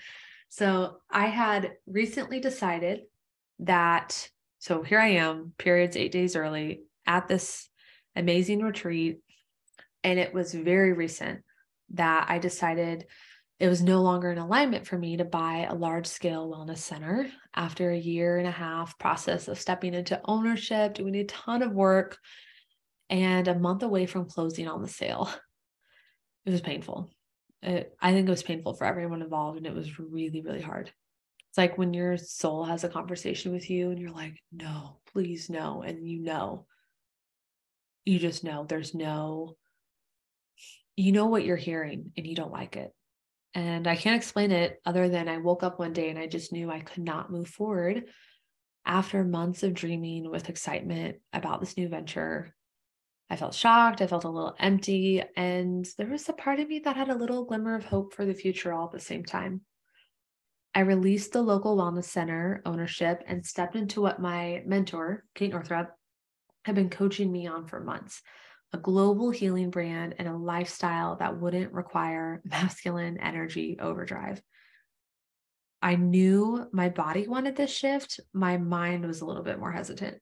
So 0.48 0.96
I 1.08 1.26
had 1.26 1.74
recently 1.86 2.40
decided 2.40 3.02
that, 3.60 4.28
so 4.58 4.82
here 4.82 4.98
I 4.98 5.10
am, 5.10 5.52
periods 5.56 5.96
eight 5.96 6.10
days 6.10 6.34
early 6.34 6.82
at 7.06 7.28
this 7.28 7.68
amazing 8.16 8.60
retreat. 8.60 9.20
And 10.02 10.18
it 10.18 10.34
was 10.34 10.52
very 10.52 10.92
recent 10.92 11.42
that 11.94 12.26
I 12.28 12.38
decided 12.38 13.06
it 13.62 13.68
was 13.68 13.80
no 13.80 14.02
longer 14.02 14.32
in 14.32 14.38
alignment 14.38 14.88
for 14.88 14.98
me 14.98 15.16
to 15.16 15.24
buy 15.24 15.68
a 15.70 15.74
large 15.76 16.08
scale 16.08 16.50
wellness 16.50 16.78
center 16.78 17.30
after 17.54 17.90
a 17.90 17.96
year 17.96 18.38
and 18.38 18.48
a 18.48 18.50
half 18.50 18.98
process 18.98 19.46
of 19.46 19.56
stepping 19.56 19.94
into 19.94 20.20
ownership, 20.24 20.94
doing 20.94 21.14
a 21.14 21.22
ton 21.26 21.62
of 21.62 21.70
work, 21.70 22.18
and 23.08 23.46
a 23.46 23.56
month 23.56 23.84
away 23.84 24.04
from 24.04 24.28
closing 24.28 24.66
on 24.66 24.82
the 24.82 24.88
sale. 24.88 25.32
It 26.44 26.50
was 26.50 26.60
painful. 26.60 27.08
It, 27.62 27.94
I 28.02 28.12
think 28.12 28.26
it 28.26 28.32
was 28.32 28.42
painful 28.42 28.74
for 28.74 28.84
everyone 28.84 29.22
involved, 29.22 29.58
and 29.58 29.66
it 29.68 29.72
was 29.72 29.96
really, 29.96 30.40
really 30.40 30.60
hard. 30.60 30.90
It's 31.48 31.56
like 31.56 31.78
when 31.78 31.94
your 31.94 32.16
soul 32.16 32.64
has 32.64 32.82
a 32.82 32.88
conversation 32.88 33.52
with 33.52 33.70
you 33.70 33.92
and 33.92 34.00
you're 34.00 34.10
like, 34.10 34.34
no, 34.50 34.98
please, 35.12 35.48
no. 35.48 35.82
And 35.82 36.04
you 36.04 36.18
know, 36.20 36.66
you 38.04 38.18
just 38.18 38.42
know 38.42 38.64
there's 38.64 38.92
no, 38.92 39.54
you 40.96 41.12
know 41.12 41.26
what 41.26 41.44
you're 41.44 41.56
hearing 41.56 42.10
and 42.16 42.26
you 42.26 42.34
don't 42.34 42.50
like 42.50 42.74
it 42.74 42.92
and 43.54 43.86
I 43.86 43.96
can't 43.96 44.16
explain 44.16 44.50
it 44.50 44.80
other 44.86 45.08
than 45.08 45.28
I 45.28 45.38
woke 45.38 45.62
up 45.62 45.78
one 45.78 45.92
day 45.92 46.10
and 46.10 46.18
I 46.18 46.26
just 46.26 46.52
knew 46.52 46.70
I 46.70 46.80
could 46.80 47.04
not 47.04 47.30
move 47.30 47.48
forward 47.48 48.04
after 48.84 49.24
months 49.24 49.62
of 49.62 49.74
dreaming 49.74 50.30
with 50.30 50.48
excitement 50.48 51.16
about 51.32 51.60
this 51.60 51.76
new 51.76 51.88
venture, 51.88 52.54
I 53.30 53.36
felt 53.36 53.54
shocked. 53.54 54.02
I 54.02 54.06
felt 54.06 54.24
a 54.24 54.28
little 54.28 54.54
empty. 54.58 55.22
And 55.36 55.86
there 55.96 56.08
was 56.08 56.28
a 56.28 56.32
part 56.32 56.60
of 56.60 56.68
me 56.68 56.80
that 56.80 56.96
had 56.96 57.08
a 57.08 57.14
little 57.14 57.44
glimmer 57.44 57.74
of 57.74 57.84
hope 57.84 58.12
for 58.12 58.24
the 58.24 58.34
future 58.34 58.72
all 58.72 58.86
at 58.86 58.92
the 58.92 59.00
same 59.00 59.24
time. 59.24 59.62
I 60.74 60.80
released 60.80 61.32
the 61.32 61.42
local 61.42 61.76
wellness 61.76 62.04
center 62.04 62.62
ownership 62.64 63.22
and 63.26 63.44
stepped 63.44 63.76
into 63.76 64.00
what 64.00 64.20
my 64.20 64.62
mentor, 64.66 65.24
Kate 65.34 65.50
Northrup, 65.50 65.90
had 66.64 66.74
been 66.74 66.90
coaching 66.90 67.30
me 67.30 67.46
on 67.46 67.66
for 67.66 67.80
months 67.80 68.22
a 68.72 68.78
global 68.78 69.30
healing 69.30 69.70
brand 69.70 70.14
and 70.18 70.28
a 70.28 70.36
lifestyle 70.36 71.16
that 71.16 71.38
wouldn't 71.38 71.72
require 71.72 72.40
masculine 72.44 73.18
energy 73.18 73.78
overdrive. 73.80 74.40
I 75.82 75.96
knew 75.96 76.68
my 76.72 76.88
body 76.88 77.26
wanted 77.26 77.56
this 77.56 77.76
shift. 77.76 78.20
My 78.32 78.56
mind 78.56 79.04
was 79.04 79.20
a 79.20 79.26
little 79.26 79.42
bit 79.42 79.58
more 79.58 79.72
hesitant. 79.72 80.18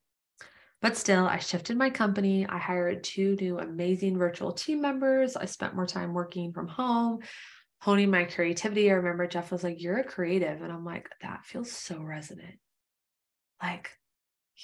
But 0.80 0.96
still, 0.96 1.26
I 1.26 1.38
shifted 1.38 1.76
my 1.76 1.90
company. 1.90 2.46
I 2.46 2.56
hired 2.56 3.04
two 3.04 3.36
new 3.38 3.58
amazing 3.58 4.16
virtual 4.16 4.52
team 4.52 4.80
members. 4.80 5.36
I 5.36 5.44
spent 5.44 5.76
more 5.76 5.86
time 5.86 6.14
working 6.14 6.54
from 6.54 6.68
home, 6.68 7.18
honing 7.82 8.10
my 8.10 8.24
creativity. 8.24 8.90
I 8.90 8.94
remember 8.94 9.26
Jeff 9.26 9.52
was 9.52 9.62
like, 9.62 9.82
You're 9.82 9.98
a 9.98 10.04
creative. 10.04 10.62
And 10.62 10.72
I'm 10.72 10.84
like, 10.84 11.10
That 11.20 11.44
feels 11.44 11.70
so 11.70 12.00
resonant. 12.00 12.54
Like, 13.62 13.90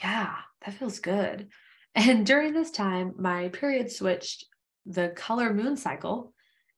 yeah, 0.03 0.35
that 0.65 0.75
feels 0.75 1.01
good. 1.01 1.49
And 1.97 2.27
during 2.27 2.53
this 2.53 2.71
time, 2.71 3.15
my 3.19 3.49
period 3.49 3.91
switched 3.91 4.45
the 4.85 5.09
color 5.09 5.55
moon 5.55 5.77
cycle. 5.77 6.35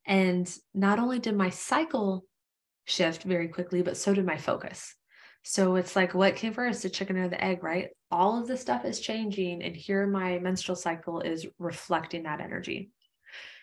And 0.07 0.51
not 0.73 1.01
only 1.01 1.19
did 1.19 1.37
my 1.37 1.51
cycle 1.51 2.25
shift 2.87 3.25
very 3.25 3.49
quickly, 3.49 3.83
but 3.83 3.97
so 3.97 4.15
did 4.15 4.25
my 4.25 4.39
focus. 4.39 4.95
So 5.43 5.75
it's 5.77 5.97
like, 5.97 6.15
what 6.15 6.37
came 6.37 6.53
first, 6.53 6.83
the 6.83 6.89
chicken 6.89 7.19
or 7.19 7.29
the 7.29 7.43
egg, 7.43 7.63
right? 7.65 7.89
All 8.11 8.41
of 8.41 8.47
the 8.47 8.57
stuff 8.57 8.85
is 8.85 9.01
changing. 9.01 9.63
And 9.63 9.75
here 9.77 10.07
my 10.07 10.39
menstrual 10.39 10.77
cycle 10.77 11.21
is 11.21 11.47
reflecting 11.59 12.23
that 12.23 12.41
energy 12.41 12.91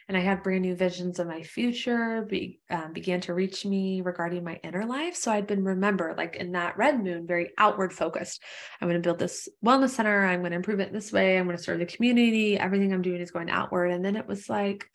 and 0.07 0.15
I 0.15 0.19
had 0.19 0.43
brand 0.43 0.61
new 0.61 0.75
visions 0.75 1.17
of 1.17 1.27
my 1.27 1.41
future 1.41 2.25
be, 2.29 2.59
um, 2.69 2.93
began 2.93 3.21
to 3.21 3.33
reach 3.33 3.65
me 3.65 4.01
regarding 4.01 4.43
my 4.43 4.59
inner 4.63 4.85
life. 4.85 5.15
So 5.15 5.31
I'd 5.31 5.47
been 5.47 5.63
remember 5.63 6.13
like 6.15 6.35
in 6.35 6.51
that 6.51 6.77
red 6.77 7.03
moon, 7.03 7.25
very 7.25 7.51
outward 7.57 7.91
focused. 7.91 8.43
I'm 8.79 8.87
going 8.87 9.01
to 9.01 9.05
build 9.05 9.17
this 9.17 9.49
wellness 9.65 9.89
center. 9.89 10.25
I'm 10.25 10.41
going 10.41 10.51
to 10.51 10.57
improve 10.57 10.79
it 10.79 10.93
this 10.93 11.11
way. 11.11 11.37
I'm 11.37 11.45
going 11.45 11.57
to 11.57 11.63
serve 11.63 11.79
the 11.79 11.87
community. 11.87 12.57
Everything 12.57 12.93
I'm 12.93 13.01
doing 13.01 13.19
is 13.19 13.31
going 13.31 13.49
outward. 13.49 13.91
And 13.91 14.05
then 14.05 14.15
it 14.15 14.27
was 14.27 14.47
like 14.47 14.85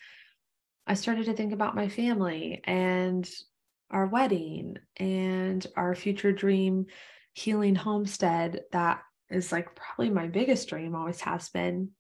I 0.86 0.94
started 0.94 1.26
to 1.26 1.34
think 1.34 1.52
about 1.52 1.74
my 1.74 1.88
family 1.88 2.61
and 2.64 3.28
our 3.90 4.06
wedding 4.06 4.76
and 4.96 5.66
our 5.76 5.96
future 5.96 6.32
dream 6.32 6.86
healing 7.32 7.74
homestead 7.74 8.61
that 8.72 9.00
is 9.28 9.50
like 9.50 9.74
probably 9.74 10.11
my 10.11 10.28
biggest 10.28 10.68
dream 10.68 10.94
always 10.94 11.20
has 11.20 11.48
been 11.48 11.90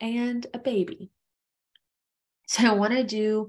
and 0.00 0.46
a 0.54 0.58
baby 0.58 1.10
so 2.50 2.66
I 2.66 2.72
want 2.72 2.94
to 2.94 3.04
do 3.04 3.48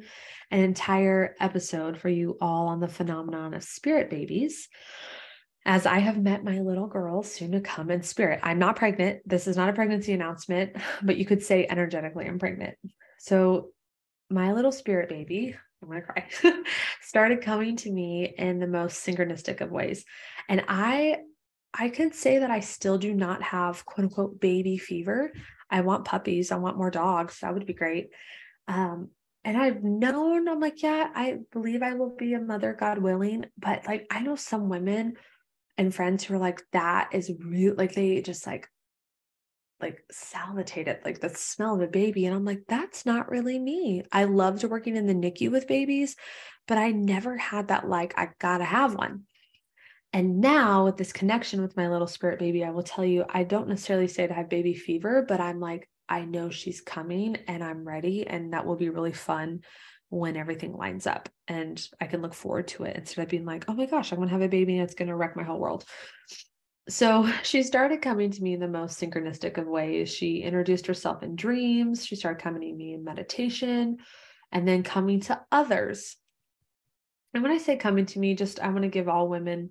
an 0.52 0.60
entire 0.60 1.36
episode 1.40 1.98
for 1.98 2.08
you 2.08 2.38
all 2.40 2.68
on 2.68 2.80
the 2.80 2.88
phenomenon 2.88 3.56
of 3.56 3.64
spirit 3.64 4.12
babies. 4.12 4.70
As 5.66 5.88
I 5.88 5.98
have 5.98 6.22
met 6.22 6.44
my 6.44 6.60
little 6.60 6.86
girl 6.86 7.24
soon 7.24 7.54
to 7.54 7.62
come 7.62 7.90
in 7.90 8.04
spirit. 8.04 8.42
I'm 8.44 8.60
not 8.60 8.76
pregnant. 8.76 9.22
This 9.26 9.48
is 9.48 9.58
not 9.58 9.70
a 9.70 9.74
pregnancy 9.74 10.14
announcement, 10.14 10.76
but 11.02 11.18
you 11.18 11.26
could 11.26 11.42
say 11.42 11.66
energetically 11.68 12.28
I'm 12.28 12.38
pregnant. 12.38 12.78
So 13.18 13.72
my 14.30 14.54
little 14.54 14.72
spirit 14.72 15.10
baby, 15.10 15.56
I'm 15.82 15.90
going 15.90 16.02
to 16.02 16.06
cry, 16.06 16.28
started 17.02 17.42
coming 17.42 17.78
to 17.78 17.92
me 17.92 18.32
in 18.38 18.60
the 18.60 18.68
most 18.68 19.04
synchronistic 19.04 19.62
of 19.62 19.72
ways. 19.72 20.06
And 20.48 20.64
I 20.68 21.18
I 21.74 21.90
could 21.90 22.14
say 22.14 22.38
that 22.38 22.52
I 22.52 22.60
still 22.60 23.00
do 23.00 23.16
not 23.16 23.42
have 23.42 23.84
quote 23.84 24.06
unquote 24.06 24.40
baby 24.40 24.78
fever. 24.78 25.32
I 25.72 25.82
want 25.82 26.06
puppies. 26.06 26.52
I 26.52 26.58
want 26.58 26.78
more 26.78 26.92
dogs. 26.92 27.40
That 27.40 27.56
would 27.56 27.66
be 27.66 27.74
great. 27.74 28.12
Um, 28.72 29.10
and 29.44 29.58
I've 29.58 29.84
known, 29.84 30.48
I'm 30.48 30.62
like, 30.62 30.82
yeah, 30.82 31.10
I 31.14 31.40
believe 31.52 31.84
I 31.84 31.96
will 31.96 32.16
be 32.16 32.34
a 32.34 32.40
mother, 32.40 32.74
God 32.74 33.00
willing. 33.00 33.48
But 33.58 33.86
like, 33.86 34.08
I 34.10 34.22
know 34.22 34.38
some 34.38 34.70
women 34.70 35.16
and 35.78 35.94
friends 35.94 36.24
who 36.24 36.36
are 36.36 36.40
like, 36.40 36.62
that 36.72 37.10
is 37.12 37.32
real. 37.44 37.76
Like, 37.76 37.94
they 37.94 38.22
just 38.22 38.48
like, 38.48 38.70
like 39.82 40.06
salivated 40.12 41.00
like 41.04 41.20
the 41.20 41.30
smell 41.30 41.76
of 41.76 41.82
a 41.82 41.88
baby. 41.88 42.26
And 42.26 42.36
I'm 42.36 42.46
like, 42.46 42.62
that's 42.68 43.06
not 43.06 43.30
really 43.30 43.60
me. 43.60 44.04
I 44.12 44.24
loved 44.24 44.64
working 44.64 44.96
in 44.96 45.06
the 45.06 45.14
NICU 45.14 45.52
with 45.52 45.68
babies, 45.68 46.16
but 46.68 46.78
I 46.78 46.92
never 46.92 47.36
had 47.36 47.70
that, 47.70 47.90
like, 47.90 48.14
I 48.18 48.30
gotta 48.40 48.64
have 48.64 48.96
one. 48.96 49.24
And 50.14 50.40
now 50.40 50.86
with 50.86 50.98
this 50.98 51.12
connection 51.12 51.62
with 51.62 51.76
my 51.76 51.90
little 51.90 52.08
spirit 52.08 52.40
baby, 52.40 52.64
I 52.64 52.70
will 52.70 52.84
tell 52.84 53.04
you, 53.04 53.26
I 53.28 53.44
don't 53.44 53.68
necessarily 53.68 54.08
say 54.08 54.28
to 54.28 54.34
have 54.34 54.50
baby 54.50 54.76
fever, 54.76 55.26
but 55.28 55.42
I'm 55.42 55.60
like, 55.60 55.90
I 56.12 56.26
know 56.26 56.50
she's 56.50 56.82
coming 56.82 57.38
and 57.48 57.64
I'm 57.64 57.88
ready. 57.88 58.28
And 58.28 58.52
that 58.52 58.66
will 58.66 58.76
be 58.76 58.90
really 58.90 59.14
fun 59.14 59.62
when 60.10 60.36
everything 60.36 60.74
lines 60.74 61.08
up 61.08 61.30
and 61.48 61.82
I 62.02 62.06
can 62.08 62.22
look 62.22 62.34
forward 62.34 62.68
to 62.70 62.84
it 62.84 62.98
instead 62.98 63.24
of 63.24 63.30
being 63.30 63.46
like, 63.46 63.64
oh 63.70 63.74
my 63.74 63.86
gosh, 63.86 64.12
I'm 64.12 64.18
going 64.18 64.28
to 64.28 64.34
have 64.34 64.42
a 64.42 64.50
baby 64.50 64.74
and 64.74 64.84
it's 64.84 64.94
going 64.94 65.08
to 65.08 65.16
wreck 65.16 65.38
my 65.38 65.44
whole 65.44 65.58
world. 65.58 65.86
So 66.90 67.32
she 67.44 67.64
started 67.64 68.02
coming 68.02 68.30
to 68.30 68.44
me 68.44 68.54
in 68.54 68.60
the 68.60 68.68
most 68.68 69.00
synchronistic 69.00 69.58
of 69.58 69.68
ways. 69.68 70.14
She 70.14 70.42
introduced 70.42 70.88
herself 70.88 71.24
in 71.24 71.38
dreams. 71.38 72.06
She 72.06 72.18
started 72.18 72.44
coming 72.44 72.62
to 72.62 72.76
me 72.76 72.94
in 72.94 73.06
meditation 73.06 74.00
and 74.52 74.68
then 74.68 74.84
coming 74.84 75.22
to 75.22 75.40
others. 75.50 76.18
And 77.34 77.42
when 77.42 77.54
I 77.54 77.58
say 77.58 77.78
coming 77.78 78.06
to 78.08 78.20
me, 78.20 78.36
just 78.36 78.60
I 78.60 78.68
want 78.68 78.82
to 78.82 78.90
give 78.90 79.08
all 79.08 79.30
women 79.30 79.70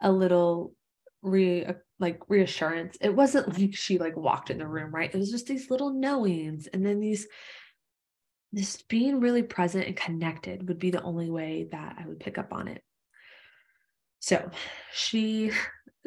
a 0.00 0.10
little 0.10 0.74
re 1.22 1.64
uh, 1.64 1.74
like 1.98 2.20
reassurance. 2.28 2.96
It 3.00 3.14
wasn't 3.14 3.58
like 3.58 3.74
she 3.74 3.98
like 3.98 4.16
walked 4.16 4.50
in 4.50 4.58
the 4.58 4.66
room, 4.66 4.94
right? 4.94 5.12
It 5.12 5.18
was 5.18 5.30
just 5.30 5.46
these 5.46 5.70
little 5.70 5.92
knowings 5.92 6.68
and 6.68 6.84
then 6.84 7.00
these 7.00 7.26
this 8.52 8.82
being 8.88 9.20
really 9.20 9.42
present 9.42 9.86
and 9.86 9.96
connected 9.96 10.68
would 10.68 10.78
be 10.78 10.90
the 10.90 11.02
only 11.02 11.30
way 11.30 11.68
that 11.70 11.96
I 11.98 12.06
would 12.06 12.20
pick 12.20 12.38
up 12.38 12.52
on 12.52 12.68
it. 12.68 12.82
So, 14.20 14.50
she 14.92 15.52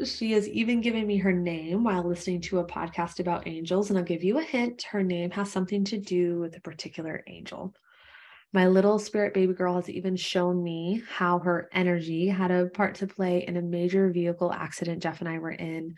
she 0.05 0.32
has 0.32 0.47
even 0.47 0.82
given 0.82 1.05
me 1.05 1.18
her 1.18 1.34
name 1.34 1.84
while 1.84 2.03
listening 2.03 2.41
to 2.41 2.59
a 2.59 2.66
podcast 2.66 3.20
about 3.20 3.47
angels 3.47 3.89
and 3.89 3.99
I'll 3.99 4.05
give 4.05 4.24
you 4.24 4.39
a 4.39 4.43
hint, 4.43 4.84
her 4.84 5.03
name 5.03 5.30
has 5.32 5.51
something 5.51 5.84
to 5.86 5.97
do 5.99 6.39
with 6.39 6.55
a 6.57 6.62
particular 6.62 7.24
angel. 7.28 7.76
My 8.53 8.67
little 8.67 8.99
spirit 8.99 9.33
baby 9.33 9.53
girl 9.53 9.75
has 9.75 9.89
even 9.89 10.17
shown 10.17 10.61
me 10.61 11.01
how 11.09 11.39
her 11.39 11.69
energy 11.71 12.27
had 12.27 12.51
a 12.51 12.65
part 12.65 12.95
to 12.95 13.07
play 13.07 13.45
in 13.47 13.55
a 13.55 13.61
major 13.61 14.09
vehicle 14.09 14.51
accident 14.51 15.01
Jeff 15.01 15.21
and 15.21 15.29
I 15.29 15.39
were 15.39 15.51
in 15.51 15.95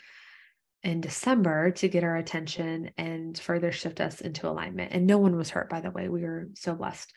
in 0.84 1.02
December 1.02 1.72
to 1.72 1.88
get 1.88 2.04
our 2.04 2.18
attention 2.18 2.92
and 2.98 3.40
further 3.40 3.72
shift 3.72 4.02
us 4.02 4.22
into 4.22 4.50
alignment. 4.50 4.92
And 4.92 5.08
no 5.08 5.18
one 5.18 5.36
was 5.36 5.50
hurt, 5.50 5.70
by 5.70 5.80
the 5.80 5.92
way. 5.92 6.10
We 6.10 6.24
were 6.24 6.50
so 6.56 6.76
blessed. 6.76 7.12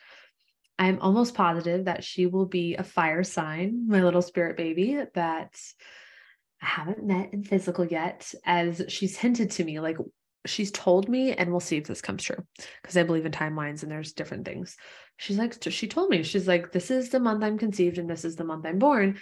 I'm 0.79 0.99
almost 1.01 1.33
positive 1.33 1.85
that 1.85 2.03
she 2.03 2.27
will 2.27 2.45
be 2.45 2.75
a 2.75 2.83
fire 2.83 3.23
sign, 3.23 3.87
my 3.87 4.01
little 4.01 4.21
spirit 4.21 4.57
baby, 4.57 4.99
that 5.15 5.59
I 6.61 6.65
haven't 6.65 7.03
met 7.03 7.33
in 7.33 7.43
physical 7.43 7.85
yet, 7.85 8.33
as 8.45 8.83
she's 8.87 9.17
hinted 9.17 9.51
to 9.51 9.65
me, 9.65 9.79
like 9.79 9.97
she's 10.49 10.71
told 10.71 11.09
me, 11.09 11.33
and 11.33 11.51
we'll 11.51 11.59
see 11.59 11.77
if 11.77 11.87
this 11.87 12.01
comes 12.01 12.23
true 12.23 12.43
because 12.81 12.97
I 12.97 13.03
believe 13.03 13.25
in 13.25 13.31
timelines 13.31 13.83
and 13.83 13.91
there's 13.91 14.13
different 14.13 14.45
things. 14.45 14.75
She's 15.17 15.37
like, 15.37 15.55
she 15.61 15.87
told 15.87 16.09
me, 16.09 16.23
she's 16.23 16.47
like, 16.47 16.71
this 16.71 16.91
is 16.91 17.09
the 17.09 17.19
month 17.19 17.43
I'm 17.43 17.57
conceived 17.57 17.97
and 17.97 18.09
this 18.09 18.25
is 18.25 18.35
the 18.35 18.43
month 18.43 18.65
I'm 18.65 18.79
born. 18.79 19.19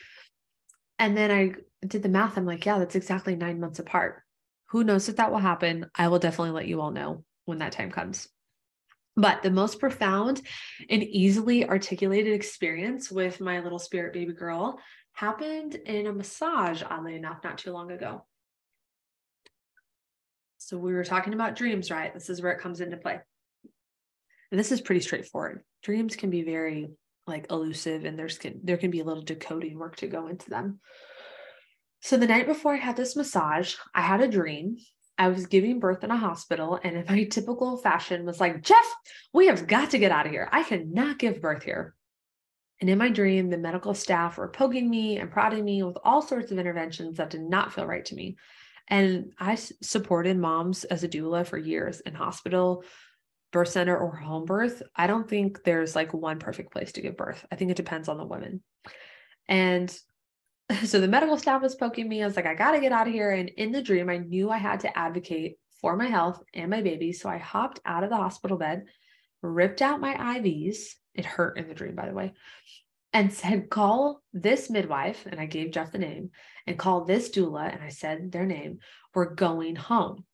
And 1.00 1.16
then 1.16 1.32
I 1.32 1.54
did 1.86 2.04
the 2.04 2.10
math. 2.10 2.38
I'm 2.38 2.46
like, 2.46 2.66
yeah, 2.66 2.80
that's 2.80 2.96
exactly 2.96 3.36
nine 3.36 3.60
months 3.60 3.80
apart. 3.80 4.24
Who 4.70 4.84
knows 4.84 5.10
if 5.10 5.18
that 5.18 5.32
will 5.32 5.40
happen? 5.40 5.90
I 5.96 6.08
will 6.08 6.20
definitely 6.20 6.52
let 6.52 6.68
you 6.68 6.82
all 6.82 6.92
know 6.92 7.24
when 7.46 7.60
that 7.60 7.72
time 7.72 7.92
comes. 7.92 8.28
But 9.16 9.44
the 9.44 9.52
most 9.52 9.80
profound 9.80 10.42
and 10.90 11.04
easily 11.04 11.68
articulated 11.68 12.34
experience 12.34 13.10
with 13.10 13.40
my 13.40 13.62
little 13.62 13.80
spirit 13.80 14.14
baby 14.14 14.34
girl 14.34 14.80
happened 15.14 15.76
in 15.76 16.08
a 16.08 16.14
massage, 16.14 16.84
oddly 16.84 17.16
enough, 17.16 17.40
not 17.44 17.58
too 17.58 17.72
long 17.72 17.92
ago. 17.92 18.26
So 20.66 20.80
we 20.80 20.96
were 20.96 21.04
talking 21.04 21.36
about 21.36 21.56
dreams, 21.56 21.92
right? 21.92 22.12
This 22.12 22.28
is 22.28 22.42
where 22.42 22.52
it 22.52 22.60
comes 22.60 22.82
into 22.82 22.98
play. 22.98 23.20
And 24.50 24.60
this 24.60 24.72
is 24.72 24.82
pretty 24.82 25.02
straightforward. 25.02 25.62
Dreams 25.84 26.16
can 26.16 26.32
be 26.32 26.42
very 26.42 26.90
like 27.28 27.52
elusive 27.52 28.04
and 28.04 28.18
there's 28.18 28.40
can 28.40 28.62
there 28.64 28.78
can 28.78 28.90
be 28.90 29.00
a 29.00 29.04
little 29.04 29.22
decoding 29.22 29.78
work 29.78 29.96
to 29.98 30.08
go 30.08 30.26
into 30.26 30.50
them. 30.50 30.80
So 32.02 32.18
the 32.18 32.26
night 32.26 32.48
before 32.48 32.74
I 32.74 32.78
had 32.78 32.98
this 32.98 33.16
massage, 33.16 33.76
I 33.94 34.02
had 34.02 34.22
a 34.22 34.28
dream. 34.28 34.78
I 35.20 35.28
was 35.28 35.46
giving 35.46 35.80
birth 35.80 36.04
in 36.04 36.10
a 36.10 36.18
hospital 36.18 36.80
and 36.84 36.98
in 36.98 37.06
my 37.08 37.24
typical 37.30 37.78
fashion 37.78 38.26
was 38.26 38.40
like, 38.40 38.64
Jeff, 38.64 38.96
we 39.34 39.46
have 39.46 39.68
got 39.68 39.92
to 39.92 40.00
get 40.00 40.12
out 40.12 40.26
of 40.26 40.32
here. 40.32 40.50
I 40.52 40.64
cannot 40.64 41.20
give 41.20 41.44
birth 41.44 41.62
here. 41.62 41.94
And 42.82 42.90
in 42.90 42.98
my 42.98 43.10
dream, 43.10 43.52
the 43.52 43.58
medical 43.60 43.94
staff 43.94 44.40
were 44.40 44.50
poking 44.50 44.90
me 44.90 45.20
and 45.20 45.30
prodding 45.30 45.64
me 45.64 45.84
with 45.84 45.98
all 46.04 46.24
sorts 46.24 46.52
of 46.52 46.58
interventions 46.58 47.18
that 47.18 47.30
did 47.30 47.42
not 47.42 47.72
feel 47.72 47.86
right 47.86 48.06
to 48.06 48.16
me. 48.16 48.36
And 48.88 49.34
I 49.40 49.56
supported 49.56 50.38
moms 50.38 50.84
as 50.84 51.04
a 51.04 51.10
doula 51.10 51.46
for 51.46 51.58
years 51.58 52.02
in 52.02 52.14
hospital, 52.14 52.84
birth 53.52 53.70
center, 53.70 53.98
or 53.98 54.16
home 54.16 54.46
birth. 54.46 54.84
I 54.96 55.08
don't 55.08 55.30
think 55.30 55.64
there's 55.64 55.96
like 55.96 56.14
one 56.14 56.40
perfect 56.40 56.72
place 56.72 56.92
to 56.94 57.02
give 57.02 57.18
birth. 57.18 57.46
I 57.52 57.56
think 57.56 57.72
it 57.72 57.78
depends 57.78 58.08
on 58.08 58.18
the 58.18 58.26
woman. 58.26 58.62
And 59.48 59.96
so 60.84 61.00
the 61.00 61.08
medical 61.08 61.38
staff 61.38 61.62
was 61.62 61.76
poking 61.76 62.08
me. 62.08 62.22
I 62.22 62.28
was 62.28 62.36
like, 62.36 62.46
I 62.46 62.54
got 62.54 62.72
to 62.72 62.80
get 62.80 62.92
out 62.92 63.08
of 63.08 63.14
here. 63.14 63.32
And 63.32 63.50
in 63.50 63.72
the 63.72 63.82
dream, 63.82 64.10
I 64.10 64.18
knew 64.18 64.50
I 64.50 64.58
had 64.58 64.82
to 64.82 64.98
advocate 64.98 65.58
for 65.82 65.96
my 65.96 66.08
health 66.08 66.42
and 66.54 66.70
my 66.70 66.82
baby. 66.82 67.12
So 67.12 67.30
I 67.30 67.38
hopped 67.38 67.80
out 67.86 68.04
of 68.04 68.10
the 68.10 68.18
hospital 68.18 68.58
bed, 68.58 68.86
ripped 69.42 69.82
out 69.82 70.00
my 70.02 70.16
IVs. 70.16 70.78
It 71.14 71.26
hurt 71.26 71.58
in 71.58 71.68
the 71.68 71.74
dream, 71.74 71.96
by 71.96 72.08
the 72.08 72.14
way, 72.14 72.34
and 73.16 73.34
said, 73.34 73.70
Call 73.70 74.22
this 74.34 74.70
midwife. 74.70 75.26
And 75.26 75.40
I 75.40 75.46
gave 75.46 75.72
Jeff 75.72 75.94
the 75.94 75.98
name 75.98 76.32
and 76.68 76.78
call 76.78 77.06
this 77.06 77.30
doula. 77.30 77.74
And 77.74 77.82
I 77.82 77.88
said 77.88 78.30
their 78.30 78.46
name. 78.46 78.80
We're 79.14 79.34
going 79.34 79.78
home. 79.78 80.26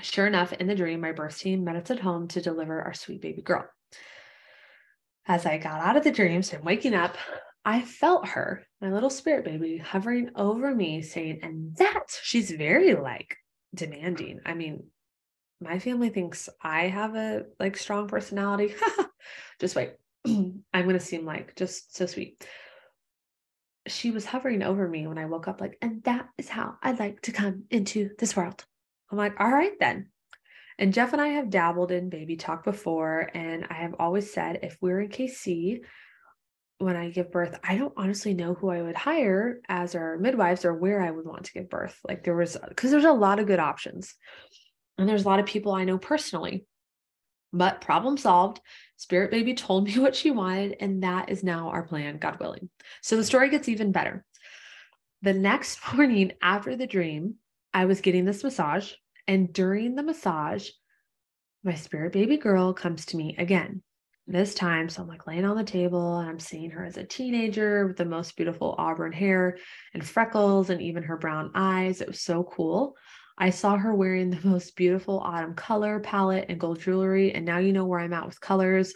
Sure 0.00 0.26
enough, 0.26 0.52
in 0.52 0.66
the 0.66 0.74
dream, 0.74 1.00
my 1.00 1.12
birth 1.12 1.38
team 1.38 1.62
met 1.62 1.76
us 1.76 1.90
at 1.92 2.00
home 2.00 2.26
to 2.28 2.40
deliver 2.40 2.82
our 2.82 2.94
sweet 2.94 3.22
baby 3.22 3.42
girl. 3.42 3.64
As 5.26 5.46
I 5.46 5.58
got 5.58 5.80
out 5.80 5.96
of 5.96 6.02
the 6.02 6.10
dreams 6.10 6.52
and 6.52 6.64
waking 6.64 6.94
up, 6.94 7.16
I 7.64 7.82
felt 7.82 8.26
her, 8.26 8.66
my 8.80 8.90
little 8.92 9.10
spirit 9.10 9.44
baby, 9.44 9.78
hovering 9.78 10.30
over 10.34 10.74
me, 10.74 11.02
saying, 11.02 11.40
and 11.44 11.76
that 11.76 12.18
she's 12.22 12.50
very 12.50 12.94
like 12.96 13.36
demanding. 13.72 14.40
I 14.44 14.54
mean, 14.54 14.84
my 15.60 15.78
family 15.78 16.08
thinks 16.08 16.48
I 16.60 16.88
have 16.88 17.14
a 17.14 17.44
like 17.60 17.76
strong 17.76 18.08
personality. 18.08 18.74
just 19.60 19.76
wait. 19.76 19.90
I'm 20.26 20.62
going 20.72 20.92
to 20.92 21.00
seem 21.00 21.24
like 21.24 21.56
just 21.56 21.96
so 21.96 22.06
sweet. 22.06 22.46
She 23.86 24.10
was 24.10 24.24
hovering 24.24 24.62
over 24.62 24.86
me 24.86 25.06
when 25.06 25.18
I 25.18 25.24
woke 25.24 25.48
up, 25.48 25.60
like, 25.60 25.78
and 25.80 26.02
that 26.04 26.28
is 26.36 26.48
how 26.48 26.74
I'd 26.82 26.98
like 26.98 27.22
to 27.22 27.32
come 27.32 27.64
into 27.70 28.10
this 28.18 28.36
world. 28.36 28.64
I'm 29.10 29.18
like, 29.18 29.40
all 29.40 29.50
right, 29.50 29.72
then. 29.80 30.08
And 30.78 30.92
Jeff 30.92 31.12
and 31.12 31.20
I 31.20 31.28
have 31.28 31.50
dabbled 31.50 31.90
in 31.90 32.08
baby 32.08 32.36
talk 32.36 32.64
before. 32.64 33.30
And 33.34 33.66
I 33.68 33.74
have 33.74 33.94
always 33.98 34.32
said 34.32 34.60
if 34.62 34.76
we're 34.80 35.00
in 35.00 35.08
KC, 35.08 35.80
when 36.78 36.96
I 36.96 37.10
give 37.10 37.32
birth, 37.32 37.58
I 37.64 37.76
don't 37.76 37.94
honestly 37.96 38.34
know 38.34 38.54
who 38.54 38.70
I 38.70 38.82
would 38.82 38.94
hire 38.94 39.60
as 39.68 39.96
our 39.96 40.16
midwives 40.18 40.64
or 40.64 40.74
where 40.74 41.02
I 41.02 41.10
would 41.10 41.26
want 41.26 41.44
to 41.44 41.52
give 41.52 41.68
birth. 41.68 41.98
Like 42.06 42.22
there 42.22 42.36
was, 42.36 42.56
because 42.68 42.92
there's 42.92 43.04
a 43.04 43.12
lot 43.12 43.40
of 43.40 43.48
good 43.48 43.58
options. 43.58 44.14
And 44.96 45.08
there's 45.08 45.24
a 45.24 45.28
lot 45.28 45.40
of 45.40 45.46
people 45.46 45.72
I 45.72 45.84
know 45.84 45.98
personally. 45.98 46.66
But 47.52 47.80
problem 47.80 48.16
solved. 48.16 48.60
Spirit 48.98 49.30
Baby 49.30 49.54
told 49.54 49.84
me 49.86 49.98
what 49.98 50.14
she 50.14 50.30
wanted, 50.30 50.76
and 50.80 51.02
that 51.02 51.30
is 51.30 51.42
now 51.42 51.70
our 51.70 51.84
plan, 51.84 52.18
God 52.18 52.38
willing. 52.38 52.68
So 53.00 53.16
the 53.16 53.24
story 53.24 53.48
gets 53.48 53.68
even 53.68 53.92
better. 53.92 54.24
The 55.22 55.32
next 55.32 55.78
morning 55.94 56.32
after 56.42 56.76
the 56.76 56.86
dream, 56.86 57.36
I 57.72 57.86
was 57.86 58.02
getting 58.02 58.26
this 58.26 58.44
massage, 58.44 58.92
and 59.26 59.52
during 59.52 59.94
the 59.94 60.02
massage, 60.02 60.68
my 61.64 61.74
spirit 61.74 62.12
baby 62.12 62.36
girl 62.36 62.72
comes 62.72 63.06
to 63.06 63.16
me 63.16 63.36
again 63.38 63.82
this 64.26 64.54
time. 64.54 64.88
So 64.88 65.02
I'm 65.02 65.08
like 65.08 65.26
laying 65.26 65.44
on 65.44 65.56
the 65.56 65.64
table 65.64 66.18
and 66.18 66.28
I'm 66.28 66.38
seeing 66.38 66.70
her 66.70 66.84
as 66.84 66.96
a 66.96 67.04
teenager 67.04 67.86
with 67.86 67.96
the 67.96 68.04
most 68.04 68.36
beautiful 68.36 68.74
auburn 68.78 69.12
hair 69.12 69.58
and 69.94 70.06
freckles 70.06 70.70
and 70.70 70.80
even 70.82 71.02
her 71.02 71.16
brown 71.16 71.50
eyes. 71.54 72.00
It 72.00 72.08
was 72.08 72.20
so 72.20 72.44
cool. 72.44 72.94
I 73.38 73.50
saw 73.50 73.76
her 73.76 73.94
wearing 73.94 74.30
the 74.30 74.46
most 74.48 74.76
beautiful 74.76 75.20
autumn 75.20 75.54
color 75.54 76.00
palette 76.00 76.46
and 76.48 76.60
gold 76.60 76.80
jewelry. 76.80 77.32
And 77.32 77.44
now 77.46 77.58
you 77.58 77.72
know 77.72 77.84
where 77.86 78.00
I'm 78.00 78.12
at 78.12 78.26
with 78.26 78.40
colors. 78.40 78.92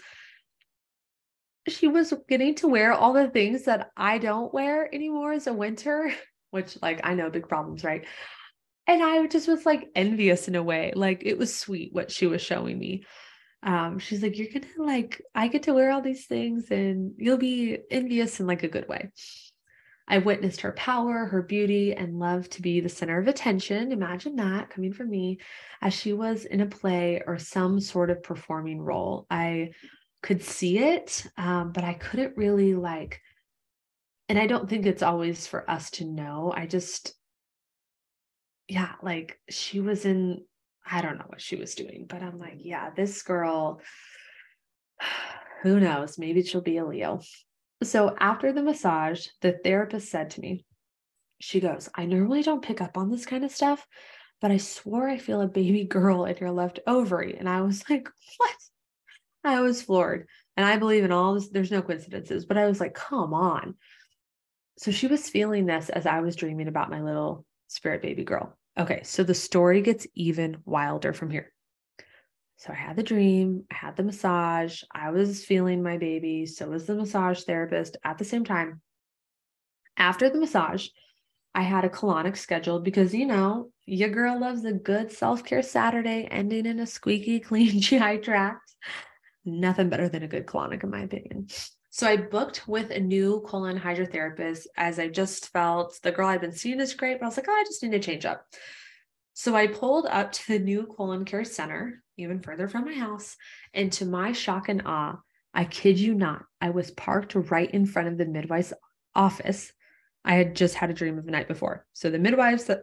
She 1.69 1.87
was 1.87 2.13
getting 2.29 2.57
to 2.57 2.69
wear 2.69 2.93
all 2.93 3.13
the 3.13 3.29
things 3.29 3.65
that 3.65 3.91
I 3.97 4.19
don't 4.19 4.53
wear 4.53 4.93
anymore 4.93 5.33
as 5.33 5.47
a 5.47 5.53
winter, 5.53 6.13
which, 6.51 6.77
like, 6.83 7.01
I 7.05 7.15
know 7.15 7.31
big 7.31 7.49
problems, 7.49 7.85
right? 7.85 8.05
And 8.89 9.03
I 9.03 9.25
just 9.29 9.47
was 9.47 9.65
like 9.65 9.89
envious 9.95 10.49
in 10.49 10.57
a 10.57 10.63
way. 10.63 10.93
Like, 10.97 11.23
it 11.25 11.39
was 11.39 11.57
sweet 11.57 11.93
what 11.93 12.11
she 12.11 12.27
was 12.27 12.43
showing 12.43 12.79
me 12.79 13.05
um, 13.63 13.99
she's 13.99 14.23
like, 14.23 14.37
You're 14.39 14.49
gonna 14.53 14.67
like, 14.79 15.23
I 15.35 15.49
get 15.49 15.65
to 15.65 15.75
wear 15.75 15.93
all 15.93 16.03
these 16.03 16.27
things 16.27 16.71
and 16.71 17.13
you'll 17.17 17.39
be 17.39 17.79
envious 17.91 18.41
in 18.41 18.47
like 18.47 18.63
a 18.63 18.69
good 18.69 18.89
way. 18.89 19.11
I 20.09 20.19
witnessed 20.19 20.63
her 20.63 20.73
power, 20.73 21.27
her 21.27 21.43
beauty, 21.43 21.95
and 21.95 22.19
love 22.19 22.49
to 22.51 22.63
be 22.63 22.81
the 22.81 22.89
center 22.89 23.19
of 23.19 23.29
attention. 23.29 23.93
Imagine 23.93 24.37
that 24.37 24.71
coming 24.71 24.93
from 24.93 25.11
me 25.11 25.39
as 25.81 25.95
she 25.95 26.13
was 26.13 26.45
in 26.45 26.61
a 26.61 26.67
play 26.67 27.23
or 27.27 27.39
some 27.39 27.81
sort 27.81 28.11
of 28.11 28.23
performing 28.23 28.81
role. 28.81 29.27
I 29.31 29.71
could 30.23 30.43
see 30.43 30.79
it, 30.79 31.27
um, 31.37 31.73
but 31.73 31.85
I 31.85 31.95
couldn't 31.95 32.37
really 32.37 32.75
like, 32.75 33.21
and 34.29 34.39
I 34.39 34.47
don't 34.47 34.69
think 34.69 34.87
it's 34.87 35.03
always 35.03 35.47
for 35.47 35.69
us 35.71 35.91
to 35.93 36.05
know. 36.05 36.53
I 36.55 36.67
just, 36.67 37.15
yeah, 38.69 38.93
like 39.03 39.39
she 39.49 39.81
was 39.81 40.05
in 40.05 40.43
I 40.85 41.01
don't 41.01 41.19
know 41.19 41.27
what 41.27 41.41
she 41.41 41.57
was 41.57 41.75
doing, 41.75 42.07
but 42.09 42.23
I'm 42.23 42.39
like, 42.39 42.59
yeah, 42.59 42.91
this 42.91 43.23
girl, 43.23 43.81
who 45.63 45.79
knows? 45.81 46.19
Maybe 46.19 46.43
she'll 46.43 46.61
be 46.61 46.79
a 46.79 46.85
Leo. 46.85 47.21
So 47.83 48.17
after 48.19 48.53
the 48.53 48.63
massage, 48.63 49.29
the 49.41 49.53
therapist 49.53 50.11
said 50.11 50.31
to 50.31 50.41
me, 50.41 50.65
she 51.41 51.61
goes, 51.61 51.89
I 51.95 52.07
normally 52.07 52.43
don't 52.43 52.65
pick 52.65 52.81
up 52.81 52.97
on 52.97 53.11
this 53.11 53.27
kind 53.27 53.45
of 53.45 53.51
stuff, 53.51 53.87
but 54.41 54.51
I 54.51 54.59
swore 54.59 55.09
I 55.09 55.19
feel 55.19 55.41
a 55.41 55.49
baby 55.49 55.85
girl 55.85 56.25
in 56.25 56.37
your 56.37 56.53
left 56.53 56.81
ovary. 56.87 57.37
And 57.37 57.49
I 57.49 57.63
was 57.63 57.85
like, 57.91 58.09
what? 58.39 58.57
I 59.45 59.61
was 59.61 59.83
floored. 59.83 60.29
And 60.57 60.67
I 60.67 60.77
believe 60.77 61.05
in 61.05 61.13
all 61.13 61.35
this, 61.35 61.49
there's 61.49 61.71
no 61.71 61.83
coincidences, 61.83 62.45
but 62.45 62.59
I 62.59 62.67
was 62.67 62.81
like, 62.81 62.95
come 62.95 63.35
on. 63.35 63.75
So 64.79 64.91
she 64.91 65.07
was 65.07 65.29
feeling 65.29 65.67
this 65.67 65.89
as 65.89 66.07
I 66.07 66.21
was 66.21 66.37
dreaming 66.37 66.69
about 66.69 66.91
my 66.91 67.03
little 67.03 67.45
spirit 67.69 68.03
baby 68.03 68.25
girl. 68.25 68.57
Okay, 68.79 69.01
so 69.05 69.23
the 69.23 69.35
story 69.35 69.83
gets 69.83 70.07
even 70.15 70.59
wilder 70.65 71.13
from 71.13 71.31
here. 71.31 71.52
So 72.63 72.73
I 72.73 72.77
had 72.77 72.95
the 72.95 73.03
dream, 73.03 73.65
I 73.73 73.75
had 73.75 73.97
the 73.97 74.05
massage, 74.05 74.85
I 74.93 75.11
was 75.11 75.45
feeling 75.45 75.83
my 75.83 75.97
baby, 75.97 76.47
so 76.47 76.69
was 76.69 76.87
the 76.87 76.95
massage 76.95 77.43
therapist 77.43 77.97
at 78.05 78.19
the 78.19 78.25
same 78.25 78.45
time. 78.45 78.81
After 79.97 80.31
the 80.31 80.39
massage, 80.39 80.87
I 81.57 81.63
had 81.63 81.85
a 81.85 81.89
colonic 81.89 82.37
scheduled 82.37 82.85
because, 82.85 83.13
you 83.13 83.27
know, 83.27 83.73
your 83.85 84.11
girl 84.11 84.39
loves 84.39 84.65
a 84.65 84.73
good 84.73 85.11
self 85.11 85.45
care 85.45 85.61
Saturday 85.61 86.29
ending 86.31 86.67
in 86.67 86.79
a 86.79 86.87
squeaky 86.87 87.41
clean 87.49 87.81
GI 87.81 88.19
tract. 88.19 88.77
Nothing 89.45 89.89
better 89.89 90.09
than 90.09 90.23
a 90.23 90.29
good 90.29 90.47
colonic, 90.47 90.85
in 90.85 90.91
my 90.91 91.01
opinion. 91.01 91.49
So 91.91 92.07
I 92.07 92.17
booked 92.17 92.69
with 92.69 92.93
a 92.93 93.01
new 93.01 93.41
colon 93.41 93.77
hydrotherapist 93.77 94.69
as 94.77 95.01
I 95.01 95.09
just 95.09 95.49
felt 95.49 95.99
the 96.05 96.13
girl 96.13 96.29
I'd 96.29 96.41
been 96.41 96.53
seeing 96.53 96.79
is 96.79 96.95
great, 96.95 97.19
but 97.19 97.25
I 97.25 97.29
was 97.29 97.37
like, 97.37 97.47
oh, 97.49 97.53
I 97.53 97.65
just 97.65 97.83
need 97.83 97.91
to 97.91 97.99
change 97.99 98.25
up. 98.25 98.47
So 99.35 99.55
I 99.55 99.67
pulled 99.67 100.07
up 100.07 100.33
to 100.33 100.53
the 100.53 100.59
new 100.59 100.87
colon 100.87 101.25
care 101.25 101.45
center, 101.45 102.03
even 102.17 102.41
further 102.41 102.69
from 102.69 102.85
my 102.85 102.95
house. 102.95 103.37
And 103.73 103.93
to 103.95 104.05
my 104.05 104.33
shock 104.33 104.69
and 104.69 104.83
awe, 104.85 105.19
I 105.55 105.65
kid 105.65 105.99
you 105.99 106.15
not, 106.15 106.45
I 106.61 106.71
was 106.71 106.91
parked 106.91 107.35
right 107.35 107.71
in 107.71 107.87
front 107.87 108.09
of 108.09 108.19
the 108.19 108.27
midwife's 108.27 108.73
office. 109.15 109.73
I 110.25 110.35
had 110.35 110.57
just 110.57 110.75
had 110.75 110.91
a 110.91 110.95
dream 110.95 111.19
of 111.19 111.25
the 111.25 111.33
night 111.33 111.49
before. 111.49 111.87
So 111.93 112.11
the 112.11 112.19
midwives 112.19 112.65
that 112.65 112.83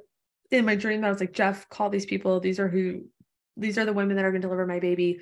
in 0.51 0.65
my 0.65 0.75
dream, 0.75 1.03
I 1.03 1.09
was 1.09 1.19
like, 1.19 1.33
Jeff, 1.33 1.69
call 1.69 1.89
these 1.89 2.05
people. 2.05 2.39
These 2.39 2.59
are 2.59 2.67
who, 2.67 3.05
these 3.55 3.77
are 3.77 3.85
the 3.85 3.93
women 3.93 4.15
that 4.15 4.25
are 4.25 4.31
going 4.31 4.41
to 4.41 4.47
deliver 4.47 4.65
my 4.65 4.79
baby. 4.79 5.19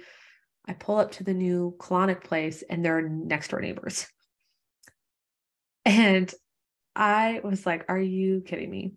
I 0.65 0.73
pull 0.73 0.97
up 0.97 1.11
to 1.13 1.23
the 1.23 1.34
new 1.34 1.75
colonic 1.80 2.23
place 2.23 2.63
and 2.69 2.84
they're 2.84 3.01
next 3.01 3.49
door 3.49 3.61
neighbors. 3.61 4.07
And 5.86 6.34
I 6.95 7.39
was 7.43 7.65
like, 7.65 7.86
Are 7.88 7.99
you 7.99 8.41
kidding 8.45 8.69
me? 8.69 8.91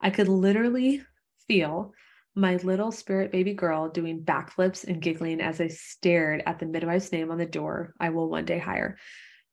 I 0.00 0.08
could 0.08 0.28
literally 0.28 1.02
feel 1.48 1.92
my 2.34 2.56
little 2.56 2.92
spirit 2.92 3.32
baby 3.32 3.52
girl 3.52 3.88
doing 3.88 4.22
backflips 4.22 4.86
and 4.86 5.02
giggling 5.02 5.40
as 5.40 5.60
I 5.60 5.68
stared 5.68 6.42
at 6.46 6.60
the 6.60 6.66
midwife's 6.66 7.10
name 7.10 7.32
on 7.32 7.38
the 7.38 7.46
door 7.46 7.94
I 7.98 8.10
will 8.10 8.28
one 8.28 8.44
day 8.44 8.58
hire. 8.58 8.96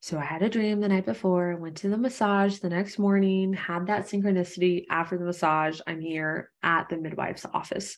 So 0.01 0.19
I 0.19 0.23
had 0.23 0.43
a 0.43 0.49
dream 0.49 0.81
the 0.81 0.87
night 0.87 1.05
before, 1.05 1.55
went 1.55 1.77
to 1.77 1.89
the 1.89 1.97
massage 1.97 2.59
the 2.59 2.69
next 2.69 2.99
morning, 2.99 3.53
had 3.53 3.87
that 3.87 4.05
synchronicity 4.05 4.83
after 4.87 5.17
the 5.17 5.25
massage. 5.25 5.79
I'm 5.87 5.99
here 5.99 6.51
at 6.61 6.89
the 6.89 6.97
midwife's 6.97 7.45
office. 7.51 7.97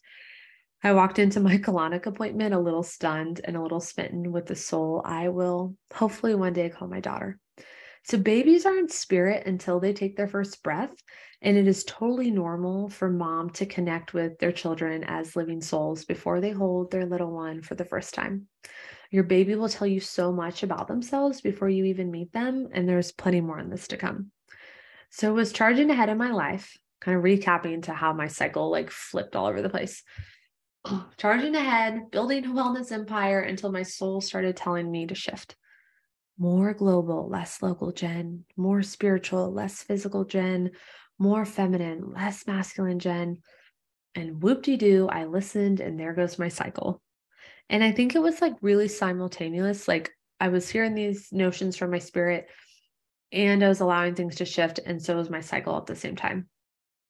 I 0.82 0.94
walked 0.94 1.20
into 1.20 1.42
my 1.42 1.58
colonic 1.58 2.06
appointment 2.06 2.54
a 2.54 2.60
little 2.60 2.84
stunned 2.84 3.42
and 3.44 3.58
a 3.58 3.62
little 3.62 3.82
smitten 3.82 4.32
with 4.32 4.46
the 4.46 4.56
soul 4.56 5.02
I 5.04 5.28
will 5.28 5.76
hopefully 5.94 6.34
one 6.34 6.54
day 6.54 6.70
call 6.70 6.88
my 6.88 7.02
daughter. 7.02 7.40
So, 8.10 8.18
babies 8.18 8.66
are 8.66 8.78
in 8.78 8.88
spirit 8.88 9.48
until 9.48 9.82
they 9.82 9.92
take 9.92 10.16
their 10.16 10.30
first 10.30 10.64
breath. 10.64 10.96
And 11.42 11.58
it 11.58 11.68
is 11.68 11.84
totally 11.84 12.32
normal 12.32 12.88
for 12.88 13.10
mom 13.10 13.50
to 13.52 13.66
connect 13.66 14.14
with 14.14 14.40
their 14.40 14.54
children 14.54 15.04
as 15.04 15.36
living 15.36 15.60
souls 15.60 16.06
before 16.06 16.40
they 16.40 16.52
hold 16.52 16.90
their 16.90 17.06
little 17.06 17.32
one 17.32 17.62
for 17.62 17.76
the 17.76 17.84
first 17.84 18.14
time. 18.14 18.48
Your 19.12 19.24
baby 19.24 19.56
will 19.56 19.68
tell 19.68 19.88
you 19.88 20.00
so 20.00 20.32
much 20.32 20.64
about 20.64 20.88
themselves 20.88 21.42
before 21.42 21.68
you 21.68 21.84
even 21.84 22.10
meet 22.10 22.32
them. 22.32 22.70
And 22.72 22.88
there's 22.88 23.12
plenty 23.12 23.42
more 23.42 23.60
on 23.60 23.70
this 23.70 23.90
to 23.90 23.98
come. 23.98 24.32
So, 25.10 25.34
was 25.34 25.52
charging 25.52 25.90
ahead 25.90 26.08
in 26.08 26.18
my 26.18 26.32
life, 26.32 26.78
kind 27.02 27.18
of 27.18 27.26
recapping 27.26 27.84
to 27.84 27.94
how 27.94 28.14
my 28.14 28.28
cycle 28.28 28.72
like 28.72 28.90
flipped 28.90 29.36
all 29.36 29.48
over 29.48 29.62
the 29.62 29.70
place. 29.70 30.02
charging 31.18 31.56
ahead, 31.56 32.10
building 32.10 32.46
a 32.46 32.48
wellness 32.48 32.90
empire 32.94 33.42
until 33.42 33.70
my 33.70 33.84
soul 33.84 34.22
started 34.22 34.56
telling 34.56 34.90
me 34.90 35.08
to 35.08 35.16
shift. 35.16 35.58
More 36.38 36.74
global, 36.74 37.28
less 37.28 37.62
local, 37.62 37.92
Jen. 37.92 38.46
More 38.56 38.84
spiritual, 38.84 39.52
less 39.52 39.82
physical, 39.82 40.24
Jen. 40.24 40.72
More 41.18 41.46
feminine, 41.46 42.14
less 42.14 42.46
masculine, 42.46 43.00
Jen. 43.00 43.38
And 44.14 44.42
whoop 44.42 44.64
de 44.64 44.78
doo, 44.78 45.08
I 45.10 45.26
listened, 45.26 45.80
and 45.80 46.00
there 46.00 46.14
goes 46.14 46.38
my 46.38 46.48
cycle. 46.48 47.02
And 47.70 47.84
I 47.84 47.92
think 47.92 48.16
it 48.16 48.22
was 48.22 48.42
like 48.42 48.54
really 48.62 48.88
simultaneous. 48.88 49.88
Like 49.88 50.12
I 50.40 50.50
was 50.50 50.70
hearing 50.70 50.94
these 50.94 51.30
notions 51.32 51.76
from 51.76 51.92
my 51.92 52.00
spirit, 52.00 52.48
and 53.32 53.64
I 53.64 53.68
was 53.68 53.80
allowing 53.80 54.16
things 54.16 54.36
to 54.36 54.46
shift. 54.46 54.80
And 54.86 55.02
so 55.02 55.16
was 55.16 55.30
my 55.30 55.42
cycle 55.42 55.76
at 55.76 55.88
the 55.88 55.96
same 55.96 56.16
time. 56.16 56.48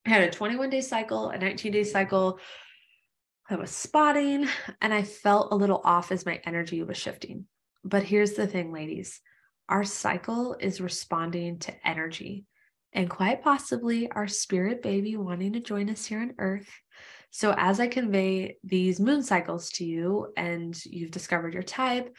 I 0.05 0.09
had 0.11 0.23
a 0.23 0.31
21 0.31 0.69
day 0.69 0.81
cycle, 0.81 1.29
a 1.29 1.37
19 1.37 1.71
day 1.73 1.83
cycle. 1.83 2.39
I 3.49 3.55
was 3.55 3.71
spotting 3.71 4.47
and 4.81 4.93
I 4.93 5.03
felt 5.03 5.51
a 5.51 5.55
little 5.55 5.81
off 5.83 6.11
as 6.11 6.25
my 6.25 6.39
energy 6.45 6.81
was 6.83 6.97
shifting. 6.97 7.45
But 7.87 8.03
here's 8.03 8.33
the 8.33 8.47
thing, 8.47 8.73
ladies 8.73 9.21
our 9.69 9.83
cycle 9.83 10.55
is 10.59 10.81
responding 10.81 11.59
to 11.59 11.87
energy 11.87 12.45
and 12.93 13.09
quite 13.09 13.43
possibly 13.43 14.09
our 14.11 14.27
spirit 14.27 14.81
baby 14.81 15.15
wanting 15.17 15.53
to 15.53 15.59
join 15.59 15.89
us 15.89 16.05
here 16.05 16.21
on 16.21 16.33
earth. 16.37 16.69
So, 17.31 17.53
as 17.57 17.79
I 17.79 17.87
convey 17.87 18.57
these 18.63 18.99
moon 18.99 19.23
cycles 19.23 19.69
to 19.71 19.85
you 19.85 20.33
and 20.35 20.77
you've 20.85 21.11
discovered 21.11 21.53
your 21.53 21.63
type, 21.63 22.13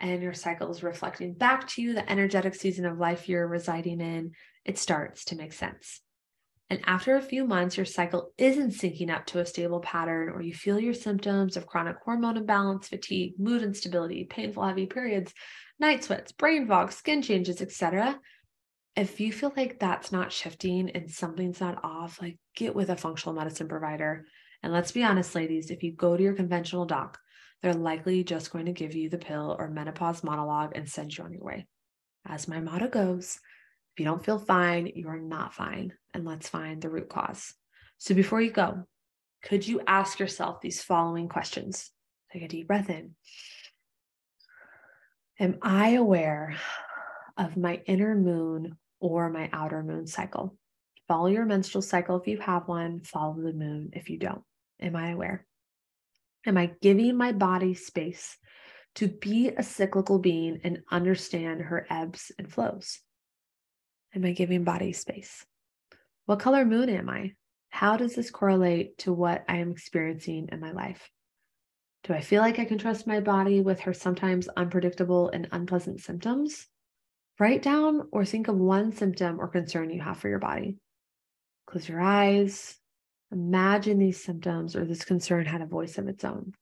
and 0.00 0.22
your 0.22 0.34
cycle 0.34 0.70
is 0.70 0.82
reflecting 0.82 1.32
back 1.32 1.68
to 1.68 1.82
you 1.82 1.94
the 1.94 2.10
energetic 2.10 2.54
season 2.54 2.84
of 2.84 2.98
life 2.98 3.28
you're 3.28 3.46
residing 3.46 4.00
in, 4.00 4.32
it 4.64 4.76
starts 4.76 5.24
to 5.26 5.36
make 5.36 5.52
sense. 5.52 6.00
And 6.70 6.80
after 6.86 7.16
a 7.16 7.22
few 7.22 7.44
months, 7.44 7.76
your 7.76 7.86
cycle 7.86 8.32
isn't 8.38 8.70
syncing 8.70 9.10
up 9.10 9.26
to 9.26 9.40
a 9.40 9.46
stable 9.46 9.80
pattern, 9.80 10.30
or 10.30 10.40
you 10.40 10.54
feel 10.54 10.80
your 10.80 10.94
symptoms 10.94 11.56
of 11.56 11.66
chronic 11.66 11.96
hormone 12.04 12.38
imbalance, 12.38 12.88
fatigue, 12.88 13.34
mood 13.38 13.62
instability, 13.62 14.24
painful 14.24 14.64
heavy 14.64 14.86
periods, 14.86 15.34
night 15.78 16.02
sweats, 16.02 16.32
brain 16.32 16.66
fog, 16.66 16.90
skin 16.90 17.20
changes, 17.20 17.60
etc. 17.60 18.18
If 18.96 19.20
you 19.20 19.32
feel 19.32 19.52
like 19.56 19.78
that's 19.78 20.10
not 20.10 20.32
shifting 20.32 20.90
and 20.90 21.10
something's 21.10 21.60
not 21.60 21.84
off, 21.84 22.22
like 22.22 22.38
get 22.56 22.74
with 22.74 22.90
a 22.90 22.96
functional 22.96 23.34
medicine 23.34 23.68
provider. 23.68 24.24
And 24.62 24.72
let's 24.72 24.92
be 24.92 25.04
honest, 25.04 25.34
ladies, 25.34 25.70
if 25.70 25.82
you 25.82 25.92
go 25.92 26.16
to 26.16 26.22
your 26.22 26.34
conventional 26.34 26.86
doc, 26.86 27.18
they're 27.60 27.74
likely 27.74 28.24
just 28.24 28.52
going 28.52 28.66
to 28.66 28.72
give 28.72 28.94
you 28.94 29.10
the 29.10 29.18
pill 29.18 29.54
or 29.58 29.68
menopause 29.68 30.24
monologue 30.24 30.72
and 30.74 30.88
send 30.88 31.16
you 31.16 31.24
on 31.24 31.32
your 31.32 31.42
way. 31.42 31.66
As 32.26 32.48
my 32.48 32.60
motto 32.60 32.88
goes, 32.88 33.38
if 33.94 34.00
you 34.00 34.06
don't 34.06 34.24
feel 34.24 34.40
fine, 34.40 34.90
you 34.92 35.06
are 35.06 35.20
not 35.20 35.54
fine. 35.54 35.92
And 36.12 36.24
let's 36.24 36.48
find 36.48 36.82
the 36.82 36.90
root 36.90 37.08
cause. 37.08 37.54
So 37.98 38.12
before 38.12 38.40
you 38.40 38.50
go, 38.50 38.88
could 39.44 39.66
you 39.66 39.82
ask 39.86 40.18
yourself 40.18 40.60
these 40.60 40.82
following 40.82 41.28
questions? 41.28 41.92
Take 42.32 42.42
a 42.42 42.48
deep 42.48 42.66
breath 42.66 42.90
in. 42.90 43.14
Am 45.38 45.58
I 45.62 45.90
aware 45.90 46.56
of 47.36 47.56
my 47.56 47.82
inner 47.86 48.16
moon 48.16 48.76
or 48.98 49.30
my 49.30 49.48
outer 49.52 49.84
moon 49.84 50.08
cycle? 50.08 50.56
Follow 51.06 51.28
your 51.28 51.44
menstrual 51.44 51.82
cycle 51.82 52.20
if 52.20 52.26
you 52.26 52.38
have 52.38 52.66
one, 52.66 53.00
follow 53.00 53.36
the 53.40 53.52
moon 53.52 53.90
if 53.92 54.10
you 54.10 54.18
don't. 54.18 54.42
Am 54.80 54.96
I 54.96 55.10
aware? 55.10 55.46
Am 56.46 56.56
I 56.56 56.72
giving 56.82 57.16
my 57.16 57.30
body 57.30 57.74
space 57.74 58.36
to 58.96 59.06
be 59.06 59.50
a 59.50 59.62
cyclical 59.62 60.18
being 60.18 60.60
and 60.64 60.82
understand 60.90 61.60
her 61.60 61.86
ebbs 61.88 62.32
and 62.40 62.52
flows? 62.52 62.98
Am 64.14 64.24
I 64.24 64.32
giving 64.32 64.64
body 64.64 64.92
space? 64.92 65.44
What 66.26 66.40
color 66.40 66.64
moon 66.64 66.88
am 66.88 67.08
I? 67.08 67.32
How 67.70 67.96
does 67.96 68.14
this 68.14 68.30
correlate 68.30 68.98
to 68.98 69.12
what 69.12 69.44
I 69.48 69.56
am 69.56 69.72
experiencing 69.72 70.48
in 70.52 70.60
my 70.60 70.72
life? 70.72 71.10
Do 72.04 72.12
I 72.12 72.20
feel 72.20 72.40
like 72.40 72.58
I 72.58 72.64
can 72.64 72.78
trust 72.78 73.06
my 73.06 73.20
body 73.20 73.60
with 73.60 73.80
her 73.80 73.92
sometimes 73.92 74.48
unpredictable 74.48 75.30
and 75.30 75.48
unpleasant 75.50 76.00
symptoms? 76.00 76.68
Write 77.40 77.62
down 77.62 78.08
or 78.12 78.24
think 78.24 78.48
of 78.48 78.56
one 78.56 78.92
symptom 78.92 79.40
or 79.40 79.48
concern 79.48 79.90
you 79.90 80.00
have 80.00 80.18
for 80.18 80.28
your 80.28 80.38
body. 80.38 80.76
Close 81.66 81.88
your 81.88 82.00
eyes, 82.00 82.78
Imagine 83.34 83.98
these 83.98 84.22
symptoms 84.22 84.76
or 84.76 84.84
this 84.84 85.04
concern 85.04 85.44
had 85.44 85.60
a 85.60 85.66
voice 85.66 85.98
of 85.98 86.06
its 86.06 86.24
own. 86.24 86.52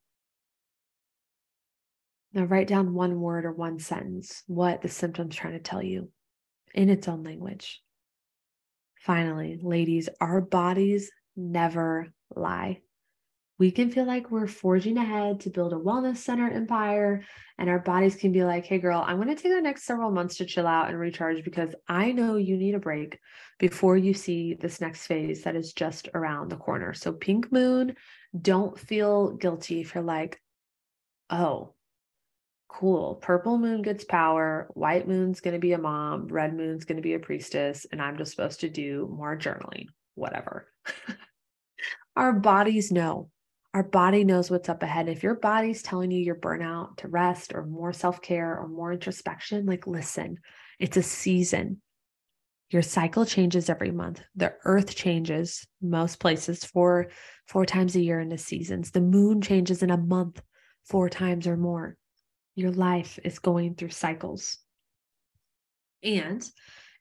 Now, 2.32 2.44
write 2.44 2.66
down 2.66 2.94
one 2.94 3.20
word 3.20 3.44
or 3.44 3.52
one 3.52 3.78
sentence 3.78 4.42
what 4.46 4.80
the 4.80 4.88
symptom's 4.88 5.36
trying 5.36 5.52
to 5.52 5.58
tell 5.58 5.82
you 5.82 6.10
in 6.74 6.88
its 6.88 7.08
own 7.08 7.22
language. 7.22 7.82
Finally, 9.00 9.58
ladies, 9.62 10.08
our 10.20 10.40
bodies 10.40 11.10
never 11.36 12.12
lie 12.34 12.80
we 13.62 13.70
can 13.70 13.92
feel 13.92 14.06
like 14.06 14.28
we're 14.28 14.48
forging 14.48 14.96
ahead 14.98 15.38
to 15.38 15.48
build 15.48 15.72
a 15.72 15.76
wellness 15.76 16.16
center 16.16 16.50
empire. 16.50 17.22
And 17.58 17.70
our 17.70 17.78
bodies 17.78 18.16
can 18.16 18.32
be 18.32 18.42
like, 18.42 18.66
hey, 18.66 18.78
girl, 18.78 19.04
I'm 19.06 19.22
going 19.22 19.28
to 19.28 19.40
take 19.40 19.52
the 19.52 19.60
next 19.60 19.84
several 19.84 20.10
months 20.10 20.38
to 20.38 20.44
chill 20.44 20.66
out 20.66 20.88
and 20.88 20.98
recharge 20.98 21.44
because 21.44 21.72
I 21.86 22.10
know 22.10 22.34
you 22.34 22.56
need 22.56 22.74
a 22.74 22.80
break 22.80 23.20
before 23.60 23.96
you 23.96 24.14
see 24.14 24.54
this 24.54 24.80
next 24.80 25.06
phase 25.06 25.44
that 25.44 25.54
is 25.54 25.74
just 25.74 26.08
around 26.12 26.50
the 26.50 26.56
corner. 26.56 26.92
So, 26.92 27.12
pink 27.12 27.52
moon, 27.52 27.94
don't 28.36 28.76
feel 28.76 29.36
guilty 29.36 29.80
if 29.80 29.94
you're 29.94 30.02
like, 30.02 30.40
oh, 31.30 31.74
cool. 32.72 33.16
Purple 33.16 33.58
moon 33.58 33.82
gets 33.82 34.04
power. 34.04 34.68
White 34.74 35.06
moon's 35.06 35.40
going 35.40 35.54
to 35.54 35.60
be 35.60 35.72
a 35.72 35.78
mom. 35.78 36.28
Red 36.28 36.54
moon's 36.54 36.84
going 36.84 36.96
to 36.96 37.02
be 37.02 37.14
a 37.14 37.18
priestess. 37.18 37.86
And 37.90 38.00
I'm 38.00 38.16
just 38.16 38.30
supposed 38.30 38.60
to 38.60 38.68
do 38.68 39.08
more 39.14 39.36
journaling, 39.36 39.86
whatever. 40.14 40.68
Our 42.16 42.32
bodies 42.32 42.92
know 42.92 43.30
our 43.74 43.82
body 43.82 44.24
knows 44.24 44.50
what's 44.50 44.68
up 44.68 44.82
ahead. 44.82 45.08
If 45.08 45.22
your 45.22 45.34
body's 45.34 45.82
telling 45.82 46.10
you 46.10 46.22
you're 46.22 46.34
burnout 46.34 46.98
to 46.98 47.08
rest 47.08 47.54
or 47.54 47.64
more 47.64 47.92
self 47.92 48.20
care 48.20 48.58
or 48.58 48.68
more 48.68 48.92
introspection, 48.92 49.66
like 49.66 49.86
listen, 49.86 50.38
it's 50.78 50.96
a 50.96 51.02
season. 51.02 51.80
Your 52.70 52.82
cycle 52.82 53.26
changes 53.26 53.68
every 53.68 53.90
month. 53.90 54.22
The 54.34 54.54
earth 54.64 54.94
changes 54.94 55.66
most 55.80 56.20
places 56.20 56.64
four, 56.64 57.08
four 57.46 57.66
times 57.66 57.96
a 57.96 58.00
year 58.00 58.20
into 58.20 58.38
seasons. 58.38 58.90
The 58.90 59.00
moon 59.00 59.40
changes 59.40 59.82
in 59.82 59.90
a 59.90 59.96
month 59.96 60.42
four 60.86 61.08
times 61.08 61.46
or 61.46 61.56
more. 61.56 61.96
Your 62.54 62.70
life 62.70 63.18
is 63.24 63.38
going 63.38 63.74
through 63.74 63.90
cycles. 63.90 64.58
And 66.02 66.44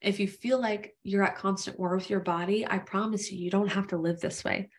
if 0.01 0.19
you 0.19 0.27
feel 0.27 0.59
like 0.59 0.95
you're 1.03 1.23
at 1.23 1.37
constant 1.37 1.79
war 1.79 1.95
with 1.95 2.09
your 2.09 2.19
body, 2.19 2.65
I 2.67 2.79
promise 2.79 3.31
you, 3.31 3.37
you 3.37 3.51
don't 3.51 3.71
have 3.71 3.87
to 3.87 3.97
live 3.97 4.19
this 4.19 4.43
way. 4.43 4.69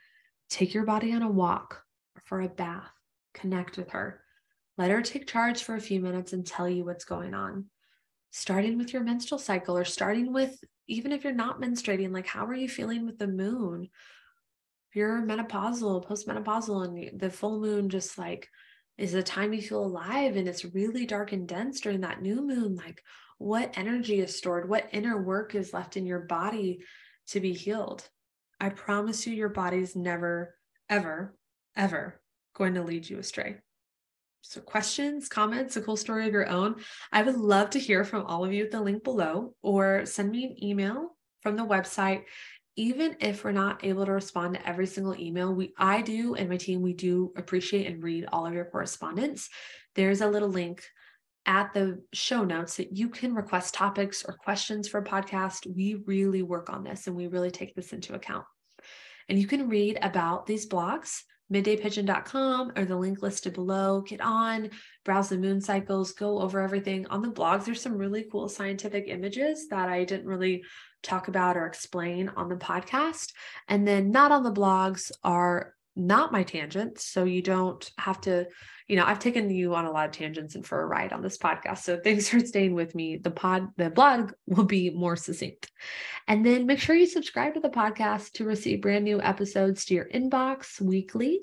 Take 0.50 0.74
your 0.74 0.84
body 0.84 1.12
on 1.12 1.22
a 1.22 1.30
walk 1.30 1.82
or 2.16 2.22
for 2.24 2.40
a 2.40 2.48
bath. 2.48 2.90
Connect 3.34 3.76
with 3.76 3.90
her. 3.90 4.20
Let 4.78 4.90
her 4.90 5.02
take 5.02 5.26
charge 5.26 5.62
for 5.62 5.74
a 5.74 5.80
few 5.80 6.00
minutes 6.00 6.32
and 6.32 6.46
tell 6.46 6.68
you 6.68 6.84
what's 6.84 7.04
going 7.04 7.34
on. 7.34 7.66
Starting 8.30 8.78
with 8.78 8.92
your 8.92 9.02
menstrual 9.02 9.38
cycle, 9.38 9.76
or 9.76 9.84
starting 9.84 10.32
with 10.32 10.58
even 10.88 11.12
if 11.12 11.22
you're 11.22 11.32
not 11.32 11.60
menstruating, 11.60 12.12
like 12.12 12.26
how 12.26 12.46
are 12.46 12.54
you 12.54 12.68
feeling 12.68 13.06
with 13.06 13.18
the 13.18 13.26
moon? 13.26 13.88
You're 14.94 15.22
menopausal, 15.22 16.06
postmenopausal, 16.06 16.84
and 16.84 17.20
the 17.20 17.30
full 17.30 17.60
moon 17.60 17.88
just 17.88 18.18
like 18.18 18.48
is 18.98 19.12
the 19.12 19.22
time 19.22 19.52
you 19.52 19.62
feel 19.62 19.84
alive 19.84 20.36
and 20.36 20.48
it's 20.48 20.64
really 20.64 21.06
dark 21.06 21.32
and 21.32 21.48
dense 21.48 21.80
during 21.80 22.00
that 22.02 22.22
new 22.22 22.46
moon, 22.46 22.76
like 22.76 23.02
what 23.38 23.76
energy 23.76 24.20
is 24.20 24.36
stored, 24.36 24.68
what 24.68 24.88
inner 24.92 25.20
work 25.20 25.54
is 25.54 25.72
left 25.72 25.96
in 25.96 26.06
your 26.06 26.20
body 26.20 26.80
to 27.28 27.40
be 27.40 27.52
healed. 27.52 28.08
I 28.60 28.68
promise 28.68 29.26
you, 29.26 29.34
your 29.34 29.48
body's 29.48 29.96
never, 29.96 30.56
ever, 30.88 31.36
ever 31.74 32.20
going 32.54 32.74
to 32.74 32.82
lead 32.82 33.08
you 33.08 33.18
astray. 33.18 33.56
So, 34.42 34.60
questions, 34.60 35.28
comments, 35.28 35.76
a 35.76 35.80
cool 35.80 35.96
story 35.96 36.26
of 36.26 36.32
your 36.32 36.48
own. 36.48 36.76
I 37.12 37.22
would 37.22 37.36
love 37.36 37.70
to 37.70 37.78
hear 37.78 38.04
from 38.04 38.26
all 38.26 38.44
of 38.44 38.52
you 38.52 38.64
at 38.64 38.70
the 38.70 38.80
link 38.80 39.04
below 39.04 39.54
or 39.62 40.04
send 40.04 40.30
me 40.30 40.44
an 40.44 40.64
email 40.64 41.16
from 41.42 41.56
the 41.56 41.64
website. 41.64 42.22
Even 42.76 43.16
if 43.20 43.44
we're 43.44 43.52
not 43.52 43.84
able 43.84 44.06
to 44.06 44.12
respond 44.12 44.54
to 44.54 44.68
every 44.68 44.86
single 44.86 45.18
email, 45.18 45.54
we 45.54 45.74
I 45.76 46.00
do 46.00 46.34
and 46.34 46.48
my 46.48 46.56
team 46.56 46.80
we 46.80 46.94
do 46.94 47.32
appreciate 47.36 47.86
and 47.86 48.02
read 48.02 48.26
all 48.32 48.46
of 48.46 48.54
your 48.54 48.64
correspondence. 48.64 49.50
There's 49.94 50.22
a 50.22 50.28
little 50.28 50.48
link 50.48 50.82
at 51.44 51.74
the 51.74 52.02
show 52.12 52.44
notes 52.44 52.76
that 52.76 52.96
you 52.96 53.08
can 53.08 53.34
request 53.34 53.74
topics 53.74 54.24
or 54.24 54.34
questions 54.34 54.88
for 54.88 54.98
a 54.98 55.04
podcast. 55.04 55.66
We 55.66 56.02
really 56.06 56.42
work 56.42 56.70
on 56.70 56.84
this 56.84 57.06
and 57.06 57.16
we 57.16 57.26
really 57.26 57.50
take 57.50 57.74
this 57.74 57.92
into 57.92 58.14
account. 58.14 58.44
And 59.28 59.38
you 59.38 59.46
can 59.46 59.68
read 59.68 59.98
about 60.00 60.46
these 60.46 60.68
blogs, 60.68 61.22
middaypigeon.com 61.52 62.72
or 62.76 62.84
the 62.84 62.96
link 62.96 63.22
listed 63.22 63.54
below. 63.54 64.02
Get 64.02 64.20
on, 64.20 64.70
browse 65.04 65.28
the 65.28 65.38
moon 65.38 65.60
cycles, 65.60 66.12
go 66.12 66.40
over 66.40 66.60
everything. 66.60 67.06
On 67.06 67.22
the 67.22 67.28
blogs, 67.28 67.64
there's 67.64 67.80
some 67.80 67.96
really 67.96 68.26
cool 68.30 68.48
scientific 68.48 69.08
images 69.08 69.68
that 69.68 69.88
I 69.88 70.04
didn't 70.04 70.26
really 70.26 70.64
talk 71.02 71.28
about 71.28 71.56
or 71.56 71.66
explain 71.66 72.30
on 72.36 72.48
the 72.48 72.56
podcast. 72.56 73.32
And 73.68 73.86
then 73.86 74.10
not 74.10 74.32
on 74.32 74.42
the 74.42 74.52
blogs 74.52 75.10
are 75.24 75.74
not 75.94 76.32
my 76.32 76.42
tangents. 76.42 77.06
So 77.06 77.24
you 77.24 77.42
don't 77.42 77.90
have 77.98 78.20
to 78.22 78.46
you 78.92 78.96
know, 78.96 79.04
I've 79.06 79.20
taken 79.20 79.48
you 79.48 79.74
on 79.74 79.86
a 79.86 79.90
lot 79.90 80.06
of 80.06 80.12
tangents 80.12 80.54
and 80.54 80.66
for 80.66 80.82
a 80.82 80.86
ride 80.86 81.14
on 81.14 81.22
this 81.22 81.38
podcast. 81.38 81.78
So 81.78 81.98
thanks 82.02 82.28
for 82.28 82.40
staying 82.40 82.74
with 82.74 82.94
me. 82.94 83.16
The 83.16 83.30
pod, 83.30 83.68
the 83.78 83.88
blog 83.88 84.32
will 84.46 84.64
be 84.64 84.90
more 84.90 85.16
succinct. 85.16 85.70
And 86.28 86.44
then 86.44 86.66
make 86.66 86.78
sure 86.78 86.94
you 86.94 87.06
subscribe 87.06 87.54
to 87.54 87.60
the 87.60 87.70
podcast 87.70 88.32
to 88.32 88.44
receive 88.44 88.82
brand 88.82 89.04
new 89.04 89.20
episodes 89.20 89.86
to 89.86 89.94
your 89.94 90.08
inbox 90.10 90.78
weekly. 90.78 91.40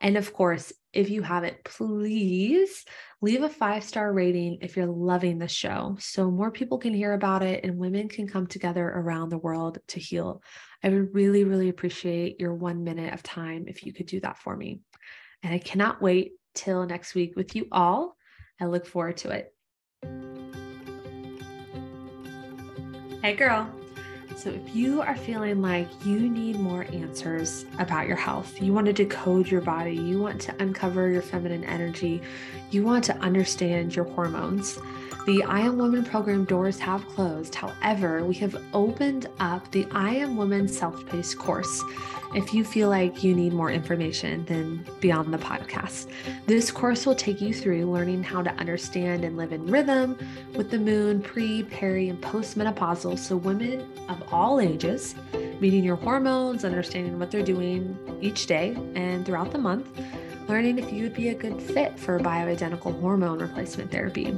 And 0.00 0.16
of 0.16 0.32
course, 0.32 0.72
if 0.92 1.10
you 1.10 1.22
haven't, 1.22 1.64
please 1.64 2.84
leave 3.20 3.42
a 3.42 3.48
five 3.48 3.82
star 3.82 4.12
rating 4.12 4.58
if 4.62 4.76
you're 4.76 4.86
loving 4.86 5.38
the 5.38 5.48
show 5.48 5.96
so 5.98 6.30
more 6.30 6.50
people 6.50 6.78
can 6.78 6.94
hear 6.94 7.12
about 7.12 7.42
it 7.42 7.64
and 7.64 7.76
women 7.76 8.08
can 8.08 8.28
come 8.28 8.46
together 8.46 8.86
around 8.88 9.28
the 9.28 9.38
world 9.38 9.78
to 9.88 10.00
heal. 10.00 10.42
I 10.82 10.88
would 10.88 11.14
really, 11.14 11.44
really 11.44 11.68
appreciate 11.68 12.40
your 12.40 12.54
one 12.54 12.84
minute 12.84 13.12
of 13.12 13.22
time 13.22 13.64
if 13.66 13.84
you 13.84 13.92
could 13.92 14.06
do 14.06 14.20
that 14.20 14.38
for 14.38 14.56
me. 14.56 14.80
And 15.42 15.52
I 15.52 15.58
cannot 15.58 16.00
wait 16.00 16.32
till 16.54 16.86
next 16.86 17.14
week 17.14 17.34
with 17.36 17.56
you 17.56 17.66
all. 17.72 18.16
I 18.60 18.66
look 18.66 18.86
forward 18.86 19.18
to 19.18 19.30
it. 19.30 19.52
Hey, 23.22 23.34
girl. 23.34 23.77
So, 24.38 24.50
if 24.50 24.72
you 24.72 25.02
are 25.02 25.16
feeling 25.16 25.60
like 25.60 25.88
you 26.06 26.30
need 26.30 26.60
more 26.60 26.86
answers 26.92 27.66
about 27.80 28.06
your 28.06 28.16
health, 28.16 28.62
you 28.62 28.72
want 28.72 28.86
to 28.86 28.92
decode 28.92 29.50
your 29.50 29.62
body, 29.62 29.96
you 29.96 30.20
want 30.20 30.40
to 30.42 30.54
uncover 30.62 31.10
your 31.10 31.22
feminine 31.22 31.64
energy, 31.64 32.22
you 32.70 32.84
want 32.84 33.02
to 33.06 33.16
understand 33.16 33.96
your 33.96 34.04
hormones, 34.04 34.78
the 35.28 35.44
I 35.44 35.60
Am 35.60 35.76
Woman 35.76 36.04
program 36.04 36.46
doors 36.46 36.78
have 36.78 37.06
closed. 37.08 37.54
However, 37.54 38.24
we 38.24 38.34
have 38.36 38.56
opened 38.72 39.26
up 39.40 39.70
the 39.72 39.86
I 39.90 40.14
Am 40.14 40.38
Woman 40.38 40.66
self 40.66 41.04
paced 41.04 41.36
course 41.36 41.84
if 42.34 42.54
you 42.54 42.64
feel 42.64 42.88
like 42.88 43.22
you 43.22 43.34
need 43.34 43.52
more 43.52 43.70
information 43.70 44.46
than 44.46 44.86
beyond 45.00 45.34
the 45.34 45.36
podcast. 45.36 46.06
This 46.46 46.70
course 46.70 47.04
will 47.04 47.14
take 47.14 47.42
you 47.42 47.52
through 47.52 47.92
learning 47.92 48.22
how 48.22 48.42
to 48.42 48.50
understand 48.54 49.22
and 49.22 49.36
live 49.36 49.52
in 49.52 49.66
rhythm 49.66 50.16
with 50.54 50.70
the 50.70 50.78
moon 50.78 51.20
pre, 51.20 51.62
peri, 51.64 52.08
and 52.08 52.18
postmenopausal. 52.22 53.18
So, 53.18 53.36
women 53.36 53.86
of 54.08 54.22
all 54.32 54.60
ages, 54.60 55.14
meeting 55.60 55.84
your 55.84 55.96
hormones, 55.96 56.64
understanding 56.64 57.18
what 57.18 57.30
they're 57.30 57.42
doing 57.42 57.98
each 58.22 58.46
day 58.46 58.74
and 58.94 59.26
throughout 59.26 59.52
the 59.52 59.58
month, 59.58 59.90
learning 60.48 60.78
if 60.78 60.90
you 60.90 61.02
would 61.02 61.14
be 61.14 61.28
a 61.28 61.34
good 61.34 61.60
fit 61.60 61.98
for 61.98 62.18
bioidentical 62.18 62.98
hormone 62.98 63.40
replacement 63.40 63.90
therapy 63.90 64.34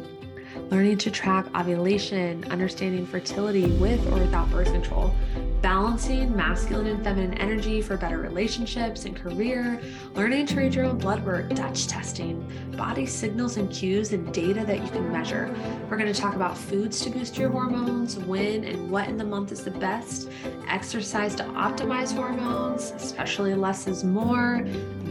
learning 0.70 0.96
to 0.98 1.10
track 1.10 1.46
ovulation, 1.56 2.44
understanding 2.50 3.04
fertility 3.04 3.66
with 3.72 4.00
or 4.12 4.20
without 4.20 4.48
birth 4.50 4.72
control, 4.72 5.12
balancing 5.60 6.34
masculine 6.34 6.86
and 6.86 7.04
feminine 7.04 7.34
energy 7.34 7.82
for 7.82 7.96
better 7.96 8.18
relationships 8.18 9.04
and 9.04 9.16
career, 9.16 9.80
learning 10.14 10.46
to 10.46 10.56
read 10.56 10.74
your 10.74 10.84
own 10.84 10.96
blood 10.96 11.24
work, 11.26 11.48
Dutch 11.50 11.88
testing, 11.88 12.40
body 12.76 13.04
signals 13.04 13.56
and 13.56 13.70
cues, 13.70 14.12
and 14.12 14.32
data 14.32 14.64
that 14.64 14.80
you 14.82 14.88
can 14.90 15.10
measure. 15.10 15.54
We're 15.90 15.98
going 15.98 16.12
to 16.12 16.18
talk 16.18 16.36
about 16.36 16.56
foods 16.56 17.00
to 17.00 17.10
boost 17.10 17.36
your 17.36 17.50
hormones, 17.50 18.16
when 18.16 18.64
and 18.64 18.90
what 18.90 19.08
in 19.08 19.16
the 19.16 19.24
month 19.24 19.50
is 19.50 19.64
the 19.64 19.72
best, 19.72 20.30
exercise 20.68 21.34
to 21.34 21.42
optimize 21.44 22.14
hormones, 22.14 22.92
especially 22.92 23.54
less 23.54 23.88
is 23.88 24.04
more. 24.04 24.64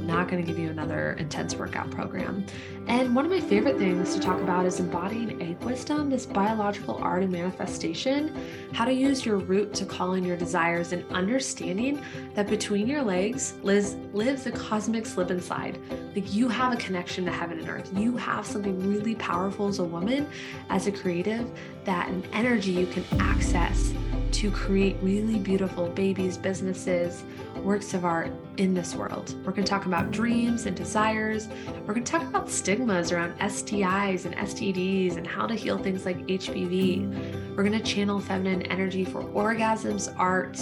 Not 0.10 0.28
going 0.28 0.44
to 0.44 0.48
give 0.48 0.58
you 0.58 0.72
another 0.72 1.14
intense 1.20 1.54
workout 1.54 1.92
program. 1.92 2.44
And 2.88 3.16
one 3.16 3.26
of 3.26 3.32
my 3.32 3.40
favorite 3.40 3.78
things 3.78 4.16
to 4.16 4.20
talk 4.20 4.42
about 4.42 4.66
is 4.66 4.80
embodying 4.80 5.40
egg 5.40 5.64
wisdom, 5.64 6.10
this 6.10 6.26
biological 6.26 6.96
art 6.96 7.22
of 7.22 7.30
manifestation, 7.30 8.36
how 8.74 8.86
to 8.86 8.92
use 8.92 9.24
your 9.24 9.38
root 9.38 9.72
to 9.76 9.86
call 9.86 10.16
in 10.16 10.24
your 10.24 10.36
desires, 10.36 10.94
and 10.94 11.06
understanding 11.12 12.02
that 12.34 12.48
between 12.48 12.88
your 12.88 13.04
legs 13.04 13.54
lives, 13.62 13.98
lives 14.12 14.48
a 14.48 14.52
cosmic 14.52 15.06
slip 15.06 15.30
and 15.30 15.44
slide. 15.44 15.78
Like 16.16 16.34
you 16.34 16.50
have 16.50 16.74
a 16.74 16.78
connection 16.78 17.26
to 17.26 17.32
heaven 17.32 17.60
and 17.60 17.70
earth. 17.70 17.92
You 17.94 18.18
have 18.18 18.48
something 18.48 18.90
really 18.90 19.14
powerful 19.14 19.68
as 19.68 19.78
a 19.78 19.84
woman, 19.84 20.28
as 20.72 20.88
a 20.88 20.92
creative, 20.92 21.48
that 21.90 22.08
an 22.08 22.24
energy 22.34 22.72
you 22.72 22.86
can 22.86 23.04
access 23.20 23.92
to 24.32 24.52
create 24.52 24.96
really 25.02 25.40
beautiful 25.40 25.90
babies, 25.90 26.38
businesses, 26.38 27.24
works 27.64 27.96
of 27.96 28.06
art 28.06 28.32
in 28.58 28.76
this 28.76 28.94
world. 28.94 29.34
We're 29.44 29.54
going 29.54 29.64
to 29.64 29.70
talk 29.70 29.88
about 29.88 30.12
dreams 30.12 30.68
and 30.68 30.78
desires. 30.78 31.48
We're 31.88 31.96
going 31.96 32.04
to 32.04 32.12
talk 32.12 32.22
about 32.22 32.48
stigmas 32.48 33.12
around 33.12 33.40
STIs 33.40 34.26
and 34.26 34.36
STDs 34.36 35.18
and 35.18 35.26
how 35.26 35.48
to 35.48 35.56
heal 35.56 35.80
things 35.80 36.06
like 36.06 36.20
HPV. 36.28 37.56
We're 37.56 37.64
going 37.64 37.72
to 37.72 37.84
channel 37.84 38.20
feminine 38.20 38.62
energy 38.68 39.04
for 39.04 39.24
orgasms, 39.24 40.14
art, 40.16 40.60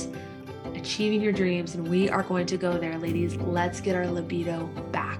achieving 0.75 1.21
your 1.21 1.33
dreams. 1.33 1.75
And 1.75 1.89
we 1.89 2.09
are 2.09 2.23
going 2.23 2.45
to 2.45 2.55
go 2.55 2.77
there, 2.77 2.97
ladies. 2.97 3.35
Let's 3.35 3.81
get 3.81 3.97
our 3.97 4.07
libido 4.07 4.67
back. 4.93 5.16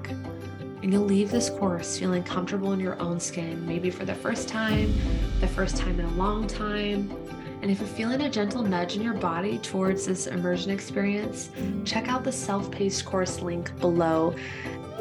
And 0.88 0.94
you'll 0.94 1.04
leave 1.04 1.32
this 1.32 1.50
course 1.50 2.00
feeling 2.00 2.24
comfortable 2.24 2.72
in 2.72 2.80
your 2.80 2.98
own 3.02 3.20
skin, 3.20 3.68
maybe 3.68 3.90
for 3.90 4.06
the 4.06 4.16
first 4.16 4.48
time, 4.48 4.94
the 5.42 5.48
first 5.48 5.76
time 5.76 6.00
in 6.00 6.06
a 6.06 6.14
long 6.14 6.48
time 6.48 7.12
and 7.62 7.72
if 7.72 7.80
you're 7.80 7.88
feeling 7.88 8.22
a 8.22 8.30
gentle 8.30 8.62
nudge 8.62 8.96
in 8.96 9.02
your 9.02 9.16
body 9.16 9.58
towards 9.58 10.06
this 10.06 10.28
immersion 10.28 10.70
experience, 10.70 11.50
check 11.86 12.08
out 12.08 12.24
the 12.24 12.32
self 12.32 12.70
paced 12.70 13.06
course 13.06 13.42
link 13.42 13.78
below. 13.80 14.36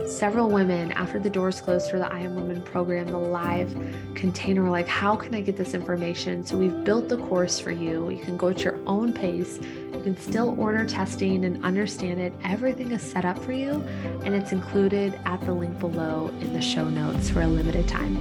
Several 0.05 0.51
women, 0.51 0.93
after 0.93 1.19
the 1.19 1.31
doors 1.31 1.61
closed 1.61 1.91
for 1.91 1.99
the 1.99 2.13
I 2.13 2.21
Am 2.21 2.35
Woman 2.35 2.61
program, 2.61 3.07
the 3.07 3.19
live 3.19 3.75
container, 4.15 4.63
were 4.63 4.71
like, 4.71 4.87
How 4.87 5.17
can 5.17 5.35
I 5.35 5.41
get 5.41 5.57
this 5.57 5.73
information? 5.73 6.45
So 6.45 6.59
we've 6.59 6.85
built 6.85 7.09
the 7.09 7.17
course 7.17 7.59
for 7.59 7.71
you. 7.71 8.11
You 8.11 8.23
can 8.23 8.37
go 8.37 8.49
at 8.49 8.63
your 8.63 8.79
own 8.87 9.13
pace. 9.13 9.59
You 9.93 10.01
can 10.03 10.17
still 10.17 10.55
order 10.61 10.85
testing 10.85 11.47
and 11.47 11.65
understand 11.65 12.21
it. 12.21 12.35
Everything 12.45 12.93
is 12.93 13.03
set 13.03 13.25
up 13.25 13.39
for 13.39 13.53
you, 13.53 13.83
and 14.23 14.35
it's 14.35 14.53
included 14.53 15.19
at 15.25 15.41
the 15.41 15.53
link 15.53 15.79
below 15.79 16.29
in 16.41 16.53
the 16.53 16.63
show 16.63 16.89
notes 16.89 17.31
for 17.31 17.41
a 17.41 17.49
limited 17.49 17.89
time. 17.89 18.17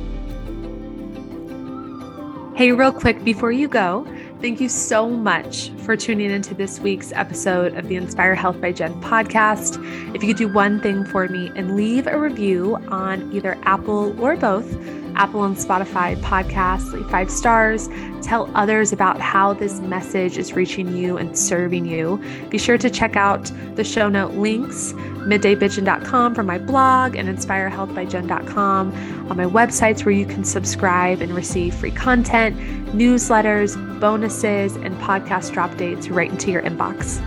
Hey, 2.56 2.72
real 2.72 2.93
quick 2.93 3.22
before 3.26 3.52
you 3.52 3.68
go, 3.68 4.07
Thank 4.41 4.60
you 4.60 4.68
so 4.68 5.10
much 5.10 5.70
for 5.78 5.95
tuning 5.95 6.30
into 6.30 6.53
this 6.53 6.80
week's 6.80 7.14
episode 7.14 7.76
of 7.78 7.88
the 7.88 7.95
Inspire 7.95 8.36
Health 8.36 8.60
by 8.60 8.74
Jen 8.74 8.94
podcast. 9.02 9.78
If 10.14 10.22
you 10.22 10.28
could 10.28 10.38
do 10.38 10.49
one 10.49 10.82
thing 10.82 11.06
for 11.06 11.28
me 11.30 11.52
and 11.56 11.78
leave 11.78 12.06
a 12.06 12.20
review 12.20 12.76
on 12.90 13.32
either 13.34 13.57
Apple 13.64 14.20
or 14.22 14.36
both, 14.36 14.70
Apple 15.16 15.44
and 15.44 15.56
Spotify 15.56 16.16
podcasts, 16.18 16.92
leave 16.92 17.10
five 17.10 17.32
stars, 17.32 17.90
tell 18.22 18.50
others 18.56 18.92
about 18.92 19.20
how 19.20 19.54
this 19.54 19.80
message 19.80 20.38
is 20.38 20.54
reaching 20.54 20.96
you 20.96 21.18
and 21.18 21.38
serving 21.38 21.86
you. 21.86 22.22
Be 22.50 22.58
sure 22.58 22.78
to 22.78 22.90
check 22.90 23.16
out 23.16 23.52
the 23.76 23.84
show 23.84 24.10
note 24.10 24.34
links 24.34 24.94
middaypigeon.com 25.26 26.36
for 26.36 26.44
my 26.44 26.58
blog 26.58 27.16
and 27.16 27.28
inspirehealthbyjen.com 27.28 29.28
on 29.30 29.38
my 29.38 29.46
websites 29.46 30.06
where 30.06 30.14
you 30.14 30.26
can 30.26 30.44
subscribe 30.44 31.22
and 31.22 31.34
receive 31.34 31.74
free 31.74 31.92
content, 31.92 32.56
newsletters, 32.94 33.76
bonuses, 34.00 34.76
and 34.78 34.96
podcast 34.98 35.54
drop 35.54 35.76
dates 35.78 36.10
right 36.10 36.30
into 36.30 36.52
your 36.52 36.62
inbox. 36.62 37.22